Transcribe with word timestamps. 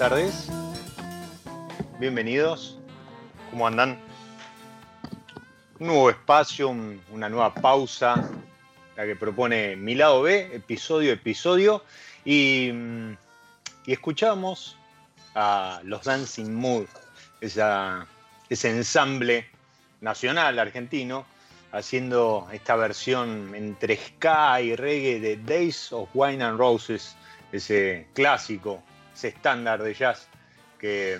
Tardes, 0.00 0.48
bienvenidos, 1.98 2.78
¿cómo 3.50 3.66
andan? 3.66 4.00
Un 5.78 5.88
nuevo 5.88 6.08
espacio, 6.08 6.70
un- 6.70 7.02
una 7.10 7.28
nueva 7.28 7.52
pausa, 7.52 8.30
la 8.96 9.04
que 9.04 9.14
propone 9.14 9.76
Mi 9.76 9.94
Lado 9.94 10.22
B, 10.22 10.54
episodio 10.54 11.12
episodio, 11.12 11.84
y, 12.24 12.70
mm, 12.72 13.12
y 13.84 13.92
escuchamos 13.92 14.78
a 15.34 15.82
los 15.84 16.04
Dancing 16.04 16.50
Mood, 16.50 16.86
ese 17.42 18.70
ensamble 18.70 19.50
nacional 20.00 20.58
argentino, 20.60 21.26
haciendo 21.72 22.48
esta 22.50 22.74
versión 22.74 23.54
entre 23.54 23.98
ska 23.98 24.62
y 24.62 24.76
reggae 24.76 25.20
de 25.20 25.36
Days 25.36 25.92
of 25.92 26.08
Wine 26.14 26.42
and 26.42 26.58
Roses, 26.58 27.14
ese 27.52 28.06
clásico, 28.14 28.82
estándar 29.24 29.82
de 29.82 29.94
jazz 29.94 30.28
que, 30.78 31.18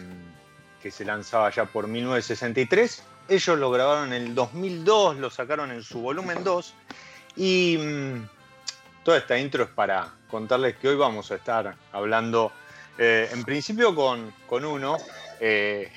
que 0.83 0.91
se 0.91 1.05
lanzaba 1.05 1.51
ya 1.51 1.65
por 1.67 1.87
1963. 1.87 3.03
Ellos 3.29 3.59
lo 3.59 3.71
grabaron 3.71 4.13
en 4.13 4.23
el 4.23 4.35
2002, 4.35 5.17
lo 5.17 5.31
sacaron 5.31 5.71
en 5.71 5.83
su 5.83 6.01
volumen 6.01 6.43
2 6.43 6.75
y 7.37 7.79
mm, 7.79 8.29
toda 9.05 9.19
esta 9.19 9.39
intro 9.39 9.65
es 9.65 9.71
para 9.71 10.13
contarles 10.31 10.77
que 10.77 10.89
hoy 10.89 10.97
vamos 10.97 11.31
a 11.31 11.37
estar 11.37 11.75
hablando 11.93 12.53
eh, 12.99 13.29
en 13.33 13.45
principio 13.45 13.95
con, 13.95 14.33
con 14.47 14.65
uno, 14.65 14.99
eh, 15.39 15.91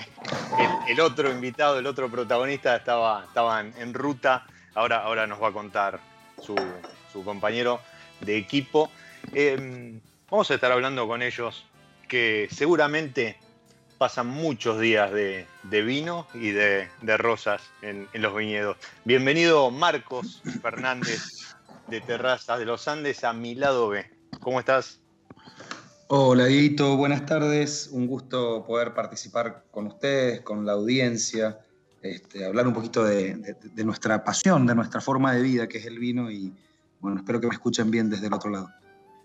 el, 0.88 1.00
otro 1.01 1.31
invitado, 1.31 1.79
el 1.79 1.88
otro 1.88 2.09
protagonista 2.09 2.75
estaba, 2.75 3.25
estaba 3.25 3.59
en 3.61 3.94
ruta, 3.94 4.45
ahora, 4.75 5.03
ahora 5.03 5.27
nos 5.27 5.41
va 5.41 5.50
a 5.50 5.51
contar 5.51 6.00
su, 6.41 6.55
su 7.11 7.23
compañero 7.23 7.81
de 8.21 8.38
equipo. 8.38 8.91
Eh, 9.33 10.00
vamos 10.29 10.50
a 10.51 10.55
estar 10.55 10.71
hablando 10.71 11.07
con 11.07 11.21
ellos 11.21 11.65
que 12.13 12.48
seguramente 12.51 13.38
pasan 13.98 14.27
muchos 14.27 14.80
días 14.80 15.12
de, 15.12 15.48
vino 15.63 16.27
y 16.36 16.51
de, 16.51 16.88
rosas 17.18 17.63
en, 17.81 18.07
los 18.13 18.36
viñedos. 18.36 18.77
Bienvenido 19.04 19.71
Marcos 19.71 20.44
Fernández 20.62 21.56
de 21.88 22.01
Terrazas 22.01 22.60
de 22.60 22.65
los 22.65 22.88
Andes 22.88 23.24
a 23.24 23.33
mi 23.33 23.56
lado 23.56 23.89
B. 23.89 24.06
¿Cómo 24.42 24.60
estás? 24.60 25.00
Hola, 26.06 26.45
Dieguito, 26.45 26.98
buenas 26.98 27.25
tardes. 27.25 27.89
Un 27.92 28.06
gusto 28.06 28.63
poder 28.63 28.94
participar 28.94 29.63
con 29.71 29.88
ustedes, 29.88 30.42
con 30.42 30.68
la 30.68 30.74
audiencia, 30.74 31.57
este, 32.04 32.45
hablar 32.45 32.68
un 32.68 32.75
poquito 32.75 33.04
de, 33.04 33.56
nuestra 33.77 34.24
pasión, 34.24 34.68
de 34.68 34.75
nuestra 34.75 35.01
forma 35.01 35.33
de 35.33 35.42
vida, 35.42 35.68
que 35.68 35.80
es 35.80 35.88
el 35.88 35.98
vino, 35.98 36.30
y 36.30 36.54
bueno, 37.00 37.18
espero 37.18 37.42
que 37.42 37.48
me 37.48 37.56
escuchen 37.56 37.89
bien 37.89 38.07
desde 38.12 38.27
el 38.27 38.33
otro 38.33 38.51
lado. 38.51 38.69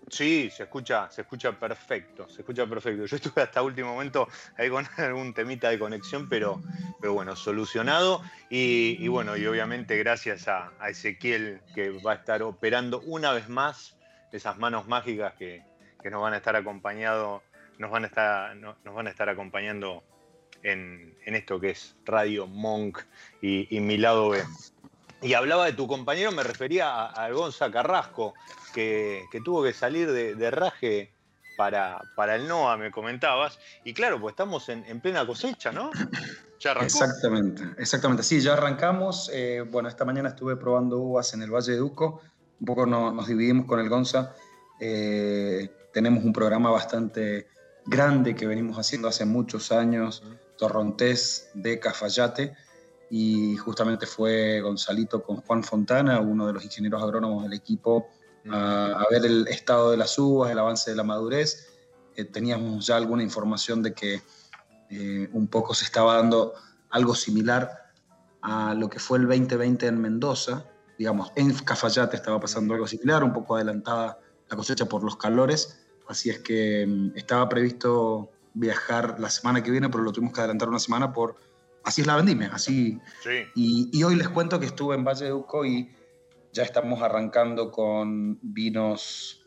Sí, 0.09 0.49
se 0.49 0.63
escucha, 0.63 1.09
se 1.11 1.21
escucha 1.21 1.51
perfecto, 1.51 2.27
se 2.29 2.41
escucha 2.41 2.65
perfecto. 2.65 3.05
Yo 3.05 3.15
estuve 3.15 3.41
hasta 3.41 3.61
último 3.61 3.93
momento 3.93 4.27
ahí 4.57 4.69
con 4.69 4.85
algún 4.97 5.33
temita 5.33 5.69
de 5.69 5.79
conexión, 5.79 6.27
pero, 6.29 6.61
pero 6.99 7.13
bueno, 7.13 7.35
solucionado. 7.35 8.21
Y, 8.49 9.07
bueno, 9.07 9.37
y 9.37 9.45
obviamente 9.45 9.97
gracias 9.97 10.47
a, 10.47 10.71
Ezequiel 10.87 11.61
que 11.75 11.91
va 11.91 12.13
a 12.13 12.15
estar 12.15 12.41
operando 12.43 13.01
una 13.01 13.31
vez 13.31 13.49
más 13.49 13.97
esas 14.31 14.57
manos 14.57 14.87
mágicas 14.87 15.33
que, 15.33 15.63
nos 16.09 16.21
van 16.21 16.33
a 16.33 16.37
estar 16.37 16.55
acompañando, 16.55 17.43
nos 17.77 17.91
van 17.91 18.05
a 18.05 18.07
estar, 18.07 18.55
nos 18.55 18.95
van 18.95 19.07
a 19.07 19.09
estar 19.09 19.29
acompañando 19.29 20.03
en, 20.63 21.15
esto 21.25 21.59
que 21.59 21.71
es 21.71 21.95
Radio 22.05 22.47
Monk 22.47 22.99
y, 23.41 23.75
y 23.75 23.79
mi 23.79 23.97
lado 23.97 24.29
B. 24.29 24.41
Y 25.21 25.33
hablaba 25.33 25.65
de 25.65 25.73
tu 25.73 25.87
compañero, 25.87 26.31
me 26.31 26.43
refería 26.43 26.89
a, 26.89 27.25
a 27.25 27.31
Gonza 27.31 27.69
Carrasco, 27.71 28.33
que, 28.73 29.27
tuvo 29.43 29.63
que 29.63 29.73
salir 29.73 30.11
de, 30.11 30.51
raje 30.51 31.11
para, 31.57 32.01
para, 32.15 32.35
el 32.35 32.47
NOA, 32.47 32.77
me 32.77 32.91
comentabas. 32.91 33.59
Y 33.83 33.93
claro, 33.93 34.19
pues 34.19 34.33
estamos 34.33 34.69
en, 34.69 35.01
plena 35.01 35.25
cosecha, 35.25 35.71
¿no? 35.71 35.91
¿Ya 36.59 36.71
exactamente, 36.73 37.63
exactamente. 37.77 38.23
Sí, 38.23 38.41
ya 38.41 38.53
arrancamos. 38.53 39.29
Eh, 39.33 39.63
bueno, 39.69 39.87
esta 39.87 40.03
mañana 40.03 40.29
estuve 40.29 40.57
probando 40.57 40.97
uvas 40.99 41.33
en 41.33 41.41
el 41.41 41.51
Valle 41.51 41.71
de 41.71 41.77
Duco. 41.77 42.21
Un 42.59 42.65
poco 42.65 42.85
nos 42.85 43.27
dividimos 43.27 43.65
con 43.65 43.79
el 43.79 43.87
Gonza. 43.87 44.35
Eh, 44.79 45.69
tenemos 45.93 46.23
un 46.23 46.33
programa 46.33 46.69
bastante 46.69 47.47
grande 47.85 48.35
que 48.35 48.45
venimos 48.45 48.77
haciendo 48.77 49.07
hace 49.07 49.25
muchos 49.25 49.71
años, 49.71 50.23
Torrontés 50.57 51.49
de 51.53 51.79
Cafayate, 51.79 52.55
y 53.09 53.55
justamente 53.57 54.05
fue 54.05 54.61
Gonzalito 54.61 55.23
con 55.23 55.37
Juan 55.37 55.63
Fontana, 55.63 56.19
uno 56.19 56.47
de 56.47 56.53
los 56.53 56.63
ingenieros 56.63 57.01
agrónomos 57.01 57.43
del 57.43 57.53
equipo, 57.53 58.09
a, 58.51 59.05
ver 59.09 59.25
el 59.25 59.47
estado 59.47 59.91
de 59.91 59.97
las 59.97 60.17
uvas, 60.17 60.51
el 60.51 60.59
avance 60.59 60.91
de 60.91 60.97
la 60.97 61.03
madurez. 61.03 61.67
Eh, 62.15 62.25
teníamos 62.25 62.85
ya 62.85 62.97
alguna 62.97 63.23
información 63.23 63.81
de 63.83 63.93
que 63.93 64.21
eh, 64.89 65.29
un 65.33 65.47
poco 65.47 65.73
se 65.73 65.85
estaba 65.85 66.15
dando 66.15 66.53
algo 66.89 67.15
similar 67.15 67.91
a 68.41 68.73
lo 68.73 68.89
que 68.89 68.99
fue 68.99 69.17
el 69.19 69.27
2020 69.27 69.87
en 69.87 70.01
Mendoza. 70.01 70.65
Digamos, 70.97 71.31
en 71.35 71.53
Cafayate 71.53 72.15
estaba 72.15 72.39
pasando 72.39 72.73
algo 72.73 72.87
similar, 72.87 73.23
un 73.23 73.33
poco 73.33 73.55
adelantada 73.55 74.19
la 74.49 74.57
cosecha 74.57 74.85
por 74.85 75.03
los 75.03 75.15
calores. 75.15 75.79
Así 76.07 76.29
es 76.29 76.39
que 76.39 76.85
mm, 76.87 77.17
estaba 77.17 77.47
previsto 77.47 78.31
viajar 78.53 79.19
la 79.19 79.29
semana 79.29 79.61
que 79.63 79.71
viene, 79.71 79.89
pero 79.89 80.03
lo 80.03 80.11
tuvimos 80.11 80.33
que 80.33 80.41
adelantar 80.41 80.69
una 80.69 80.79
semana 80.79 81.13
por... 81.13 81.35
Así 81.83 82.01
es 82.01 82.07
la 82.07 82.15
vendimia, 82.15 82.51
así. 82.53 82.99
Y, 83.55 83.89
y, 83.91 84.03
hoy 84.03 84.15
les 84.15 84.29
cuento 84.29 84.59
que 84.59 84.65
estuve 84.65 84.95
en 84.95 85.03
Valle 85.03 85.25
de 85.25 85.33
Uco 85.33 85.65
y 85.65 85.89
ya 86.51 86.63
estamos 86.63 87.01
arrancando 87.01 87.71
con 87.71 88.39
vinos 88.41 89.45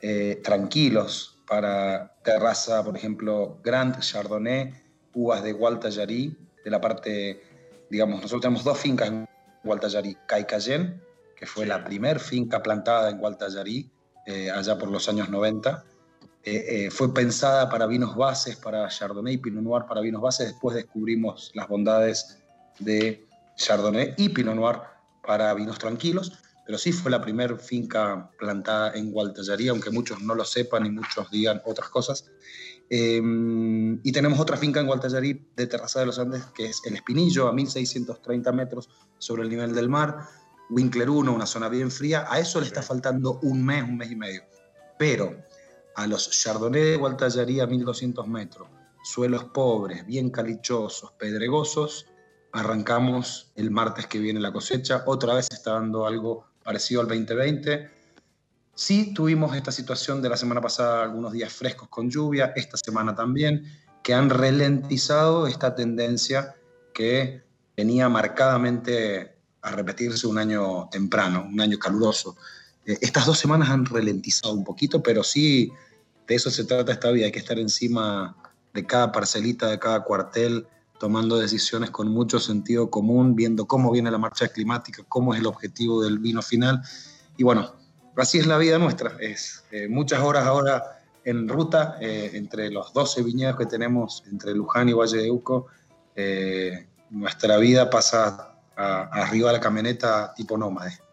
eh, 0.00 0.40
tranquilos 0.42 1.38
para 1.46 2.16
terraza, 2.22 2.82
por 2.84 2.96
ejemplo, 2.96 3.58
Grand 3.62 3.98
Chardonnay, 4.00 4.72
uvas 5.14 5.42
de 5.42 5.52
Gualtallarí, 5.52 6.36
de 6.64 6.70
la 6.70 6.80
parte, 6.80 7.42
digamos, 7.90 8.16
nosotros 8.16 8.40
tenemos 8.42 8.64
dos 8.64 8.78
fincas 8.78 9.08
en 9.08 9.28
Gualtallarí, 9.62 10.16
Caycayen, 10.26 11.02
que 11.36 11.46
fue 11.46 11.66
la 11.66 11.84
primer 11.84 12.20
finca 12.20 12.62
plantada 12.62 13.10
en 13.10 13.18
Gualtallarí, 13.18 13.90
eh, 14.26 14.50
allá 14.50 14.78
por 14.78 14.90
los 14.90 15.08
años 15.08 15.28
90. 15.28 15.84
Eh, 16.46 16.90
fue 16.90 17.12
pensada 17.14 17.70
para 17.70 17.86
vinos 17.86 18.14
bases, 18.14 18.56
para 18.56 18.88
Chardonnay 18.88 19.34
y 19.34 19.38
Pinot 19.38 19.62
Noir 19.62 19.84
para 19.88 20.00
vinos 20.00 20.20
bases. 20.20 20.48
Después 20.48 20.76
descubrimos 20.76 21.50
las 21.54 21.68
bondades 21.68 22.38
de 22.78 23.26
Chardonnay 23.56 24.14
y 24.18 24.28
Pinot 24.28 24.54
Noir 24.54 24.78
para 25.22 25.54
vinos 25.54 25.78
tranquilos 25.78 26.32
pero 26.64 26.78
sí 26.78 26.92
fue 26.92 27.10
la 27.10 27.20
primera 27.20 27.56
finca 27.56 28.30
plantada 28.38 28.92
en 28.94 29.12
Gualtallarí, 29.12 29.68
aunque 29.68 29.90
muchos 29.90 30.20
no 30.22 30.34
lo 30.34 30.44
sepan 30.44 30.86
y 30.86 30.90
muchos 30.90 31.30
digan 31.30 31.60
otras 31.64 31.90
cosas. 31.90 32.24
Em, 32.88 34.00
y 34.02 34.12
tenemos 34.12 34.38
otra 34.40 34.56
finca 34.56 34.80
en 34.80 34.86
Gualtallarí 34.86 35.46
de 35.56 35.66
Terraza 35.66 36.00
de 36.00 36.06
los 36.06 36.18
Andes, 36.18 36.44
que 36.54 36.66
es 36.66 36.80
El 36.84 36.94
Espinillo, 36.94 37.48
a 37.48 37.52
1630 37.52 38.52
metros 38.52 38.88
sobre 39.18 39.42
el 39.42 39.50
nivel 39.50 39.74
del 39.74 39.88
mar. 39.88 40.26
Winkler 40.70 41.10
1, 41.10 41.32
una 41.32 41.46
zona 41.46 41.68
bien 41.68 41.90
fría. 41.90 42.26
A 42.30 42.38
eso 42.38 42.60
le 42.60 42.66
está 42.66 42.82
faltando 42.82 43.38
un 43.42 43.64
mes, 43.64 43.82
un 43.82 43.98
mes 43.98 44.10
y 44.10 44.16
medio. 44.16 44.42
Pero 44.98 45.36
a 45.96 46.06
los 46.06 46.30
Chardonnay 46.30 46.82
de 46.82 46.96
Gualtallarí 46.96 47.60
a 47.60 47.66
1200 47.66 48.26
metros, 48.26 48.68
suelos 49.04 49.44
pobres, 49.44 50.06
bien 50.06 50.30
calichosos, 50.30 51.12
pedregosos, 51.12 52.06
arrancamos 52.54 53.52
el 53.56 53.70
martes 53.70 54.06
que 54.06 54.18
viene 54.18 54.40
la 54.40 54.52
cosecha. 54.52 55.02
Otra 55.06 55.34
vez 55.34 55.48
está 55.50 55.72
dando 55.72 56.06
algo 56.06 56.46
parecido 56.62 57.00
al 57.00 57.08
2020. 57.08 57.90
Sí 58.74 59.12
tuvimos 59.12 59.54
esta 59.56 59.72
situación 59.72 60.22
de 60.22 60.28
la 60.28 60.36
semana 60.36 60.60
pasada, 60.60 61.02
algunos 61.02 61.32
días 61.32 61.52
frescos 61.52 61.88
con 61.88 62.08
lluvia, 62.08 62.52
esta 62.54 62.76
semana 62.76 63.14
también, 63.14 63.64
que 64.02 64.14
han 64.14 64.30
ralentizado 64.30 65.46
esta 65.46 65.74
tendencia 65.74 66.54
que 66.92 67.42
venía 67.76 68.08
marcadamente 68.08 69.36
a 69.62 69.70
repetirse 69.72 70.26
un 70.26 70.38
año 70.38 70.88
temprano, 70.90 71.46
un 71.48 71.60
año 71.60 71.78
caluroso. 71.78 72.36
Eh, 72.86 72.98
estas 73.00 73.26
dos 73.26 73.38
semanas 73.38 73.70
han 73.70 73.84
ralentizado 73.86 74.54
un 74.54 74.64
poquito, 74.64 75.02
pero 75.02 75.22
sí, 75.22 75.72
de 76.26 76.34
eso 76.34 76.50
se 76.50 76.64
trata 76.64 76.92
esta 76.92 77.10
vida, 77.10 77.26
hay 77.26 77.32
que 77.32 77.38
estar 77.38 77.58
encima 77.58 78.36
de 78.72 78.86
cada 78.86 79.12
parcelita, 79.12 79.68
de 79.68 79.78
cada 79.78 80.02
cuartel, 80.04 80.66
tomando 80.98 81.38
decisiones 81.38 81.90
con 81.90 82.08
mucho 82.08 82.38
sentido 82.40 82.90
común, 82.90 83.34
viendo 83.34 83.66
cómo 83.66 83.90
viene 83.90 84.10
la 84.10 84.18
marcha 84.18 84.48
climática, 84.48 85.02
cómo 85.08 85.34
es 85.34 85.40
el 85.40 85.46
objetivo 85.46 86.02
del 86.02 86.18
vino 86.18 86.40
final. 86.40 86.82
Y 87.36 87.44
bueno, 87.44 87.74
así 88.16 88.38
es 88.38 88.46
la 88.46 88.58
vida 88.58 88.78
nuestra. 88.78 89.16
Es 89.20 89.64
eh, 89.70 89.88
muchas 89.88 90.20
horas 90.20 90.46
ahora 90.46 91.02
en 91.24 91.48
ruta 91.48 91.96
eh, 92.00 92.30
entre 92.34 92.70
los 92.70 92.92
12 92.92 93.22
viñedos 93.22 93.56
que 93.56 93.66
tenemos 93.66 94.24
entre 94.30 94.54
Luján 94.54 94.88
y 94.88 94.92
Valle 94.92 95.18
de 95.18 95.30
Uco. 95.30 95.66
Nuestra 97.10 97.58
vida 97.58 97.90
pasa 97.90 98.56
arriba 98.76 99.48
de 99.48 99.56
la 99.56 99.60
camioneta 99.60 100.32
tipo 100.34 100.56
nómade. 100.56 101.03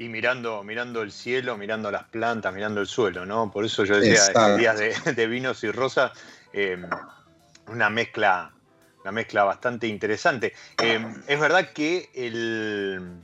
Y 0.00 0.08
mirando, 0.08 0.64
mirando 0.64 1.02
el 1.02 1.12
cielo, 1.12 1.58
mirando 1.58 1.90
las 1.90 2.04
plantas, 2.04 2.54
mirando 2.54 2.80
el 2.80 2.86
suelo, 2.86 3.26
¿no? 3.26 3.50
Por 3.50 3.66
eso 3.66 3.84
yo 3.84 4.00
decía, 4.00 4.56
días 4.56 4.78
de, 4.78 4.94
de, 5.14 5.26
vinos 5.26 5.62
y 5.62 5.70
rosas, 5.70 6.12
una 7.68 7.90
mezcla, 7.90 8.50
una 9.02 9.12
mezcla 9.12 9.44
bastante 9.44 9.86
interesante. 9.86 10.54
Em, 10.78 11.22
es 11.26 11.38
verdad 11.38 11.74
que 11.74 12.08
el, 12.14 13.20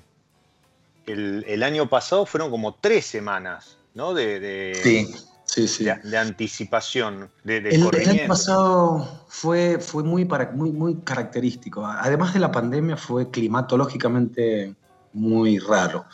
el, 1.07 1.63
año 1.63 1.89
pasado 1.89 2.27
fueron 2.27 2.51
como 2.51 2.75
tres 2.75 3.07
semanas, 3.07 3.79
¿no? 3.95 4.13
De, 4.13 4.79
sí, 4.83 5.09
sí, 5.47 5.69
sí. 5.69 5.85
de, 5.85 6.19
anticipación. 6.19 7.31
De, 7.43 7.57
el, 7.57 8.07
año 8.07 8.27
pasado 8.29 9.25
fue, 9.29 9.79
fue 9.79 10.03
muy, 10.03 10.27
para, 10.27 10.51
muy, 10.51 10.73
muy 10.73 10.97
característico. 10.97 11.87
Además 11.87 12.35
de 12.35 12.41
la 12.41 12.53
pandemia, 12.53 12.99
fue 12.99 13.31
climatológicamente 13.31 14.75
muy 15.15 15.59
raro, 15.59 16.05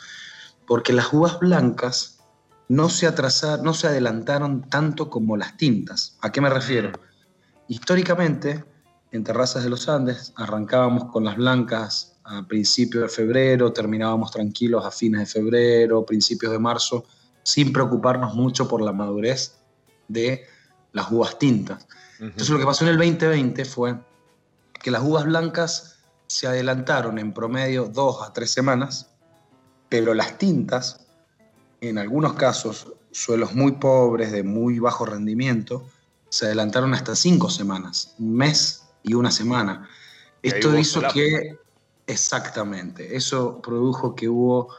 porque 0.67 0.93
las 0.93 1.13
uvas 1.13 1.39
blancas 1.39 2.19
no 2.69 2.89
se 2.89 3.07
atrasaron, 3.07 3.65
no 3.65 3.73
se 3.73 3.87
adelantaron 3.87 4.69
tanto 4.69 5.09
como 5.09 5.37
las 5.37 5.57
tintas. 5.57 6.17
¿A 6.21 6.31
qué 6.31 6.41
me 6.41 6.49
refiero? 6.49 6.91
Históricamente, 7.67 8.63
en 9.11 9.23
Terrazas 9.23 9.63
de 9.63 9.69
los 9.69 9.87
Andes, 9.89 10.33
arrancábamos 10.35 11.05
con 11.05 11.23
las 11.23 11.35
blancas 11.35 12.17
a 12.23 12.47
principios 12.47 13.03
de 13.03 13.09
febrero, 13.09 13.73
terminábamos 13.73 14.31
tranquilos 14.31 14.85
a 14.85 14.91
fines 14.91 15.19
de 15.19 15.25
febrero, 15.25 16.05
principios 16.05 16.51
de 16.51 16.59
marzo, 16.59 17.05
sin 17.43 17.73
preocuparnos 17.73 18.33
mucho 18.33 18.67
por 18.67 18.81
la 18.81 18.93
madurez 18.93 19.59
de 20.07 20.45
las 20.93 21.11
uvas 21.11 21.37
tintas. 21.37 21.85
Entonces 22.19 22.49
lo 22.49 22.59
que 22.59 22.65
pasó 22.65 22.85
en 22.85 22.91
el 22.91 22.97
2020 22.97 23.65
fue 23.65 23.99
que 24.81 24.91
las 24.91 25.03
uvas 25.03 25.25
blancas 25.25 25.99
se 26.27 26.47
adelantaron 26.47 27.19
en 27.19 27.33
promedio 27.33 27.85
dos 27.85 28.21
a 28.21 28.31
tres 28.31 28.51
semanas, 28.51 29.12
pero 29.93 30.15
las 30.15 30.39
tintas, 30.39 31.05
en 31.79 31.99
algunos 31.99 32.33
casos, 32.33 32.87
suelos 33.11 33.53
muy 33.53 33.73
pobres, 33.73 34.31
de 34.31 34.41
muy 34.41 34.79
bajo 34.79 35.05
rendimiento, 35.05 35.85
se 36.29 36.47
adelantaron 36.47 36.95
hasta 36.95 37.15
cinco 37.15 37.47
semanas, 37.51 38.15
un 38.17 38.33
mes 38.35 38.85
y 39.03 39.13
una 39.13 39.29
semana. 39.29 39.87
Esto 40.41 40.75
hizo 40.79 41.03
que, 41.13 41.59
exactamente, 42.07 43.15
eso 43.15 43.61
produjo 43.61 44.15
que 44.15 44.27
hubo 44.27 44.69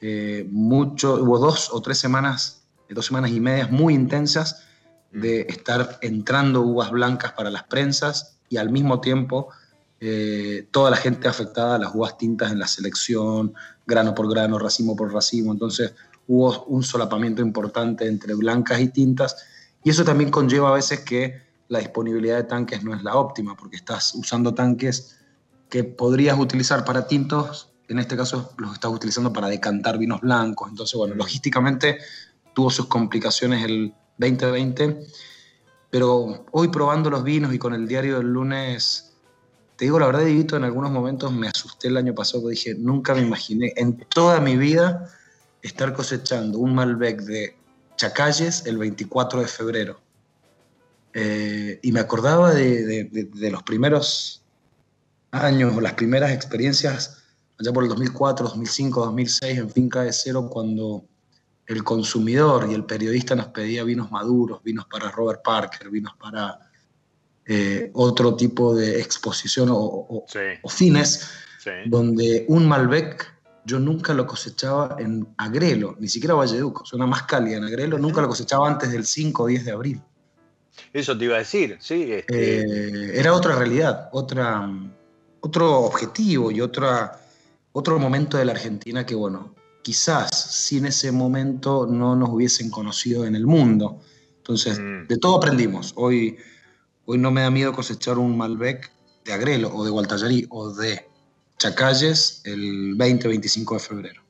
eh, 0.00 0.48
mucho, 0.50 1.16
hubo 1.16 1.38
dos 1.38 1.68
o 1.70 1.82
tres 1.82 1.98
semanas, 1.98 2.62
dos 2.88 3.04
semanas 3.04 3.30
y 3.30 3.40
medias 3.40 3.70
muy 3.70 3.92
intensas 3.92 4.62
de 5.10 5.42
estar 5.50 5.98
entrando 6.00 6.62
uvas 6.62 6.90
blancas 6.90 7.32
para 7.32 7.50
las 7.50 7.64
prensas 7.64 8.38
y 8.48 8.56
al 8.56 8.70
mismo 8.70 9.02
tiempo 9.02 9.50
eh, 10.04 10.66
toda 10.72 10.90
la 10.90 10.96
gente 10.96 11.28
afectada 11.28 11.78
las 11.78 11.94
uvas 11.94 12.18
tintas 12.18 12.50
en 12.50 12.58
la 12.58 12.66
selección, 12.66 13.54
grano 13.86 14.16
por 14.16 14.28
grano, 14.28 14.58
racimo 14.58 14.96
por 14.96 15.12
racimo. 15.12 15.52
Entonces 15.52 15.94
hubo 16.26 16.64
un 16.64 16.82
solapamiento 16.82 17.40
importante 17.40 18.08
entre 18.08 18.34
blancas 18.34 18.80
y 18.80 18.88
tintas 18.88 19.36
y 19.84 19.90
eso 19.90 20.04
también 20.04 20.32
conlleva 20.32 20.70
a 20.70 20.72
veces 20.72 21.00
que 21.00 21.42
la 21.68 21.78
disponibilidad 21.78 22.36
de 22.36 22.42
tanques 22.42 22.82
no 22.82 22.96
es 22.96 23.04
la 23.04 23.14
óptima 23.14 23.56
porque 23.56 23.76
estás 23.76 24.12
usando 24.16 24.52
tanques 24.52 25.20
que 25.68 25.84
podrías 25.84 26.36
utilizar 26.36 26.84
para 26.84 27.06
tintos, 27.06 27.70
en 27.86 28.00
este 28.00 28.16
caso 28.16 28.54
los 28.58 28.72
estás 28.72 28.90
utilizando 28.90 29.32
para 29.32 29.46
decantar 29.46 29.98
vinos 29.98 30.20
blancos. 30.20 30.68
Entonces, 30.68 30.96
bueno, 30.96 31.14
logísticamente 31.14 31.98
tuvo 32.54 32.70
sus 32.70 32.86
complicaciones 32.86 33.64
el 33.64 33.94
2020, 34.18 35.06
pero 35.90 36.44
hoy 36.50 36.68
probando 36.68 37.08
los 37.08 37.22
vinos 37.22 37.54
y 37.54 37.58
con 37.60 37.72
el 37.72 37.86
diario 37.86 38.18
del 38.18 38.32
lunes, 38.32 39.11
te 39.82 39.86
digo 39.86 39.98
la 39.98 40.06
verdad, 40.06 40.24
Divito, 40.24 40.56
en 40.56 40.62
algunos 40.62 40.92
momentos 40.92 41.32
me 41.32 41.48
asusté 41.48 41.88
el 41.88 41.96
año 41.96 42.14
pasado, 42.14 42.42
porque 42.42 42.54
dije, 42.54 42.76
nunca 42.76 43.16
me 43.16 43.22
imaginé 43.22 43.72
en 43.74 43.96
toda 43.96 44.38
mi 44.38 44.56
vida 44.56 45.12
estar 45.60 45.92
cosechando 45.92 46.60
un 46.60 46.72
Malbec 46.72 47.20
de 47.22 47.56
Chacalles 47.96 48.64
el 48.66 48.78
24 48.78 49.40
de 49.40 49.48
febrero. 49.48 50.00
Eh, 51.12 51.80
y 51.82 51.90
me 51.90 51.98
acordaba 51.98 52.54
de, 52.54 53.08
de, 53.10 53.50
los 53.50 53.64
primeros 53.64 54.44
años, 55.32 55.74
las 55.82 55.94
primeras 55.94 56.30
experiencias, 56.30 57.24
allá 57.58 57.72
por 57.72 57.82
el 57.82 57.88
2004, 57.88 58.46
2005, 58.46 59.04
2006, 59.06 59.58
en 59.58 59.68
Finca 59.68 60.02
de 60.02 60.12
Cero, 60.12 60.48
cuando 60.48 61.06
el 61.66 61.82
consumidor 61.82 62.68
y 62.70 62.74
el 62.74 62.84
periodista 62.84 63.34
nos 63.34 63.48
pedía 63.48 63.82
vinos 63.82 64.12
maduros, 64.12 64.62
vinos 64.62 64.86
para 64.86 65.10
Robert 65.10 65.42
Parker, 65.42 65.90
vinos 65.90 66.14
para 66.20 66.70
eh, 67.46 67.90
otro 67.94 68.34
tipo 68.36 68.74
de 68.74 69.00
exposición 69.00 69.68
o, 69.72 70.24
fines, 70.68 71.28
donde 71.86 72.44
un 72.48 72.66
Malbec 72.66 73.32
yo 73.64 73.78
nunca 73.78 74.12
lo 74.12 74.26
cosechaba 74.26 74.96
en 74.98 75.26
Agrelo, 75.36 75.96
ni 75.98 76.08
siquiera 76.08 76.34
Valleduco, 76.34 76.84
zona 76.84 77.06
más 77.06 77.22
cálida 77.24 77.58
en 77.58 77.64
Agrelo, 77.64 77.98
nunca 77.98 78.20
lo 78.20 78.28
cosechaba 78.28 78.68
antes 78.68 78.90
del 78.90 79.04
5 79.04 79.42
o 79.42 79.46
10 79.46 79.64
de 79.64 79.72
abril. 79.72 80.00
Eso 80.92 81.16
te 81.16 81.26
iba 81.26 81.36
a 81.36 81.38
decir, 81.38 81.76
sí. 81.80 82.12
Este 82.12 82.60
eh, 82.60 83.18
era 83.18 83.34
otra 83.34 83.56
realidad, 83.56 84.08
otra, 84.12 84.68
otro 85.40 85.80
objetivo 85.80 86.50
y 86.50 86.60
otra, 86.60 87.20
otro 87.72 87.98
momento 87.98 88.36
de 88.36 88.44
la 88.44 88.52
Argentina 88.52 89.06
que, 89.06 89.14
bueno, 89.14 89.54
quizás 89.82 90.30
sin 90.30 90.86
ese 90.86 91.12
momento 91.12 91.86
no 91.86 92.16
nos 92.16 92.30
hubiesen 92.30 92.70
conocido 92.70 93.26
en 93.26 93.36
el 93.36 93.46
mundo. 93.46 94.00
Entonces, 94.38 94.78
mm. 94.78 95.06
de 95.08 95.18
todo 95.18 95.36
aprendimos. 95.36 95.92
Hoy, 95.96 96.36
hoy 97.12 97.18
no 97.18 97.30
me 97.30 97.42
da 97.42 97.50
miedo 97.50 97.74
cosechar 97.74 98.16
un 98.16 98.38
Malbec 98.38 98.90
de 99.26 99.34
Agrelo 99.34 99.68
o 99.68 99.84
de 99.84 99.90
Gualtallarí 99.90 100.46
o 100.48 100.70
de 100.70 101.06
Chacalles 101.58 102.40
el 102.46 102.96
20-25 102.96 103.74
de 103.74 103.80
febrero. 103.80 104.22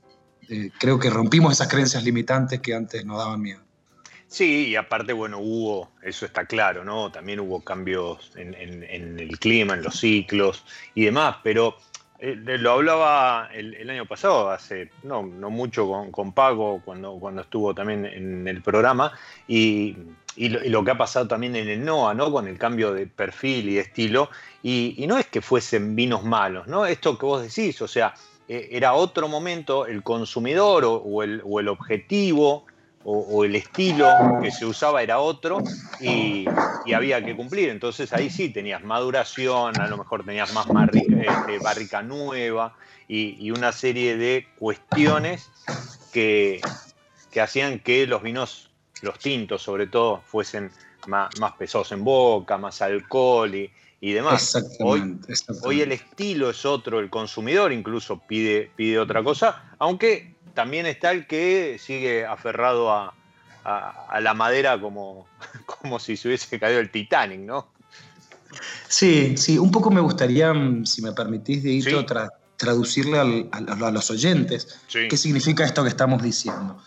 Eh, 0.48 0.70
creo 0.80 0.98
que 0.98 1.08
rompimos 1.08 1.52
esas 1.52 1.68
creencias 1.68 2.02
limitantes 2.02 2.60
que 2.60 2.74
antes 2.74 3.04
nos 3.04 3.18
daban 3.18 3.40
miedo. 3.40 3.60
Sí, 4.26 4.66
y 4.66 4.74
aparte, 4.76 5.12
bueno, 5.12 5.38
hubo, 5.38 5.92
eso 6.02 6.26
está 6.26 6.44
claro, 6.44 6.84
¿no? 6.84 7.12
También 7.12 7.38
hubo 7.38 7.60
cambios 7.60 8.32
en, 8.34 8.52
el 8.54 9.38
clima, 9.38 9.74
en 9.74 9.82
los 9.84 10.00
ciclos 10.00 10.64
y 10.96 11.04
demás, 11.04 11.36
pero 11.44 11.76
eh, 12.18 12.34
lo 12.34 12.72
hablaba 12.72 13.48
el, 13.52 13.88
año 13.90 14.06
pasado, 14.06 14.50
hace 14.50 14.90
no, 15.04 15.22
no 15.22 15.50
mucho 15.50 15.86
con, 15.86 16.10
con, 16.10 16.32
Paco, 16.32 16.82
cuando, 16.84 17.12
cuando 17.20 17.42
estuvo 17.42 17.74
también 17.74 18.06
en 18.06 18.48
el 18.48 18.60
programa, 18.60 19.12
y, 19.46 19.96
lo, 20.36 20.84
que 20.84 20.90
ha 20.90 20.98
pasado 20.98 21.28
también 21.28 21.56
en 21.56 21.68
el 21.68 21.84
NOA, 21.84 22.14
¿no? 22.14 22.32
Con 22.32 22.48
el 22.48 22.58
cambio 22.58 22.92
de 22.92 23.06
perfil 23.06 23.68
y 23.68 23.74
de 23.74 23.80
estilo, 23.80 24.30
y, 24.62 25.04
no 25.06 25.18
es 25.18 25.26
que 25.26 25.40
fuesen 25.40 25.94
vinos 25.96 26.24
malos, 26.24 26.66
¿no? 26.66 26.86
Esto 26.86 27.18
que 27.18 27.26
vos 27.26 27.42
decís, 27.42 27.80
o 27.82 27.88
sea, 27.88 28.14
eh, 28.48 28.68
era 28.72 28.94
otro 28.94 29.28
momento, 29.28 29.86
el 29.86 30.02
consumidor 30.02 30.84
o, 30.84 31.22
el, 31.22 31.42
o 31.44 31.60
el 31.60 31.68
objetivo 31.68 32.66
o, 33.04 33.44
el 33.44 33.56
estilo 33.56 34.08
que 34.40 34.50
se 34.50 34.64
usaba 34.64 35.02
era 35.02 35.18
otro 35.18 35.62
y, 36.00 36.46
había 36.94 37.24
que 37.24 37.36
cumplir. 37.36 37.68
Entonces 37.70 38.12
ahí 38.12 38.30
sí 38.30 38.50
tenías 38.50 38.82
maduración, 38.82 39.80
a 39.80 39.88
lo 39.88 39.96
mejor 39.96 40.24
tenías 40.24 40.52
más 40.52 40.66
este, 40.92 41.58
barrica, 41.58 42.02
nueva 42.02 42.76
y, 43.08 43.50
una 43.50 43.72
serie 43.72 44.16
de 44.16 44.46
cuestiones 44.58 45.50
que, 46.12 46.60
hacían 47.40 47.78
que 47.78 48.06
los 48.06 48.22
vinos, 48.22 48.70
los 49.02 49.18
tintos 49.18 49.62
sobre 49.62 49.86
todo, 49.86 50.22
fuesen 50.24 50.70
más, 51.06 51.38
más 51.38 51.52
pesados 51.52 51.92
en 51.92 52.02
boca, 52.02 52.56
más 52.56 52.80
alcohol 52.82 53.54
y, 53.54 53.70
demás. 54.12 54.56
Hoy, 54.80 55.18
hoy, 55.62 55.80
el 55.80 55.92
estilo 55.92 56.50
es 56.50 56.64
otro, 56.64 56.98
el 56.98 57.10
consumidor 57.10 57.72
incluso 57.72 58.20
pide, 58.26 58.70
pide 58.74 58.98
otra 58.98 59.22
cosa, 59.22 59.74
aunque 59.78 60.34
también 60.54 60.86
está 60.86 61.12
el 61.12 61.26
que 61.26 61.76
sigue 61.78 62.24
aferrado 62.26 62.90
a, 62.90 63.14
la 64.20 64.34
madera 64.34 64.80
como, 64.80 65.28
como 65.66 66.00
si 66.00 66.16
se 66.16 66.28
hubiese 66.28 66.58
caído 66.58 66.80
el 66.80 66.90
Titanic, 66.90 67.40
¿no? 67.40 67.68
Sí, 68.88 69.36
sí, 69.36 69.56
un 69.56 69.70
poco 69.70 69.90
me 69.90 70.00
gustaría, 70.00 70.52
mm, 70.52 70.84
si 70.84 71.00
me 71.00 71.12
permitís, 71.12 71.62
Dieguito, 71.62 72.04
traducirle 72.56 73.48
a, 73.50 73.90
los 73.90 74.10
oyentes 74.10 74.80
qué 74.88 75.16
significa 75.16 75.64
esto 75.64 75.82
que 75.82 75.88
estamos 75.88 76.22
diciendo. 76.22 76.78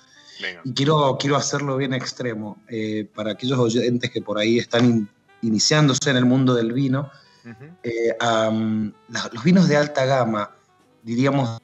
Y 0.63 0.73
quiero, 0.73 1.17
quiero 1.19 1.35
hacerlo 1.35 1.77
bien 1.77 1.93
extremo. 1.93 2.57
Eh, 2.69 3.07
para 3.13 3.31
aquellos 3.31 3.59
oyentes 3.59 4.11
que 4.11 4.21
por 4.21 4.37
ahí 4.37 4.59
están 4.59 5.09
iniciándose 5.41 6.09
en 6.09 6.17
el 6.17 6.25
mundo 6.25 6.53
del 6.53 6.73
vino, 6.73 7.11
eh, 7.83 8.17
los 9.31 9.43
vinos 9.43 9.67
de 9.67 9.77
alta 9.77 10.05
gama, 10.05 10.51
diríamos 11.03 11.61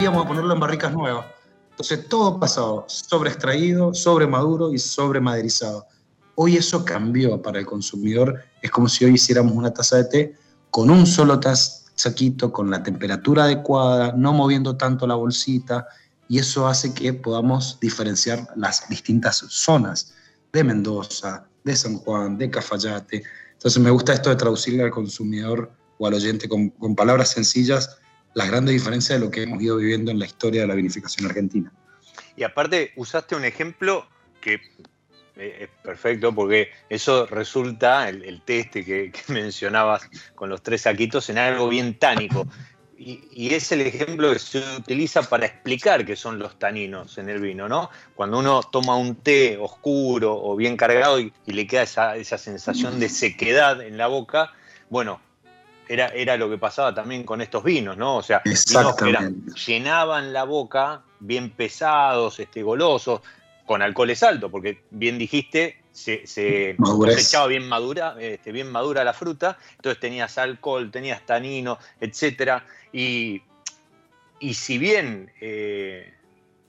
íbamos 0.00 0.24
a 0.24 0.28
ponerlo 0.28 0.54
en 0.54 0.60
barricas 0.60 0.92
nuevas. 0.92 1.26
Entonces 1.70 2.08
todo 2.08 2.40
pasado, 2.40 2.84
sobre 2.88 3.30
extraído, 3.30 3.94
sobre 3.94 4.26
maduro 4.26 4.72
y 4.72 4.78
sobre 4.78 5.20
maderizado. 5.20 5.86
Hoy 6.36 6.56
eso 6.56 6.84
cambió 6.84 7.40
para 7.40 7.58
el 7.58 7.66
consumidor. 7.66 8.42
Es 8.62 8.70
como 8.70 8.88
si 8.88 9.04
hoy 9.04 9.14
hiciéramos 9.14 9.52
una 9.52 9.72
taza 9.72 9.96
de 9.98 10.04
té 10.04 10.34
con 10.70 10.88
un 10.88 11.06
solo 11.06 11.38
saquito, 11.94 12.50
con 12.50 12.70
la 12.70 12.82
temperatura 12.82 13.44
adecuada, 13.44 14.12
no 14.16 14.32
moviendo 14.32 14.76
tanto 14.76 15.06
la 15.06 15.16
bolsita, 15.16 15.86
y 16.28 16.38
eso 16.38 16.66
hace 16.66 16.94
que 16.94 17.12
podamos 17.12 17.78
diferenciar 17.80 18.46
las 18.56 18.88
distintas 18.88 19.44
zonas 19.48 20.14
de 20.52 20.64
Mendoza, 20.64 21.46
de 21.64 21.76
San 21.76 21.96
Juan, 21.96 22.38
de 22.38 22.48
Cafayate. 22.48 23.22
Entonces 23.52 23.82
me 23.82 23.90
gusta 23.90 24.14
esto 24.14 24.30
de 24.30 24.36
traducirle 24.36 24.84
al 24.84 24.90
consumidor 24.90 25.72
o 25.98 26.06
al 26.06 26.14
oyente 26.14 26.48
con, 26.48 26.70
con 26.70 26.94
palabras 26.94 27.30
sencillas 27.30 27.99
las 28.34 28.48
grandes 28.48 28.74
diferencias 28.74 29.18
de 29.18 29.24
lo 29.24 29.30
que 29.30 29.42
hemos 29.42 29.62
ido 29.62 29.76
viviendo 29.76 30.10
en 30.10 30.18
la 30.18 30.26
historia 30.26 30.62
de 30.62 30.66
la 30.66 30.74
vinificación 30.74 31.26
argentina. 31.26 31.72
Y 32.36 32.42
aparte, 32.42 32.92
usaste 32.96 33.34
un 33.34 33.44
ejemplo 33.44 34.06
que 34.40 34.60
eh, 35.36 35.56
es 35.62 35.68
perfecto 35.82 36.34
porque 36.34 36.70
eso 36.88 37.26
resulta, 37.26 38.08
el, 38.08 38.42
test 38.42 38.72
que, 38.72 39.12
mencionabas 39.28 40.08
con 40.34 40.50
los 40.50 40.62
tres 40.62 40.82
saquitos, 40.82 41.30
en 41.30 41.38
algo 41.38 41.68
bien 41.68 41.98
tánico. 41.98 42.46
y, 42.98 43.54
es 43.54 43.72
el 43.72 43.80
ejemplo 43.80 44.30
que 44.32 44.38
se 44.38 44.58
utiliza 44.76 45.22
para 45.22 45.46
explicar 45.46 46.04
qué 46.04 46.14
son 46.14 46.38
los 46.38 46.58
taninos 46.58 47.16
en 47.16 47.30
el 47.30 47.40
vino, 47.40 47.66
¿no? 47.68 47.88
Cuando 48.14 48.38
uno 48.38 48.62
toma 48.62 48.96
un 48.96 49.16
té 49.16 49.56
oscuro 49.58 50.38
o 50.38 50.54
bien 50.56 50.76
cargado 50.76 51.18
y, 51.18 51.32
le 51.46 51.66
queda 51.66 51.82
esa, 51.82 52.16
esa, 52.16 52.36
sensación 52.36 53.00
de 53.00 53.08
sequedad 53.08 53.80
en 53.80 53.96
la 53.96 54.06
boca, 54.06 54.52
bueno, 54.90 55.22
era, 55.90 56.06
era, 56.08 56.36
lo 56.36 56.48
que 56.48 56.56
pasaba 56.56 56.94
también 56.94 57.24
con 57.24 57.40
estos 57.40 57.64
vinos, 57.64 57.96
¿no? 57.96 58.18
O 58.18 58.22
sea, 58.22 58.40
vinos 58.44 58.96
que 58.96 59.34
llenaban 59.66 60.32
la 60.32 60.44
boca, 60.44 61.02
bien 61.18 61.50
pesados, 61.50 62.38
este, 62.38 62.62
golosos, 62.62 63.20
con 63.66 63.82
alcoholes 63.82 64.22
altos, 64.22 64.50
porque 64.50 64.82
bien 64.90 65.18
dijiste, 65.18 65.80
se, 65.92 66.26
se 66.26 66.76
cosechaba 66.76 67.48
bien 67.48 67.68
madura, 67.68 68.16
este, 68.20 68.52
bien 68.52 68.70
madura 68.70 69.02
la 69.04 69.12
fruta, 69.12 69.58
entonces 69.76 70.00
tenías 70.00 70.38
alcohol, 70.38 70.90
tenías 70.90 71.26
tanino, 71.26 71.78
etc. 72.00 72.62
Y, 72.92 73.42
y 74.38 74.54
si 74.54 74.78
bien, 74.78 75.32
eh, 75.40 76.14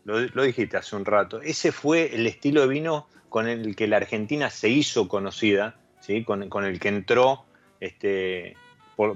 lo, 0.03 0.43
dijiste 0.43 0.77
hace 0.77 0.95
un 0.95 1.05
rato, 1.05 1.41
ese 1.41 1.71
fue 1.71 2.13
el 2.13 2.25
estilo 2.25 2.61
de 2.61 2.67
vino 2.67 3.07
con 3.29 3.47
el 3.47 3.75
que 3.75 3.87
la 3.87 3.97
Argentina 3.97 4.49
se 4.49 4.69
hizo 4.69 5.07
conocida, 5.07 5.75
¿sí? 5.99 6.23
con, 6.23 6.63
el 6.63 6.79
que 6.79 6.89
entró 6.89 7.45
este, 7.79 8.55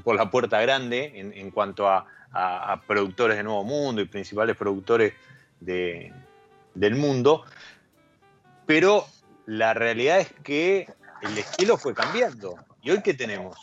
por, 0.04 0.16
la 0.16 0.32
puerta 0.32 0.60
grande 0.62 1.12
en, 1.16 1.52
cuanto 1.52 1.88
a, 1.88 2.06
productores 2.88 3.38
de 3.38 3.44
Nuevo 3.44 3.64
Mundo 3.64 4.02
y 4.02 4.06
principales 4.06 4.58
productores 4.58 5.14
del 5.60 6.96
mundo. 6.96 7.46
Pero 8.66 9.06
la 9.46 9.74
realidad 9.74 10.20
es 10.20 10.34
que 10.44 10.90
el 11.22 11.38
estilo 11.38 11.78
fue 11.78 11.94
cambiando. 11.94 12.56
¿Y 12.82 12.92
hoy 12.92 13.02
qué 13.02 13.14
tenemos? 13.14 13.56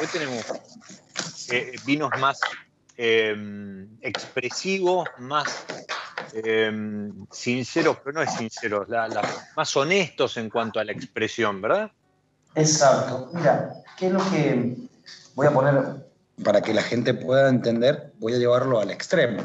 Hoy 0.00 0.06
tenemos 0.12 0.44
eh, 1.52 1.76
vinos 1.84 2.10
más 2.18 2.40
em, 2.96 3.86
expresivos, 4.00 5.08
más 5.18 5.66
em, 6.32 7.26
sinceros, 7.30 7.98
pero 8.02 8.14
no 8.14 8.22
es 8.22 8.34
sinceros, 8.34 8.88
más 9.54 9.76
honestos 9.76 10.36
en 10.38 10.50
cuanto 10.50 10.80
a 10.80 10.84
la 10.84 10.92
expresión, 10.92 11.60
¿verdad? 11.60 11.92
Exacto. 12.54 13.30
Mira, 13.34 13.74
¿qué 13.98 14.06
es 14.06 14.12
lo 14.12 14.30
que 14.30 14.85
voy 15.34 15.46
a 15.46 15.52
poner 15.52 16.06
para 16.42 16.60
que 16.60 16.74
la 16.74 16.82
gente 16.82 17.14
pueda 17.14 17.48
entender? 17.48 18.12
Voy 18.18 18.34
a 18.34 18.38
llevarlo 18.38 18.80
al 18.80 18.90
extremo. 18.90 19.42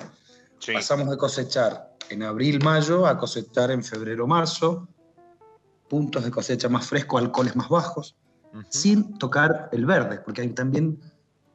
Pasamos 0.74 1.10
de 1.10 1.18
cosechar 1.18 1.96
en 2.10 2.24
abril, 2.24 2.64
mayo 2.64 3.08
a 3.08 3.18
cosechar 3.18 3.72
en 3.72 3.84
febrero, 3.84 4.28
marzo, 4.28 4.88
puntos 5.90 6.24
de 6.24 6.32
cosecha 6.32 6.70
más 6.70 6.86
frescos, 6.88 7.22
alcoholes 7.22 7.56
más 7.56 7.70
bajos, 7.70 8.16
sin 8.70 9.18
tocar 9.18 9.70
el 9.72 9.86
verde, 9.86 10.20
porque 10.24 10.46
también 10.50 11.00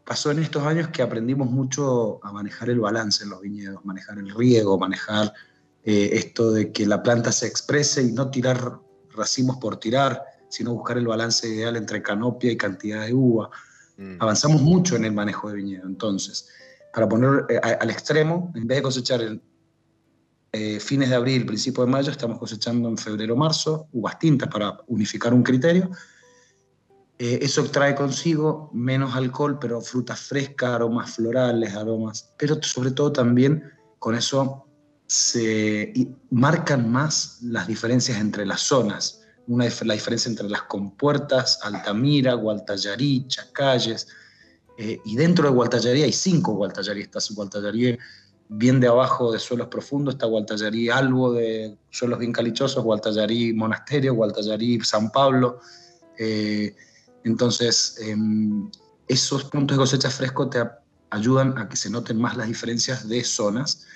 pasó 0.04 0.30
en 0.30 0.38
estos 0.38 0.62
años 0.64 0.88
que 0.88 1.02
aprendimos 1.02 1.50
mucho 1.50 2.20
a 2.24 2.32
manejar 2.32 2.70
el 2.70 2.80
balance 2.80 3.24
en 3.24 3.30
los 3.30 3.40
viñedos, 3.40 3.84
manejar 3.84 4.18
el 4.18 4.34
riego, 4.34 4.78
manejar 4.78 5.32
eh, 5.84 6.10
esto 6.12 6.52
de 6.52 6.72
que 6.72 6.86
la 6.86 7.02
planta 7.02 7.32
se 7.32 7.46
exprese 7.46 8.02
y 8.02 8.12
no 8.12 8.30
tirar 8.30 8.80
racimos 9.16 9.56
por 9.56 9.78
tirar, 9.78 10.22
sino 10.48 10.74
buscar 10.74 10.98
el 10.98 11.06
balance 11.06 11.48
ideal 11.48 11.76
entre 11.76 12.02
canopia 12.02 12.52
y 12.52 12.56
cantidad 12.56 13.06
de 13.06 13.14
uva. 13.14 13.50
Mm. 13.96 14.16
Avanzamos 14.20 14.62
mucho 14.62 14.96
en 14.96 15.04
el 15.04 15.12
manejo 15.12 15.48
de 15.48 15.56
viñedo. 15.56 15.86
Entonces, 15.86 16.48
para 16.92 17.08
poner 17.08 17.46
eh, 17.48 17.58
al 17.58 17.90
extremo, 17.90 18.52
en 18.54 18.66
vez 18.66 18.78
de 18.78 18.82
cosechar 18.82 19.20
el 19.22 19.40
eh, 20.52 20.80
fines 20.80 21.10
de 21.10 21.14
abril, 21.14 21.44
principio 21.44 21.84
de 21.84 21.90
mayo, 21.90 22.10
estamos 22.10 22.38
cosechando 22.38 22.88
en 22.88 22.96
febrero, 22.96 23.36
marzo, 23.36 23.88
uvas 23.92 24.18
tintas 24.18 24.48
para 24.48 24.78
unificar 24.86 25.34
un 25.34 25.42
criterio. 25.42 25.90
Eh, 27.18 27.40
eso 27.42 27.64
trae 27.64 27.94
consigo 27.94 28.70
menos 28.72 29.14
alcohol, 29.14 29.58
pero 29.58 29.82
frutas 29.82 30.20
frescas, 30.20 30.70
aromas 30.70 31.14
florales, 31.14 31.74
aromas, 31.74 32.32
pero 32.38 32.62
sobre 32.62 32.90
todo 32.90 33.12
también 33.12 33.64
con 33.98 34.14
eso 34.14 34.66
se 35.06 35.92
marcan 36.30 36.90
más 36.90 37.38
las 37.42 37.66
diferencias 37.66 38.18
entre 38.18 38.46
las 38.46 38.62
zonas. 38.62 39.25
Una, 39.48 39.66
la 39.84 39.94
diferencia 39.94 40.28
entre 40.28 40.48
las 40.48 40.62
compuertas, 40.62 41.60
Altamira, 41.62 42.34
Gualtallarí, 42.34 43.26
Chacalles, 43.28 44.08
eh, 44.78 45.00
y 45.04 45.16
dentro 45.16 45.44
de 45.44 45.54
Gualtallarí 45.54 46.02
hay 46.02 46.12
cinco 46.12 46.52
Gualtallarí. 46.52 47.02
Está 47.02 47.20
Gualtallarí 47.34 47.98
bien 48.48 48.78
de 48.78 48.86
abajo 48.86 49.32
de 49.32 49.38
suelos 49.38 49.68
profundos 49.68 50.14
está 50.14 50.26
Gualtallarí 50.26 50.88
Albo, 50.88 51.32
de 51.32 51.76
suelos 51.90 52.18
bien 52.18 52.32
calichosos, 52.32 52.84
Gualtallarí 52.84 53.52
Monasterio, 53.52 54.14
Gualtallarí 54.14 54.80
San 54.80 55.10
Pablo. 55.10 55.60
Eh, 56.18 56.74
entonces, 57.24 57.98
em, 58.00 58.70
esos 59.08 59.44
puntos 59.44 59.76
de 59.76 59.80
cosecha 59.80 60.10
fresco 60.10 60.48
te 60.48 60.62
ayudan 61.10 61.56
a 61.58 61.68
que 61.68 61.76
se 61.76 61.90
noten 61.90 62.18
más 62.18 62.36
las 62.36 62.48
diferencias 62.48 63.08
de 63.08 63.24
zonas. 63.24 63.86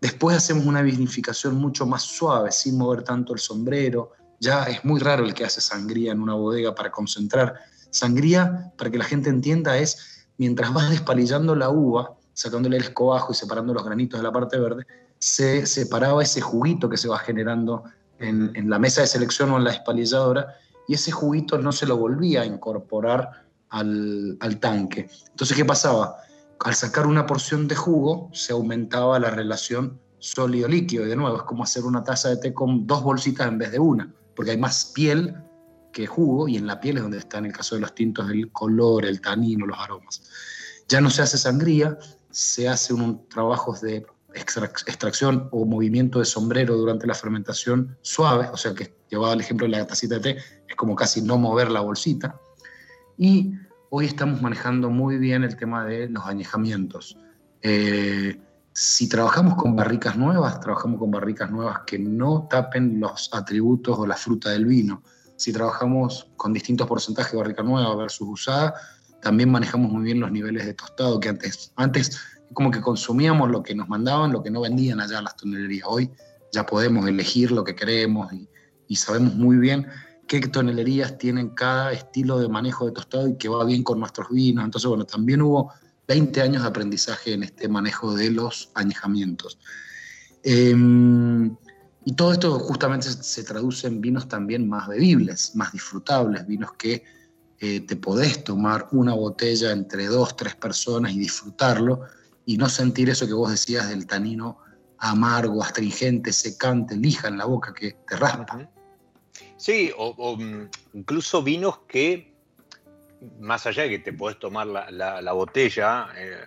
Después 0.00 0.36
hacemos 0.36 0.64
una 0.64 0.82
vinificación 0.82 1.56
mucho 1.56 1.84
más 1.86 2.02
suave, 2.02 2.52
sin 2.52 2.78
mover 2.78 3.02
tanto 3.02 3.34
el 3.34 3.38
sombrero. 3.38 4.12
Ya 4.40 4.64
es 4.64 4.84
muy 4.86 5.00
raro 5.00 5.24
el 5.24 5.34
que 5.34 5.44
hace 5.44 5.60
sangría 5.60 6.12
en 6.12 6.20
una 6.20 6.34
bodega 6.34 6.74
para 6.74 6.90
concentrar. 6.90 7.60
Sangría, 7.90 8.72
para 8.78 8.90
que 8.90 8.96
la 8.96 9.04
gente 9.04 9.28
entienda, 9.28 9.76
es 9.76 10.26
mientras 10.38 10.72
vas 10.72 10.88
despalillando 10.88 11.54
la 11.54 11.68
uva, 11.68 12.16
sacándole 12.32 12.78
el 12.78 12.84
escobajo 12.84 13.32
y 13.32 13.34
separando 13.34 13.74
los 13.74 13.84
granitos 13.84 14.18
de 14.18 14.24
la 14.24 14.32
parte 14.32 14.58
verde, 14.58 14.86
se 15.18 15.66
separaba 15.66 16.22
ese 16.22 16.40
juguito 16.40 16.88
que 16.88 16.96
se 16.96 17.08
va 17.08 17.18
generando 17.18 17.84
en, 18.18 18.70
la 18.70 18.78
mesa 18.78 19.02
de 19.02 19.06
selección 19.06 19.50
o 19.50 19.58
en 19.58 19.64
la 19.64 19.72
espalilladora 19.72 20.54
y 20.88 20.94
ese 20.94 21.12
juguito 21.12 21.58
no 21.58 21.72
se 21.72 21.84
lo 21.84 21.98
volvía 21.98 22.40
a 22.40 22.46
incorporar 22.46 23.44
al, 23.68 24.38
tanque. 24.60 25.10
Entonces, 25.28 25.54
¿qué 25.54 25.66
pasaba? 25.66 26.16
Al 26.60 26.74
sacar 26.74 27.06
una 27.06 27.26
porción 27.26 27.68
de 27.68 27.76
jugo, 27.76 28.30
se 28.32 28.54
aumentaba 28.54 29.18
la 29.18 29.30
relación 29.30 30.00
sólido-líquido. 30.18 31.04
Y 31.04 31.08
de 31.08 31.16
nuevo, 31.16 31.36
es 31.36 31.42
como 31.42 31.64
hacer 31.64 31.84
una 31.84 32.02
taza 32.02 32.30
de 32.30 32.38
té 32.38 32.54
con 32.54 32.86
dos 32.86 33.02
bolsitas 33.02 33.46
en 33.46 33.58
vez 33.58 33.72
de 33.72 33.78
una, 33.78 34.10
porque 34.40 34.52
hay 34.52 34.56
más 34.56 34.86
piel 34.94 35.36
que 35.92 36.06
jugo, 36.06 36.48
y 36.48 36.56
en 36.56 36.66
la 36.66 36.80
piel 36.80 36.96
es 36.96 37.02
donde 37.02 37.18
está, 37.18 37.36
en 37.36 37.44
el 37.44 37.52
caso 37.52 37.74
de 37.74 37.82
los 37.82 37.94
tintos, 37.94 38.30
el 38.30 38.50
color, 38.50 39.04
el 39.04 39.20
tanino, 39.20 39.66
los 39.66 39.78
aromas. 39.78 40.22
Ya 40.88 41.02
no 41.02 41.10
se 41.10 41.20
hace 41.20 41.36
sangría, 41.36 41.98
se 42.30 42.66
hace 42.66 42.94
un 42.94 43.28
trabajo 43.28 43.74
de 43.82 44.06
extracción 44.32 45.50
o 45.52 45.66
movimiento 45.66 46.20
de 46.20 46.24
sombrero 46.24 46.74
durante 46.74 47.06
la 47.06 47.12
fermentación 47.12 47.98
suave, 48.00 48.48
o 48.50 48.56
sea 48.56 48.72
que 48.72 48.96
llevaba 49.10 49.34
el 49.34 49.42
ejemplo 49.42 49.66
de 49.66 49.72
la 49.72 49.86
tacita 49.86 50.14
de 50.14 50.20
té, 50.22 50.38
es 50.66 50.74
como 50.74 50.96
casi 50.96 51.20
no 51.20 51.36
mover 51.36 51.70
la 51.70 51.80
bolsita. 51.80 52.40
Y 53.18 53.52
hoy 53.90 54.06
estamos 54.06 54.40
manejando 54.40 54.88
muy 54.88 55.18
bien 55.18 55.44
el 55.44 55.54
tema 55.54 55.84
de 55.84 56.08
los 56.08 56.24
añejamientos. 56.24 57.18
Eh, 57.60 58.40
si 58.72 59.08
trabajamos 59.08 59.54
con 59.56 59.74
barricas 59.74 60.16
nuevas, 60.16 60.60
trabajamos 60.60 60.98
con 60.98 61.10
barricas 61.10 61.50
nuevas 61.50 61.80
que 61.86 61.98
no 61.98 62.46
tapen 62.48 63.00
los 63.00 63.28
atributos 63.32 63.98
o 63.98 64.06
la 64.06 64.16
fruta 64.16 64.50
del 64.50 64.66
vino. 64.66 65.02
Si 65.36 65.52
trabajamos 65.52 66.28
con 66.36 66.52
distintos 66.52 66.86
porcentajes 66.86 67.32
de 67.32 67.38
barrica 67.38 67.62
nueva 67.62 67.94
versus 67.96 68.28
usada, 68.28 68.74
también 69.20 69.50
manejamos 69.50 69.90
muy 69.90 70.04
bien 70.04 70.20
los 70.20 70.30
niveles 70.30 70.66
de 70.66 70.74
tostado 70.74 71.18
que 71.18 71.30
antes, 71.30 71.72
antes 71.76 72.18
como 72.52 72.70
que 72.70 72.80
consumíamos 72.80 73.50
lo 73.50 73.62
que 73.62 73.74
nos 73.74 73.88
mandaban, 73.88 74.32
lo 74.32 74.42
que 74.42 74.50
no 74.50 74.60
vendían 74.60 75.00
allá 75.00 75.20
las 75.22 75.36
tonelerías. 75.36 75.86
Hoy 75.88 76.10
ya 76.52 76.66
podemos 76.66 77.06
elegir 77.06 77.52
lo 77.52 77.64
que 77.64 77.74
queremos 77.74 78.32
y, 78.32 78.48
sabemos 78.96 79.34
muy 79.36 79.56
bien 79.56 79.86
qué 80.26 80.40
tonelerías 80.40 81.16
tienen 81.16 81.50
cada 81.50 81.92
estilo 81.92 82.40
de 82.40 82.48
manejo 82.48 82.86
de 82.86 82.92
tostado 82.92 83.28
y 83.28 83.36
que 83.36 83.48
va 83.48 83.64
bien 83.64 83.84
con 83.84 84.00
nuestros 84.00 84.28
vinos. 84.30 84.64
Entonces, 84.64 84.88
bueno, 84.88 85.04
también 85.04 85.42
hubo 85.42 85.72
20 86.10 86.40
años 86.40 86.62
de 86.62 86.68
aprendizaje 86.68 87.34
en 87.34 87.44
este 87.44 87.68
manejo 87.68 88.16
de 88.16 88.32
los 88.32 88.72
añejamientos. 88.74 89.60
Em, 90.42 91.54
y 92.04 92.12
todo 92.16 92.32
esto 92.32 92.58
justamente 92.58 93.08
se 93.08 93.44
traduce 93.44 93.86
en 93.86 94.00
vinos 94.00 94.26
también 94.26 94.68
más 94.68 94.88
bebibles, 94.88 95.54
más 95.54 95.70
disfrutables, 95.70 96.44
vinos 96.48 96.72
que 96.72 97.04
eh, 97.60 97.80
te 97.82 97.94
podés 97.94 98.42
tomar 98.42 98.88
una 98.90 99.14
botella 99.14 99.70
entre 99.70 100.06
dos, 100.06 100.36
tres 100.36 100.56
personas 100.56 101.12
y 101.12 101.18
disfrutarlo 101.20 102.00
y 102.44 102.56
no 102.56 102.68
sentir 102.68 103.08
eso 103.08 103.28
que 103.28 103.34
vos 103.34 103.52
decías 103.52 103.88
del 103.88 104.08
tanino 104.08 104.58
amargo, 104.98 105.62
astringente, 105.62 106.32
secante, 106.32 106.96
lija 106.96 107.28
en 107.28 107.38
la 107.38 107.44
boca 107.44 107.72
que 107.72 107.96
te 108.08 108.16
raspa. 108.16 108.68
Sí, 109.56 109.92
o, 109.96 110.36
mm, 110.36 110.70
incluso 110.94 111.40
vinos 111.40 111.82
que, 111.86 112.29
más 113.38 113.66
allá 113.66 113.84
de 113.84 113.90
que 113.90 113.98
te 113.98 114.12
podés 114.12 114.38
tomar 114.38 114.66
la, 114.66 115.32
botella, 115.32 116.08
eh, 116.16 116.44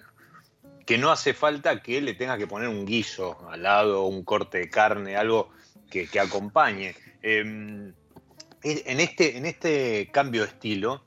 que 0.86 0.98
no 0.98 1.12
hace 1.12 1.34
falta 1.34 1.82
que 1.82 2.02
le 2.02 2.14
tengas 2.14 2.38
que 2.38 2.48
poner 2.48 2.68
un 2.68 2.86
guiso 2.86 3.48
al 3.50 3.64
lado, 3.64 4.06
un 4.06 4.24
corte 4.24 4.60
de 4.60 4.70
carne, 4.70 5.16
algo 5.16 5.52
que, 5.90 6.08
acompañe. 6.20 6.96
Em, 7.22 7.94
en 8.64 9.00
este, 9.00 9.38
en 9.38 9.46
este 9.46 10.10
cambio 10.12 10.42
de 10.42 10.48
estilo, 10.48 11.04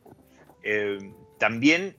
eh, 0.63 0.99
también 1.39 1.97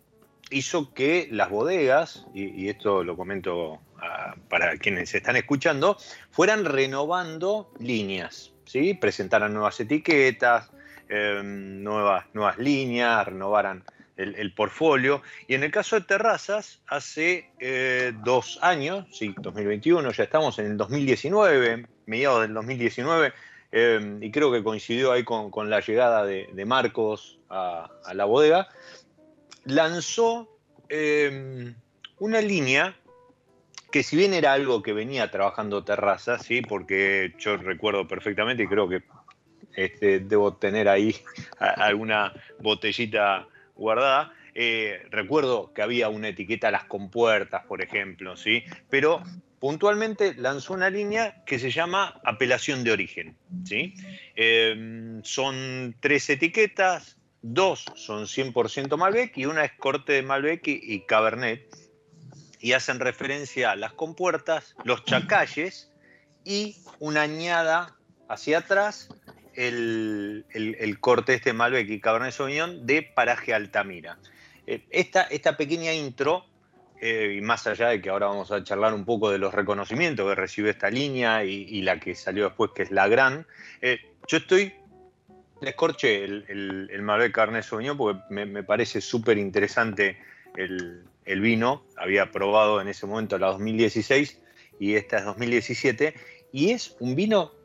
hizo 0.50 0.94
que 0.94 1.28
las 1.32 1.50
bodegas, 1.50 2.26
y, 2.34 2.70
esto 2.70 3.04
lo 3.04 3.18
comento 3.18 3.80
ah, 4.02 4.36
para 4.50 4.78
quienes 4.78 5.14
están 5.14 5.36
escuchando, 5.36 5.98
fueran 6.32 6.66
renovando 6.66 7.72
líneas, 7.80 8.54
¿sí? 8.66 8.94
presentaran 8.94 9.54
nuevas 9.54 9.80
etiquetas, 9.80 10.72
em, 11.10 11.84
nuevas, 11.84 12.26
nuevas 12.34 12.58
líneas, 12.58 13.26
renovaran 13.26 13.84
el, 14.18 14.54
portfolio. 14.54 15.22
Y 15.48 15.54
en 15.54 15.64
el 15.64 15.72
caso 15.72 15.96
de 15.96 16.06
terrazas, 16.06 16.82
hace 16.88 17.52
eh, 17.60 18.14
dos 18.24 18.60
años, 18.62 19.06
sí, 19.12 19.34
2021, 19.38 20.12
ya 20.12 20.24
estamos 20.24 20.58
en 20.60 20.66
el 20.68 20.78
2019, 20.78 21.86
mediados 22.06 22.42
del 22.42 22.54
2019, 22.54 23.34
eh, 23.72 24.18
y 24.22 24.32
creo 24.32 24.52
que 24.52 24.64
coincidió 24.64 25.12
ahí 25.12 25.24
con, 25.24 25.70
la 25.70 25.82
llegada 25.82 26.26
de, 26.26 26.66
Marcos 26.66 27.40
a, 27.50 27.90
la 28.14 28.26
bodega, 28.26 28.68
lanzó 29.66 30.50
eh, 30.90 31.74
una 32.20 32.42
línea 32.42 32.96
que 33.92 34.04
si 34.04 34.18
bien 34.18 34.34
era 34.34 34.54
algo 34.54 34.82
que 34.82 34.94
venía 34.94 35.32
trabajando 35.32 35.84
terrazas, 35.84 36.44
¿sí? 36.44 36.62
porque 36.62 37.34
yo 37.38 37.58
recuerdo 37.58 38.08
perfectamente 38.08 38.64
y 38.64 38.68
creo 38.68 38.90
que 38.90 39.02
este, 39.78 40.20
debo 40.20 40.56
tener 40.56 40.90
ahí 40.90 41.16
alguna 41.60 42.34
botellita 42.60 43.48
guardada. 43.76 44.34
Eh, 44.56 45.04
recuerdo 45.12 45.72
que 45.72 45.84
había 45.84 46.10
una 46.10 46.30
etiqueta 46.30 46.70
a 46.70 46.72
las 46.72 46.86
compuertas, 46.86 47.64
por 47.66 47.84
ejemplo, 47.84 48.36
¿sí? 48.36 48.64
Pero 48.90 49.24
puntualmente 49.60 50.34
lanzó 50.34 50.74
una 50.74 50.90
línea 50.90 51.44
que 51.46 51.60
se 51.60 51.70
llama 51.70 52.20
apelación 52.26 52.84
de 52.84 52.92
origen, 52.92 53.38
¿sí? 53.66 53.94
Em, 54.36 55.24
son 55.24 55.96
tres 56.00 56.28
etiquetas, 56.32 57.18
dos 57.44 57.86
son 57.96 58.26
100% 58.26 58.98
Malbec 58.98 59.38
y 59.38 59.46
una 59.46 59.64
es 59.64 59.74
corte 59.74 60.14
de 60.14 60.24
Malbec 60.24 60.64
y, 60.66 61.02
Cabernet, 61.02 61.68
y 62.60 62.74
hacen 62.74 63.00
referencia 63.00 63.72
a 63.72 63.76
las 63.76 63.94
compuertas, 63.94 64.76
los 64.84 65.06
chacalles 65.06 65.92
y 66.44 66.78
una 66.98 67.22
añada 67.22 67.96
hacia 68.28 68.60
atrás 68.60 69.10
el, 69.58 70.98
corte 71.00 71.34
este 71.34 71.52
Malbec 71.52 71.90
y 71.90 72.00
Cabernet 72.00 72.32
Sauvignon 72.32 72.86
de 72.86 73.02
Paraje 73.02 73.54
Altamira. 73.54 74.18
Eh, 74.68 74.86
esta, 74.92 75.24
esta, 75.24 75.58
pequeña 75.58 75.94
intro, 75.94 76.46
eh, 77.02 77.36
y 77.38 77.42
más 77.42 77.66
allá 77.66 77.90
de 77.90 78.02
que 78.02 78.10
ahora 78.10 78.28
vamos 78.28 78.52
a 78.52 78.64
charlar 78.64 78.94
un 78.94 79.04
poco 79.04 79.32
de 79.32 79.40
los 79.40 79.54
reconocimientos 79.54 80.28
que 80.28 80.36
recibe 80.36 80.70
esta 80.70 80.90
línea 80.90 81.44
y, 81.44 81.82
la 81.82 82.00
que 82.00 82.14
salió 82.16 82.46
después, 82.46 82.72
que 82.76 82.84
es 82.84 82.92
la 82.92 83.08
gran, 83.08 83.48
eh, 83.82 84.00
yo 84.28 84.38
estoy, 84.38 84.74
les 85.62 85.74
corché 85.74 86.24
el, 86.24 86.88
el, 86.92 87.02
Malbec 87.02 87.32
Cabernet 87.32 87.64
Sauvignon 87.64 87.98
porque 87.98 88.22
me, 88.30 88.64
parece 88.64 89.02
súper 89.02 89.38
interesante 89.38 90.20
el, 90.56 91.04
el 91.26 91.42
vino, 91.42 91.84
había 91.96 92.32
probado 92.32 92.80
en 92.80 92.90
ese 92.90 93.08
momento 93.08 93.38
la 93.40 93.48
2016 93.48 94.40
y 94.80 94.96
esta 94.96 95.18
es 95.18 95.26
2017, 95.26 96.14
y 96.52 96.72
es 96.72 96.96
un 97.00 97.16
vino 97.16 97.57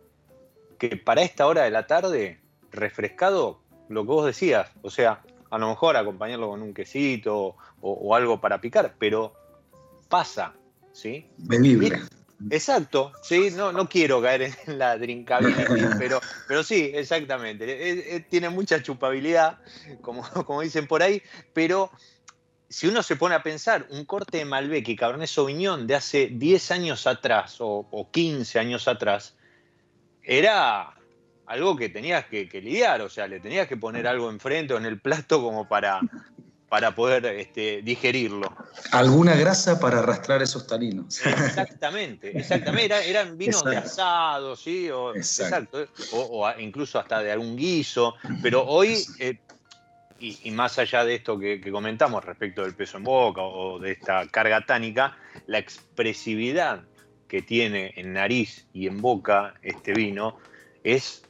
que 0.82 0.96
para 0.96 1.22
esta 1.22 1.46
hora 1.46 1.62
de 1.62 1.70
la 1.70 1.86
tarde, 1.86 2.40
refrescado, 2.72 3.60
lo 3.88 4.02
que 4.02 4.08
vos 4.08 4.26
decías, 4.26 4.68
o 4.82 4.90
sea, 4.90 5.22
a 5.48 5.58
lo 5.58 5.68
mejor 5.68 5.96
acompañarlo 5.96 6.48
con 6.48 6.60
un 6.60 6.74
quesito 6.74 7.54
o, 7.80 8.16
algo 8.16 8.40
para 8.40 8.60
picar, 8.60 8.96
pero 8.98 9.32
pasa, 10.08 10.54
¿sí? 10.92 11.28
Bebible. 11.36 12.00
Exacto, 12.50 13.12
sí, 13.22 13.50
no, 13.54 13.70
no 13.70 13.88
quiero 13.88 14.20
caer 14.20 14.42
en 14.42 14.54
la 14.78 14.98
drinkability, 14.98 15.62
pero, 16.00 16.20
pero 16.48 16.64
sí, 16.64 16.90
exactamente. 16.92 18.26
tiene 18.28 18.50
mucha 18.50 18.82
chupabilidad, 18.82 19.60
como, 20.00 20.24
como 20.44 20.62
dicen 20.62 20.88
por 20.88 21.04
ahí, 21.04 21.22
pero 21.52 21.92
si 22.68 22.88
uno 22.88 23.04
se 23.04 23.14
pone 23.14 23.36
a 23.36 23.42
pensar, 23.44 23.86
un 23.90 24.04
corte 24.04 24.38
de 24.38 24.46
Malbec 24.46 24.88
y 24.88 24.96
Cabernet 24.96 25.28
Sauvignon 25.28 25.86
de 25.86 25.94
hace 25.94 26.26
10 26.26 26.70
años 26.72 27.06
atrás 27.06 27.60
o, 27.60 27.86
o 27.88 28.10
15 28.10 28.58
años 28.58 28.88
atrás, 28.88 29.36
era 30.22 30.94
algo 31.46 31.76
que 31.76 31.88
tenías 31.88 32.26
que, 32.26 32.48
lidiar, 32.52 33.02
o 33.02 33.08
sea, 33.08 33.26
le 33.26 33.40
tenías 33.40 33.68
que 33.68 33.76
poner 33.76 34.06
algo 34.06 34.30
enfrente 34.30 34.74
o 34.74 34.78
en 34.78 34.86
el 34.86 35.00
plato 35.00 35.42
como 35.42 35.68
para, 35.68 36.00
para 36.68 36.94
poder 36.94 37.26
este, 37.26 37.82
digerirlo. 37.82 38.54
Alguna 38.92 39.34
grasa 39.34 39.78
para 39.78 39.98
arrastrar 39.98 40.40
esos 40.40 40.66
taninos. 40.66 41.20
Exactamente, 41.26 42.38
exactamente. 42.38 43.08
eran 43.08 43.36
vinos 43.36 43.64
de 43.64 43.76
asado, 43.76 44.56
¿sí? 44.56 44.90
O, 44.90 45.14
exacto. 45.14 45.86
O, 46.12 46.50
incluso 46.58 46.98
hasta 46.98 47.22
de 47.22 47.32
algún 47.32 47.56
guiso. 47.56 48.14
Pero 48.42 48.64
hoy, 48.64 49.04
eh, 49.18 49.38
y, 50.18 50.50
más 50.52 50.78
allá 50.78 51.04
de 51.04 51.16
esto 51.16 51.38
que, 51.38 51.60
comentamos 51.70 52.24
respecto 52.24 52.62
del 52.62 52.74
peso 52.74 52.96
en 52.96 53.04
boca 53.04 53.42
o 53.42 53.78
de 53.78 53.92
esta 53.92 54.26
carga 54.28 54.64
tánica, 54.64 55.16
la 55.46 55.58
expresividad 55.58 56.84
que 57.32 57.40
tiene 57.40 57.94
en 57.96 58.12
nariz 58.12 58.66
y 58.74 58.86
en 58.86 59.00
boca 59.00 59.54
este 59.62 59.94
vino 59.94 60.36
es 60.84 61.22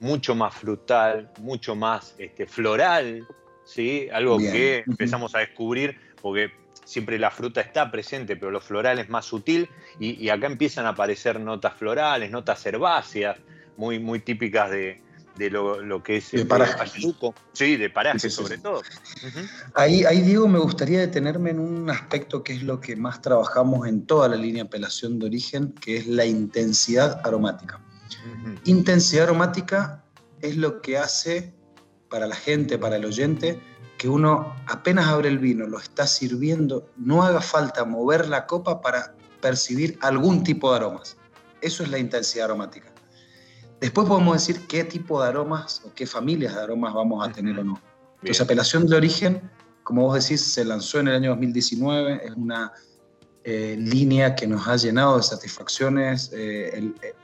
mucho 0.00 0.34
más 0.34 0.52
frutal, 0.52 1.30
mucho 1.38 1.76
más 1.76 2.16
este, 2.18 2.44
floral, 2.44 3.24
¿sí? 3.64 4.08
algo 4.12 4.38
que 4.38 4.82
empezamos 4.84 5.36
a 5.36 5.38
descubrir 5.38 5.96
porque 6.20 6.50
siempre 6.84 7.20
la 7.20 7.30
fruta 7.30 7.60
está 7.60 7.88
presente, 7.92 8.34
pero 8.34 8.50
lo 8.50 8.60
floral 8.60 8.98
es 8.98 9.08
más 9.08 9.26
sutil 9.26 9.68
y, 10.00 10.28
acá 10.28 10.48
empiezan 10.48 10.86
a 10.86 10.88
aparecer 10.88 11.38
notas 11.38 11.74
florales, 11.74 12.32
notas 12.32 12.66
herbáceas, 12.66 13.38
muy, 13.76 14.00
muy 14.00 14.18
típicas 14.18 14.72
de, 14.72 15.00
de 15.40 15.48
lo, 15.50 16.02
que 16.02 16.18
es 16.18 16.30
de 16.32 16.42
el 16.42 16.46
paraje. 16.46 17.00
Sí, 17.54 17.76
de 17.76 17.88
paraje 17.88 18.28
sobre 18.28 18.58
todo. 18.58 18.82
ahí, 19.74 20.04
ahí, 20.04 20.20
Diego, 20.20 20.46
me 20.46 20.58
gustaría 20.58 21.00
detenerme 21.00 21.50
en 21.50 21.60
un 21.60 21.88
aspecto 21.88 22.44
que 22.44 22.52
es 22.52 22.62
lo 22.62 22.78
que 22.78 22.94
más 22.94 23.22
trabajamos 23.22 23.88
en 23.88 24.04
toda 24.04 24.28
la 24.28 24.36
línea 24.36 24.62
de 24.62 24.68
apelación 24.68 25.18
de 25.18 25.26
origen, 25.26 25.72
que 25.72 25.96
es 25.96 26.06
la 26.06 26.26
intensidad 26.26 27.20
aromática. 27.24 27.80
Intensidad 28.64 29.24
aromática 29.24 30.04
es 30.42 30.56
lo 30.56 30.82
que 30.82 30.98
hace 30.98 31.54
para 32.10 32.26
la 32.26 32.36
gente, 32.36 32.76
para 32.76 32.96
el 32.96 33.06
oyente, 33.06 33.58
que 33.96 34.10
uno 34.10 34.54
apenas 34.66 35.06
abre 35.06 35.30
el 35.30 35.38
vino, 35.38 35.66
lo 35.66 35.78
está 35.78 36.06
sirviendo, 36.06 36.86
no 36.98 37.22
haga 37.22 37.40
falta 37.40 37.86
mover 37.86 38.28
la 38.28 38.46
copa 38.46 38.82
para 38.82 39.14
percibir 39.40 39.98
algún 40.02 40.44
tipo 40.44 40.70
de 40.70 40.76
aromas. 40.76 41.16
Eso 41.62 41.82
es 41.82 41.90
la 41.90 41.98
intensidad 41.98 42.46
aromática. 42.46 42.89
Después 43.80 44.06
podemos 44.06 44.34
decir 44.34 44.66
qué 44.66 44.84
tipo 44.84 45.22
de 45.22 45.28
aromas 45.28 45.82
o 45.86 45.94
qué 45.94 46.06
familias 46.06 46.54
de 46.54 46.62
aromas 46.62 46.92
vamos 46.92 47.26
a 47.26 47.32
tener 47.32 47.58
o 47.58 47.64
no. 47.64 47.80
Entonces, 48.16 48.42
apelación 48.42 48.86
de 48.86 48.96
origen, 48.96 49.50
como 49.82 50.02
vos 50.02 50.22
decís, 50.22 50.42
se 50.42 50.64
lanzó 50.64 51.00
en 51.00 51.08
el 51.08 51.14
año 51.14 51.30
2019, 51.30 52.20
es 52.26 52.32
una 52.36 52.72
eh, 53.42 53.76
línea 53.78 54.34
que 54.34 54.46
nos 54.46 54.68
ha 54.68 54.76
llenado 54.76 55.16
de 55.16 55.22
satisfacciones, 55.22 56.30
eh, 56.34 56.92
eh, 57.02 57.14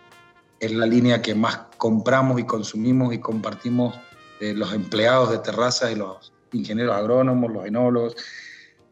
es 0.59 0.73
la 0.73 0.87
línea 0.87 1.21
que 1.21 1.35
más 1.35 1.61
compramos 1.77 2.41
y 2.41 2.45
consumimos 2.45 3.13
y 3.13 3.19
compartimos 3.19 3.95
los 4.41 4.73
empleados 4.75 5.31
de 5.31 5.39
terrazas 5.39 5.93
y 5.93 5.95
los 5.95 6.33
ingenieros 6.53 6.95
agrónomos, 6.95 7.51
los 7.51 7.65
enólogos, 7.65 8.17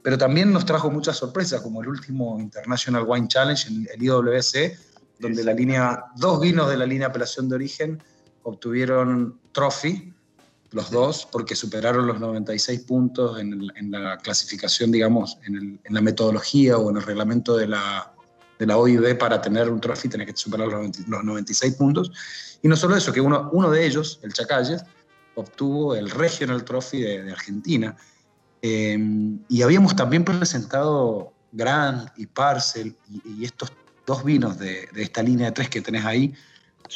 pero 0.02 0.16
también 0.16 0.52
nos 0.52 0.64
trajo 0.64 0.90
muchas 0.90 1.16
sorpresas, 1.16 1.60
como 1.60 1.82
el 1.82 1.88
último 1.88 2.38
International 2.38 3.04
Wine 3.06 3.28
Challenge, 3.28 3.68
el 3.92 4.02
IWC, 4.02 4.76
donde 5.24 5.42
la 5.42 5.54
línea, 5.54 6.04
dos 6.16 6.40
vinos 6.40 6.68
de 6.68 6.76
la 6.76 6.84
línea 6.84 7.08
apelación 7.08 7.48
de 7.48 7.54
origen 7.54 8.02
obtuvieron 8.42 9.40
trophy, 9.52 10.12
los 10.70 10.90
dos, 10.90 11.26
porque 11.30 11.54
superaron 11.54 12.06
los 12.06 12.20
96 12.20 12.80
puntos 12.80 13.40
en, 13.40 13.90
la 13.90 14.18
clasificación, 14.18 14.92
digamos, 14.92 15.38
en, 15.46 15.80
la 15.88 16.00
metodología 16.00 16.76
o 16.76 16.90
en 16.90 16.96
el 16.96 17.02
reglamento 17.02 17.56
de 17.56 17.68
la, 17.68 18.12
de 18.58 18.66
la 18.66 18.76
OIB 18.76 19.16
para 19.16 19.40
tener 19.40 19.70
un 19.70 19.80
trophy 19.80 20.08
tenés 20.08 20.26
que 20.26 20.36
superar 20.36 20.68
los, 20.68 21.24
96 21.24 21.74
puntos. 21.74 22.12
Y 22.60 22.68
no 22.68 22.76
solo 22.76 22.96
eso, 22.96 23.12
que 23.12 23.20
uno, 23.20 23.48
uno 23.52 23.70
de 23.70 23.86
ellos, 23.86 24.20
el 24.22 24.32
Chacalles, 24.32 24.84
obtuvo 25.36 25.94
el 25.94 26.10
Regional 26.10 26.64
Trophy 26.64 27.00
de, 27.02 27.32
Argentina. 27.32 27.96
Eh, 28.60 28.98
y 29.48 29.62
habíamos 29.62 29.96
también 29.96 30.24
presentado 30.24 31.32
Grand 31.52 32.10
y 32.16 32.26
Parcel 32.26 32.94
y, 33.08 33.40
y 33.40 33.44
estos 33.44 33.70
dos 34.06 34.24
vinos 34.24 34.58
de, 34.58 34.88
esta 34.96 35.22
línea 35.22 35.46
de 35.46 35.52
tres 35.52 35.68
que 35.68 35.80
tenés 35.80 36.04
ahí 36.04 36.34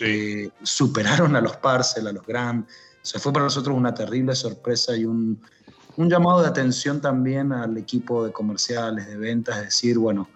eh, 0.00 0.50
superaron 0.62 1.34
a 1.36 1.40
los 1.40 1.56
Parcel, 1.56 2.06
a 2.06 2.12
los 2.12 2.26
Grand. 2.26 2.64
O 2.64 2.66
sea, 3.02 3.20
fue 3.20 3.32
para 3.32 3.44
nosotros 3.44 3.76
una 3.76 3.94
terrible 3.94 4.34
sorpresa 4.34 4.96
y 4.96 5.04
un, 5.04 5.40
llamado 5.96 6.42
de 6.42 6.48
atención 6.48 7.00
también 7.00 7.52
al 7.52 7.76
equipo 7.76 8.24
de 8.24 8.32
comerciales, 8.32 9.06
de 9.06 9.16
ventas, 9.16 9.56
es 9.56 9.64
decir, 9.64 9.98
bueno, 9.98 10.28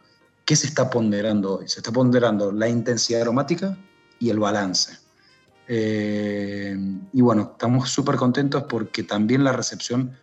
¿qué 0.45 0.57
se 0.57 0.67
está 0.67 0.91
ponderando 0.91 1.59
hoy? 1.59 1.69
Se 1.69 1.81
está 1.81 1.93
ponderando 1.93 2.51
la 2.51 2.69
intensidad 2.69 3.23
aromática 3.23 3.77
y 4.19 4.31
el 4.31 4.39
balance. 4.39 4.99
Eh, 5.69 6.77
y 7.13 7.21
bueno, 7.21 7.51
estamos 7.53 7.91
súper 7.91 8.17
contentos 8.17 8.65
porque 8.65 9.05
también 9.05 9.45
la 9.45 9.53
recepción, 9.53 10.17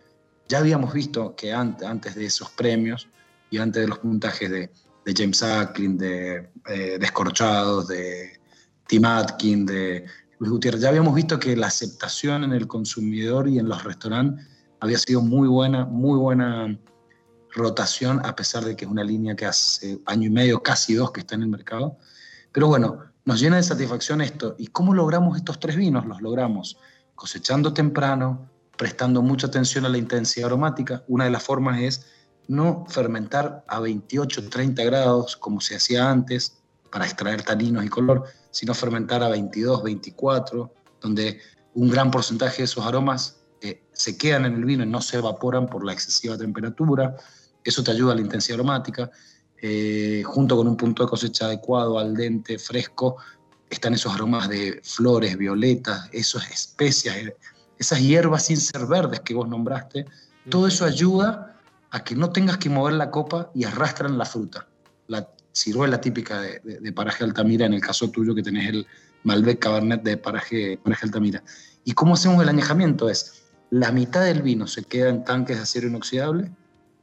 ya 0.48 0.58
habíamos 0.58 0.92
visto 0.92 1.34
que 1.34 1.52
antes, 1.52 1.88
antes 1.88 2.14
de 2.14 2.26
esos 2.26 2.50
premios 2.50 3.08
y 3.50 3.58
antes 3.58 3.80
de 3.82 3.88
los 3.88 3.98
puntajes 3.98 4.50
de 4.50 4.70
de 5.04 5.14
James 5.16 5.42
Ackling, 5.42 5.98
de 5.98 6.50
eh, 6.66 6.98
Descorchados, 7.00 7.88
de 7.88 8.38
Tim 8.86 9.04
Atkin, 9.04 9.66
de 9.66 10.04
Luis 10.38 10.52
Gutiérrez. 10.52 10.80
Ya 10.80 10.88
habíamos 10.88 11.14
visto 11.14 11.38
que 11.38 11.56
la 11.56 11.68
aceptación 11.68 12.44
en 12.44 12.52
el 12.52 12.66
consumidor 12.66 13.48
y 13.48 13.58
en 13.58 13.68
los 13.68 13.84
restaurantes 13.84 14.46
había 14.80 14.98
sido 14.98 15.20
muy 15.20 15.48
buena, 15.48 15.84
muy 15.84 16.18
buena 16.18 16.78
rotación, 17.52 18.20
a 18.24 18.34
pesar 18.34 18.64
de 18.64 18.76
que 18.76 18.84
es 18.84 18.90
una 18.90 19.04
línea 19.04 19.34
que 19.36 19.46
hace 19.46 19.98
año 20.06 20.28
y 20.28 20.30
medio, 20.30 20.62
casi 20.62 20.94
dos, 20.94 21.12
que 21.12 21.20
está 21.20 21.34
en 21.34 21.42
el 21.42 21.48
mercado. 21.48 21.98
Pero 22.52 22.68
bueno, 22.68 22.98
nos 23.24 23.40
llena 23.40 23.56
de 23.56 23.62
satisfacción 23.62 24.20
esto. 24.20 24.54
¿Y 24.58 24.68
cómo 24.68 24.94
logramos 24.94 25.36
estos 25.36 25.60
tres 25.60 25.76
vinos? 25.76 26.06
Los 26.06 26.20
logramos 26.22 26.78
cosechando 27.14 27.72
temprano, 27.72 28.48
prestando 28.76 29.20
mucha 29.20 29.48
atención 29.48 29.84
a 29.84 29.88
la 29.88 29.98
intensidad 29.98 30.46
aromática. 30.46 31.04
Una 31.06 31.24
de 31.24 31.30
las 31.30 31.42
formas 31.42 31.80
es 31.80 32.06
no 32.50 32.84
fermentar 32.88 33.64
a 33.68 33.78
28, 33.78 34.48
30 34.48 34.82
grados 34.82 35.36
como 35.36 35.60
se 35.60 35.76
hacía 35.76 36.10
antes 36.10 36.56
para 36.90 37.04
extraer 37.04 37.44
taninos 37.44 37.84
y 37.84 37.88
color, 37.88 38.24
sino 38.50 38.74
fermentar 38.74 39.22
a 39.22 39.28
22, 39.28 39.84
24, 39.84 40.74
donde 41.00 41.38
un 41.74 41.88
gran 41.88 42.10
porcentaje 42.10 42.58
de 42.58 42.64
esos 42.64 42.84
aromas 42.84 43.36
eh, 43.60 43.84
se 43.92 44.18
quedan 44.18 44.46
en 44.46 44.54
el 44.54 44.64
vino 44.64 44.82
y 44.82 44.88
no 44.88 45.00
se 45.00 45.18
evaporan 45.18 45.68
por 45.68 45.84
la 45.84 45.92
excesiva 45.92 46.36
temperatura. 46.36 47.14
Eso 47.62 47.84
te 47.84 47.92
ayuda 47.92 48.12
a 48.12 48.14
la 48.16 48.22
intensidad 48.22 48.56
aromática. 48.56 49.12
Eh, 49.62 50.24
junto 50.26 50.56
con 50.56 50.66
un 50.66 50.76
punto 50.76 51.04
de 51.04 51.08
cosecha 51.08 51.44
adecuado, 51.44 52.00
al 52.00 52.16
dente, 52.16 52.58
fresco, 52.58 53.18
están 53.68 53.94
esos 53.94 54.12
aromas 54.12 54.48
de 54.48 54.80
flores, 54.82 55.36
violetas, 55.36 56.08
esas 56.10 56.50
especias, 56.50 57.16
eh, 57.16 57.36
esas 57.78 58.00
hierbas 58.00 58.46
sin 58.46 58.56
ser 58.56 58.86
verdes 58.86 59.20
que 59.20 59.34
vos 59.34 59.48
nombraste. 59.48 60.04
Todo 60.48 60.66
eso 60.66 60.84
ayuda 60.84 61.49
a 61.90 62.04
que 62.04 62.14
no 62.14 62.30
tengas 62.30 62.58
que 62.58 62.70
mover 62.70 62.94
la 62.94 63.10
copa 63.10 63.50
y 63.54 63.64
arrastran 63.64 64.16
la 64.16 64.24
fruta. 64.24 64.66
La 65.08 65.28
ciruela 65.52 66.00
típica 66.00 66.40
de, 66.40 66.92
paraje 66.92 67.24
Altamira, 67.24 67.66
en 67.66 67.74
el 67.74 67.80
caso 67.80 68.10
tuyo 68.10 68.34
que 68.34 68.42
tenés 68.42 68.68
el 68.68 68.86
Malbec 69.24 69.58
Cabernet 69.58 70.02
de 70.02 70.16
paraje, 70.16 70.78
paraje 70.82 71.06
Altamira. 71.06 71.42
¿Y 71.84 71.92
cómo 71.92 72.14
hacemos 72.14 72.42
el 72.42 72.48
añejamiento? 72.48 73.08
Es 73.08 73.42
la 73.70 73.92
mitad 73.92 74.24
del 74.24 74.42
vino 74.42 74.66
se 74.66 74.84
queda 74.84 75.08
en 75.08 75.24
tanques 75.24 75.56
de 75.56 75.62
acero 75.62 75.88
inoxidable 75.88 76.50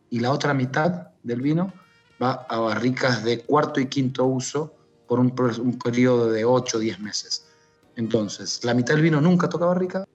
y 0.10 0.20
la 0.20 0.32
otra 0.32 0.54
mitad 0.54 1.10
del 1.24 1.42
vino 1.42 1.74
va 2.22 2.46
a 2.50 2.60
barricas 2.60 3.24
de 3.24 3.42
cuarto 3.42 3.80
y 3.80 3.88
quinto 3.88 4.26
uso 4.26 4.74
por 5.08 5.20
un, 5.20 5.34
un 5.62 5.80
periodo 5.80 6.30
de 6.30 6.46
8 6.46 6.78
o 6.78 6.80
10 6.80 7.00
meses. 7.00 7.48
Entonces, 7.96 8.64
la 8.64 8.74
mitad 8.74 8.94
del 8.94 9.04
vino 9.04 9.22
nunca 9.22 9.50
toca 9.50 9.66
barrica, 9.66 10.06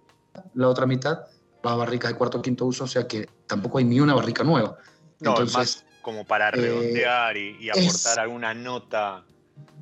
la 0.54 0.68
otra 0.68 0.86
mitad 0.86 1.26
va 1.64 1.72
a 1.72 1.76
barricas 1.76 2.10
de 2.10 2.18
cuarto 2.18 2.38
o 2.38 2.42
quinto 2.42 2.66
uso, 2.66 2.84
o 2.84 2.88
sea 2.88 3.06
que 3.06 3.28
tampoco 3.46 3.78
hay 3.78 3.84
ni 3.84 4.00
una 4.00 4.14
barrica 4.14 4.44
nueva. 4.44 4.76
No, 5.20 5.30
Entonces, 5.30 5.56
más 5.56 5.84
como 6.02 6.24
para 6.24 6.48
eh, 6.48 6.52
redondear 6.52 7.36
y, 7.36 7.70
aportar 7.70 8.20
alguna 8.20 8.54
nota. 8.54 9.24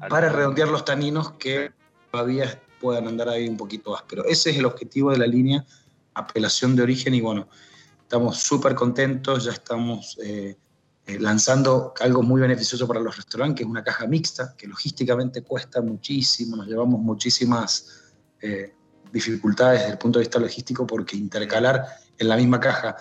Para 0.09 0.29
redondear 0.29 0.69
los 0.69 0.85
taninos 0.85 1.33
que 1.33 1.73
todavía 2.11 2.61
puedan 2.81 3.09
andar 3.09 3.29
ahí 3.29 3.49
un 3.49 3.57
poquito 3.57 3.95
áspero. 3.95 4.25
Ese 4.25 4.51
es 4.51 4.59
el 4.59 4.67
objetivo 4.67 5.11
de 5.11 5.19
la 5.19 5.27
línea 5.27 5.65
apelación 6.15 6.77
de 6.77 6.83
origen 6.83 7.15
y 7.15 7.21
bueno, 7.21 7.49
estamos 8.03 8.39
súper 8.39 8.75
contentos, 8.75 9.45
ya 9.45 9.53
estamos 9.53 10.19
eh, 10.23 10.57
eh, 11.07 11.19
lanzando 11.19 11.95
algo 12.01 12.23
muy 12.23 12.41
beneficioso 12.41 12.87
para 12.87 13.01
los 13.01 13.17
restaurantes, 13.17 13.59
que 13.59 13.63
es 13.63 13.69
una 13.69 13.85
caja 13.85 14.07
mixta, 14.07 14.55
que 14.57 14.67
logísticamente 14.67 15.43
cuesta 15.43 15.81
muchísimo, 15.81 16.57
nos 16.57 16.67
llevamos 16.67 17.01
muchísimas 17.01 18.13
eh, 18.41 18.75
dificultades 19.13 19.81
desde 19.81 19.93
el 19.93 19.99
punto 19.99 20.19
de 20.19 20.25
vista 20.25 20.39
logístico, 20.39 20.87
porque 20.87 21.17
intercalar 21.17 21.85
en 22.19 22.29
la 22.29 22.37
misma 22.37 22.61
caja 22.61 22.97